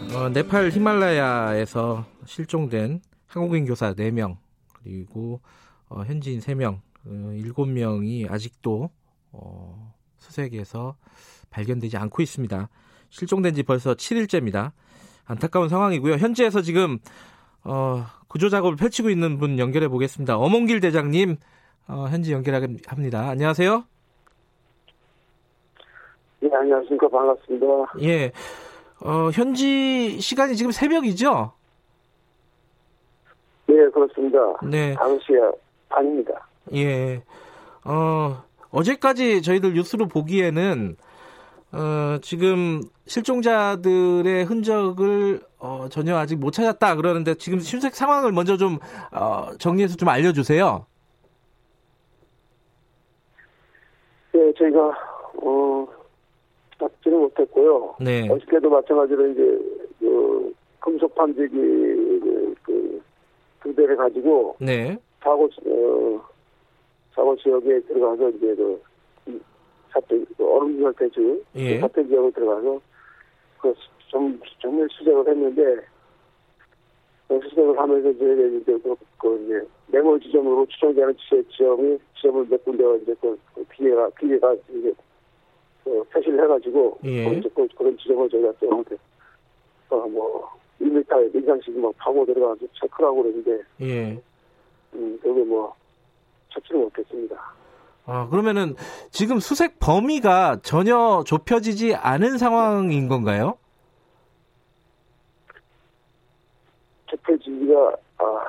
[0.13, 4.35] 어, 네팔 히말라야에서 실종된 한국인 교사 4명
[4.83, 5.39] 그리고
[5.87, 8.89] 어, 현지인 3명, 어, 7명이 아직도
[9.31, 10.97] 어, 수색에서
[11.49, 12.69] 발견되지 않고 있습니다.
[13.09, 14.71] 실종된 지 벌써 7일째입니다.
[15.25, 16.15] 안타까운 상황이고요.
[16.15, 16.99] 현지에서 지금
[17.63, 20.37] 어, 구조 작업을 펼치고 있는 분 연결해 보겠습니다.
[20.37, 21.37] 어몽길 대장님
[21.87, 23.29] 어, 현지 연결합니다.
[23.29, 23.85] 안녕하세요.
[26.43, 27.07] 예, 안녕하십니까.
[27.07, 27.65] 반갑습니다.
[28.01, 28.31] 예.
[29.03, 31.51] 어, 현지 시간이 지금 새벽이죠?
[33.67, 34.39] 네, 그렇습니다.
[34.63, 34.95] 네.
[34.95, 35.57] 5시
[35.89, 36.47] 반입니다.
[36.75, 37.23] 예.
[37.83, 40.95] 어, 어제까지 저희들 뉴스로 보기에는,
[41.71, 48.79] 어, 지금 실종자들의 흔적을 어, 전혀 아직 못 찾았다 그러는데 지금 실색 상황을 먼저 좀
[49.11, 50.85] 어, 정리해서 좀 알려주세요.
[54.33, 54.79] 네, 저희가
[55.43, 55.87] 어,
[56.81, 57.95] 잡지는 못했고요.
[58.01, 58.27] 네.
[58.29, 59.59] 어저께도 마찬가지로 이제
[59.99, 63.01] 그 금속 판지기 그, 그,
[63.61, 64.97] 두 대를 가지고 네.
[65.21, 66.21] 사고 어,
[67.13, 68.81] 사고 지역에 들어가서 이제 그
[69.91, 71.75] 사태 그 얼음절 대주 예.
[71.75, 72.81] 그 사태 지역에 들어가서
[73.59, 75.85] 그좀 정밀 수색을 했는데
[77.27, 82.95] 그 수색을 하면서 이제 이제 그, 그 이제 메모 지점으로 추정되는 지점이 지점을 몇 군데가
[82.95, 84.91] 이제 그, 그 피해가 피해가 이제
[85.85, 87.39] 어, 표시를 해가지고 예.
[87.41, 88.83] 그, 그런 지점을 저희가 또
[89.89, 90.49] 어, 뭐
[90.79, 94.21] 1m 이상씩 막 파고 들어가서 체크를 하고 그러는데 예.
[94.93, 95.73] 음, 그게 뭐
[96.53, 97.35] 찾지를 못했습니다.
[98.05, 98.75] 아 그러면은
[99.11, 103.57] 지금 수색 범위가 전혀 좁혀지지 않은 상황인 건가요?
[107.07, 108.45] 좁혀지지가 아,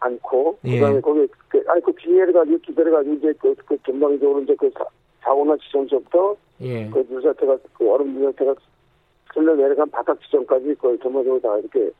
[0.00, 0.78] 않고 예.
[0.78, 4.70] 그다음에 거기 그, 아니 그 비해를 가지고 기다려 가지고 이제 그, 그 전방적으로 이제 그
[4.74, 4.84] 사,
[5.20, 6.88] 사고나 지점서부터 예.
[6.90, 8.54] 그 물사태가 그 얼음 물사태가
[9.34, 11.90] 흘러 내려간 바닥 지점까지 거의 전반적으로 다 이렇게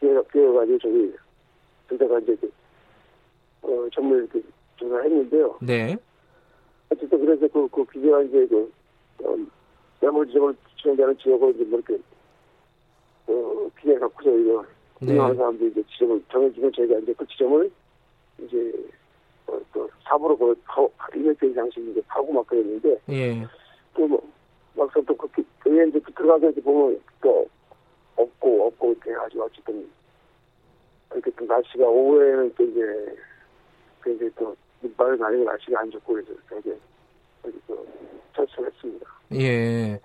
[0.00, 1.12] 피해 피해가지고 저기
[1.86, 2.52] 그때가 이제 그,
[3.62, 4.42] 어 전문 이렇게
[4.76, 5.58] 조사했는데요.
[5.62, 5.96] 네.
[6.90, 8.72] 어쨌든 그래서 그, 그 기계가 이제 그
[9.22, 9.36] 어,
[10.00, 12.02] 매몰 지점을 지정되는 지역을 이제 뭐 이렇게
[13.28, 14.64] 어 피해 갖고서 이거
[15.00, 15.38] 운영하는 네.
[15.38, 17.70] 사람들이 이제 지점을 정해주면 저희가 이제 그 지점을
[18.40, 18.72] 이제
[19.46, 23.46] 어, 또 사부로 그 파고 1m 이상씩 이제 파고 막 그랬는데 예.
[23.94, 24.08] 또
[24.74, 27.46] 막상 또 그렇게 교회 이제 들어가서 보면 또
[28.16, 29.88] 없고 없고 이렇게 아주 어쨌든
[31.12, 33.16] 이렇게 또 날씨가 오후에는 또 이제
[34.02, 36.76] 굉장히 또 눈발을 가리고 날씨가 안 좋고 그래서 되게
[37.66, 37.86] 또
[38.34, 39.06] 철수했습니다.
[39.34, 40.00] 예.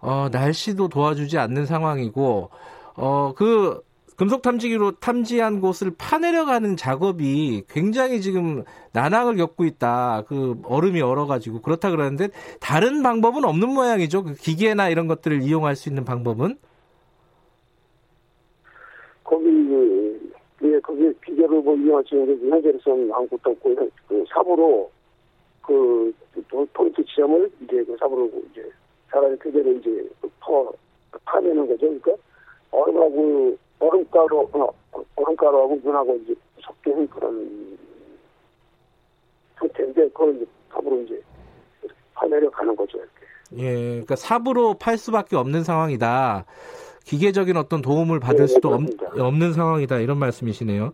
[0.00, 2.50] 어, 날씨도 도와주지 않는 상황이고,
[2.96, 3.82] 어, 그,
[4.20, 10.24] 금속 탐지기로 탐지한 곳을 파내려가는 작업이 굉장히 지금 난항을 겪고 있다.
[10.28, 12.28] 그 얼음이 얼어가지고 그렇다 그러는데
[12.60, 14.24] 다른 방법은 없는 모양이죠.
[14.24, 16.58] 그 기계나 이런 것들을 이용할 수 있는 방법은?
[19.24, 20.30] 거기 그,
[20.64, 23.74] 예, 거기 기계를 뭐 이용할 수 있는 게 현재로서는 아무것도 없고
[24.06, 24.90] 그 삽으로
[25.62, 26.12] 그
[26.74, 28.70] 포인트 지점을 이제 그 삽으로 이제
[29.08, 30.06] 사람이 그대로 이제
[30.40, 30.70] 퍼
[31.24, 31.86] 파내는 거죠.
[31.86, 32.12] 그러니까
[32.70, 34.68] 얼음하고 얼음가루 어,
[35.16, 37.78] 얼음가루하고 눈하고 이제 섞인 그런
[39.58, 41.20] 상태인데 그걸 이제 삽으로 이제
[42.14, 42.98] 파내려 가는 거죠.
[42.98, 43.10] 이렇게.
[43.56, 46.44] 예, 그러니까 삽으로 팔 수밖에 없는 상황이다.
[47.04, 48.82] 기계적인 어떤 도움을 받을 네, 수도 없,
[49.18, 50.92] 없는 상황이다 이런 말씀이시네요.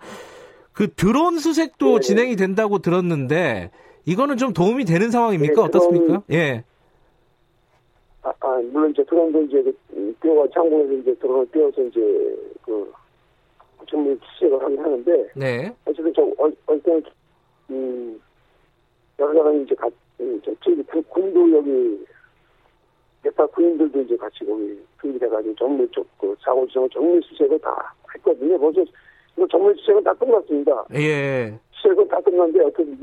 [0.73, 2.01] 그 드론 수색도 네.
[2.01, 3.71] 진행이 된다고 들었는데
[4.05, 5.55] 이거는 좀 도움이 되는 상황입니까?
[5.55, 6.23] 네, 어떻습니까?
[6.31, 6.65] 예.
[8.27, 12.93] 아, 아, 물론 이제 드론도 이제 그, 띄어가 창고에서 이제 드론을 띄어서 이제 그
[13.89, 15.29] 전문 수색을 하긴 하는데.
[15.37, 15.73] 네.
[15.85, 16.29] 어쨌든 저
[16.67, 17.03] 어떤
[17.71, 18.21] 음
[19.21, 22.05] 여러 사람이 이제 같 음, 저기 그 군도 여기
[23.23, 28.59] 대파 군인들도 이제 같이 거기 투입돼가지고 정밀 쪽그 사고 지점 정밀 수색을 다 했거든요.
[28.59, 28.85] 벌써
[29.37, 30.85] 이거 정밀 수색은 다 끝났습니다.
[30.95, 31.57] 예.
[31.71, 32.99] 수색은 다 끝났는데 어떤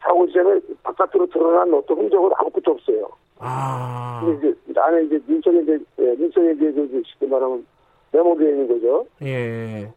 [0.00, 3.10] 사고 지점에 바깥으로 드러난 어떤 흔적은 아무것도 없어요.
[3.40, 4.22] 아.
[4.24, 7.66] 근데 이제 안에 이제 민성에 대해 예, 민성에 대해서 이제 쉽게 말하면
[8.12, 9.06] 메모되어 있는 거죠.
[9.22, 9.90] 예.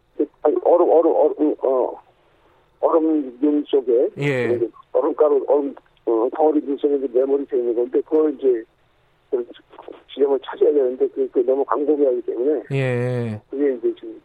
[0.62, 1.92] 얼음 얼음 얼음 어
[2.80, 4.60] 얼음 눈 속에 예.
[4.92, 5.74] 얼음가루 얼음
[6.06, 8.62] 어, 덩어리 눈 속에 메모리 되어 있는 건데 그걸 이제
[9.30, 9.46] 그
[10.12, 13.40] 지점을 찾아야 되는데 그, 그 너무 광범위하기 때문에 예.
[13.50, 14.20] 그게 이제 지금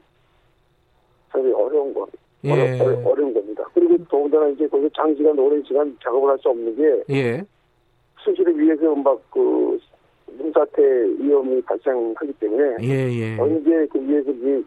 [1.30, 2.08] 상당히 어려운 거
[2.46, 2.52] 예.
[2.52, 3.64] 어려, 어려운 겁니다.
[3.74, 7.44] 그리고 더군다나 이제 거기 장시간 오랜 시간 작업을 할 수 없는 게 예.
[8.24, 9.80] 수시를 위해서 막 그
[10.38, 10.82] 눈사태
[11.18, 13.40] 위험이 발생하기 때문에 예, 예.
[13.40, 14.64] 언제 그 위에서 이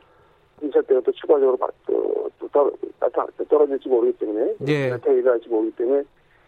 [0.60, 2.72] 눈사태가 또 추가적으로 또, 또, 또,
[3.36, 4.90] 또 떨어질지 모르기 때문에 예.
[4.90, 6.02] 나타가 일어날지 모르기 때문에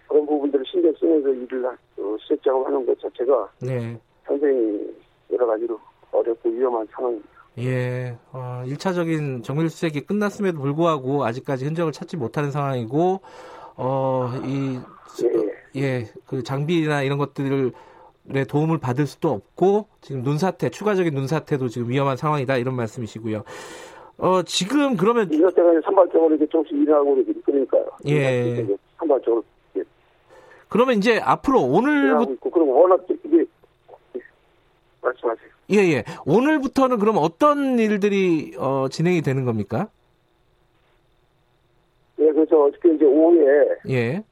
[0.08, 3.98] 그런 부분들을 신경 쓰면서 일을 어, 수색 작업하는 것 자체가 네.
[4.24, 4.94] 상당히
[5.32, 5.78] 여러 가지로
[6.12, 7.28] 어렵고 위험한 상황입니다.
[7.58, 13.20] 예, 어, 1차적인 정밀 수색이 끝났음에도 불구하고 아직까지 흔적을 찾지 못하는 상황이고,
[13.76, 14.78] 어, 이,
[15.22, 17.72] 예, 예 그 장비나 이런 것들을
[18.30, 23.44] 의 도움을 받을 수도 없고 지금 눈사태 추가적인 눈사태도 지금 위험한 상황이다 이런 말씀이시고요.
[24.16, 27.84] 어 지금 그러면 눈사태가 산발적으로 이렇게 조금씩 일어나고 그러니까요.
[28.08, 28.66] 예.
[28.96, 29.44] 산발적으로
[30.70, 33.44] 그러면 이제 앞으로 오늘부터 그럼 워낙 이게
[35.02, 35.48] 말씀하세요.
[35.72, 36.04] 예, 예.
[36.24, 39.88] 오늘부터는 그럼 어떤 일들이 어, 진행이 되는 겁니까?
[42.18, 44.24] 예, 그래서 어저께 이제 오후에 예.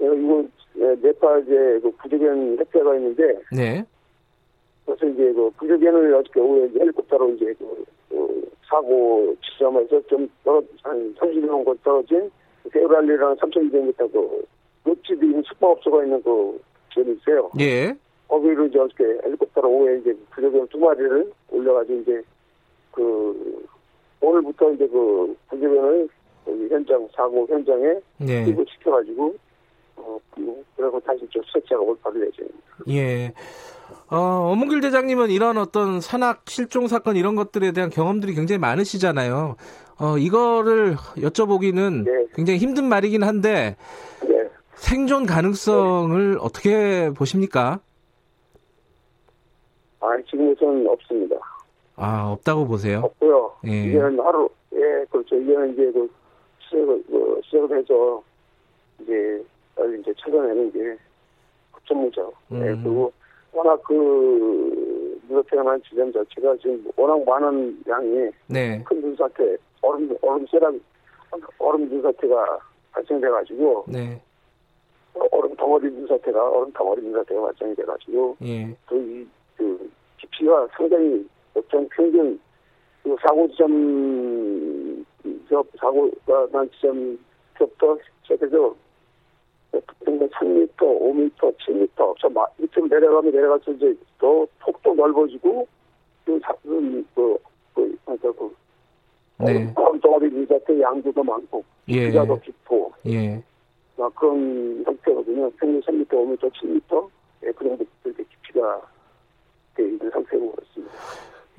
[0.00, 0.44] 예 이거
[0.76, 3.84] 예, 네팔 이제 그 부조견 협회가 있는데 네.
[4.86, 11.14] 그래서 이제 그 부조견을 어저께 오후에 헬리콥터로 이제 그, 그 사고 지점에서 좀 떨어 한
[11.14, 12.30] 30명 건 떨어진
[12.72, 14.44] 세우랄리라는 3,200m 그
[14.84, 17.50] 롯지도 있는 숙박업소가 있는 그 지점이 있어요.
[17.60, 17.94] 예.
[18.28, 22.22] 거기로 이제 어저께 헬리콥터로 오후에 이제 부조견 두 마리를 올려가지고 이제
[22.92, 23.66] 그
[24.20, 26.08] 오늘부터 이제 그 부조견을
[26.70, 28.44] 현장 사고 현장에 네.
[28.44, 29.34] 시켜가지고
[30.04, 30.18] 어
[30.76, 32.66] 그리고 다시 좀 수색 작업을 받을 예정입니다.
[32.88, 33.32] 예.
[34.10, 39.56] 어, 어문길 대장님은 이런 어떤 산악 실종 사건 이런 것들에 대한 경험들이 굉장히 많으시잖아요.
[40.00, 42.26] 어, 이거를 여쭤보기는 네.
[42.34, 43.76] 굉장히 힘든 말이긴 한데
[44.26, 44.48] 네.
[44.74, 46.38] 생존 가능성을 네.
[46.40, 47.80] 어떻게 보십니까?
[50.00, 51.36] 아, 지금우선 없습니다.
[51.96, 53.00] 아, 없다고 보세요?
[53.04, 53.52] 없고요.
[53.66, 53.84] 예.
[53.84, 55.36] 이제는 하루, 예, 그렇죠.
[55.36, 56.10] 이제는 이제 그
[56.64, 58.22] 시작을, 그 시작을 해서
[59.02, 59.44] 이제
[59.86, 60.96] 이제 찾아내는 게
[61.72, 62.32] 급전무죠.
[62.52, 62.62] 예, 음.
[62.62, 63.12] 예, 그리고
[63.52, 68.82] 워낙 그 눈사태가 난 지점 자체가 지금 워낙 많은 양이 네.
[68.84, 70.80] 큰 눈사태, 얼음, 얼음 쇠랑
[71.58, 72.58] 얼음 눈사태가
[72.92, 74.20] 발생돼가지고 네.
[75.14, 78.76] 얼음 덩어리 눈사태가 얼음 덩어리 눈사태가 발생이 돼가지고 예.
[78.86, 82.38] 그, 그 깊이가 상당히 어떤 평균
[83.02, 85.04] 그 사고 지점
[85.78, 87.18] 사고가 난 지점
[87.54, 88.74] 부터 시작해서
[89.70, 95.66] 보통 3m, 5m, 7m, 저 밑으로 내려가면 내려가서 이제 더 폭도 넓어지고
[96.24, 97.38] 그, 그, 그,
[97.74, 98.54] 그, 그러니까 그,
[99.38, 99.74] 네.
[99.74, 102.12] 덩어리 미자태 양도 더 많고, 예.
[102.12, 103.42] 더 깊고, 예.
[103.96, 105.50] 막 그런 상태거든요.
[105.52, 107.08] 평균 3m, 5m, 7m,
[107.44, 108.82] 예, 그 정도 그렇게 깊이가
[109.74, 110.94] 돼 있는 상태고 그렇습니다.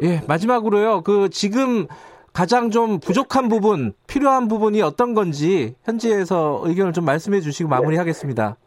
[0.02, 1.02] 예, 마지막으로요.
[1.02, 1.88] 그 지금
[2.34, 8.58] 가장 좀 부족한 부분, 필요한 부분이 어떤 건지 현지에서 의견을 좀 말씀해 주시고 마무리하겠습니다.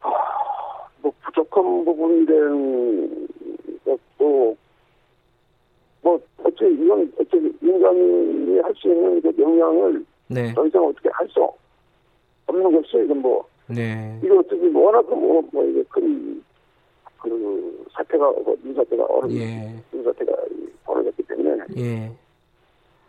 [0.00, 0.08] 아,
[1.02, 3.28] 뭐 부족한 부분들은
[4.18, 4.56] 또
[6.88, 7.10] 이상
[7.60, 10.54] 인간이 할 수 있는 그 영향을 네.
[10.54, 11.46] 더 이상 어떻게 할 수
[12.46, 14.18] 없는 것이 이건 뭐 네.
[14.22, 16.42] 이거 어떻게 뭐 워낙 뭐, 뭐 이게 큰
[17.20, 18.32] 그 사태가
[18.64, 19.74] 이 사태가 어른 예.
[19.92, 20.32] 이 사태가
[20.84, 22.12] 벌어졌기 때문에 예.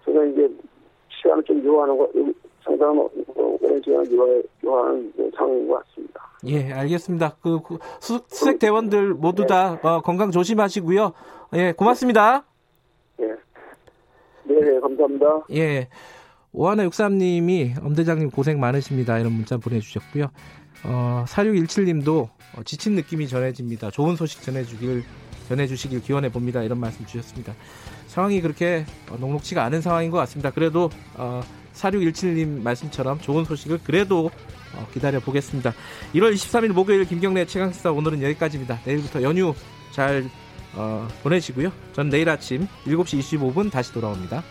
[0.06, 0.49] 제가 이제
[1.10, 2.10] 시간을 좀 요하는 거
[2.64, 6.30] 상당한 오랜 시간을 요하, 요하는 상황인 것 같습니다.
[6.45, 7.36] 예, 알겠습니다.
[7.41, 11.14] 그, 그 수, 색 대원들 모두 다 어, 건강 조심하시고요.
[11.56, 12.45] 예, 고맙습니다.
[13.19, 13.27] 예.
[14.44, 15.45] 네, 네 감사합니다.
[15.53, 15.90] 예.
[16.52, 19.19] 오하나 육삼님이 엄대장님 고생 많으십니다.
[19.19, 20.27] 이런 문자 보내주셨고요.
[20.84, 23.91] 어, 4617님도 어, 지친 느낌이 전해집니다.
[23.91, 25.03] 좋은 소식 전해주길,
[25.47, 26.61] 전해주시길 기원해 봅니다.
[26.64, 27.53] 이런 말씀 주셨습니다.
[28.07, 30.51] 상황이 그렇게 어, 녹록치가 않은 상황인 것 같습니다.
[30.51, 31.41] 그래도 어,
[31.73, 34.31] 4617님 말씀처럼 좋은 소식을 그래도
[34.76, 35.73] 어, 기다려 보겠습니다.
[36.14, 38.80] 1월 23일 목요일 김경래 최강시사 오늘은 여기까지입니다.
[38.85, 39.53] 내일부터 연휴
[39.91, 40.30] 잘
[40.76, 41.72] 어, 보내시고요.
[41.93, 44.43] 전 내일 아침 7시 25분 다시 돌아옵니다.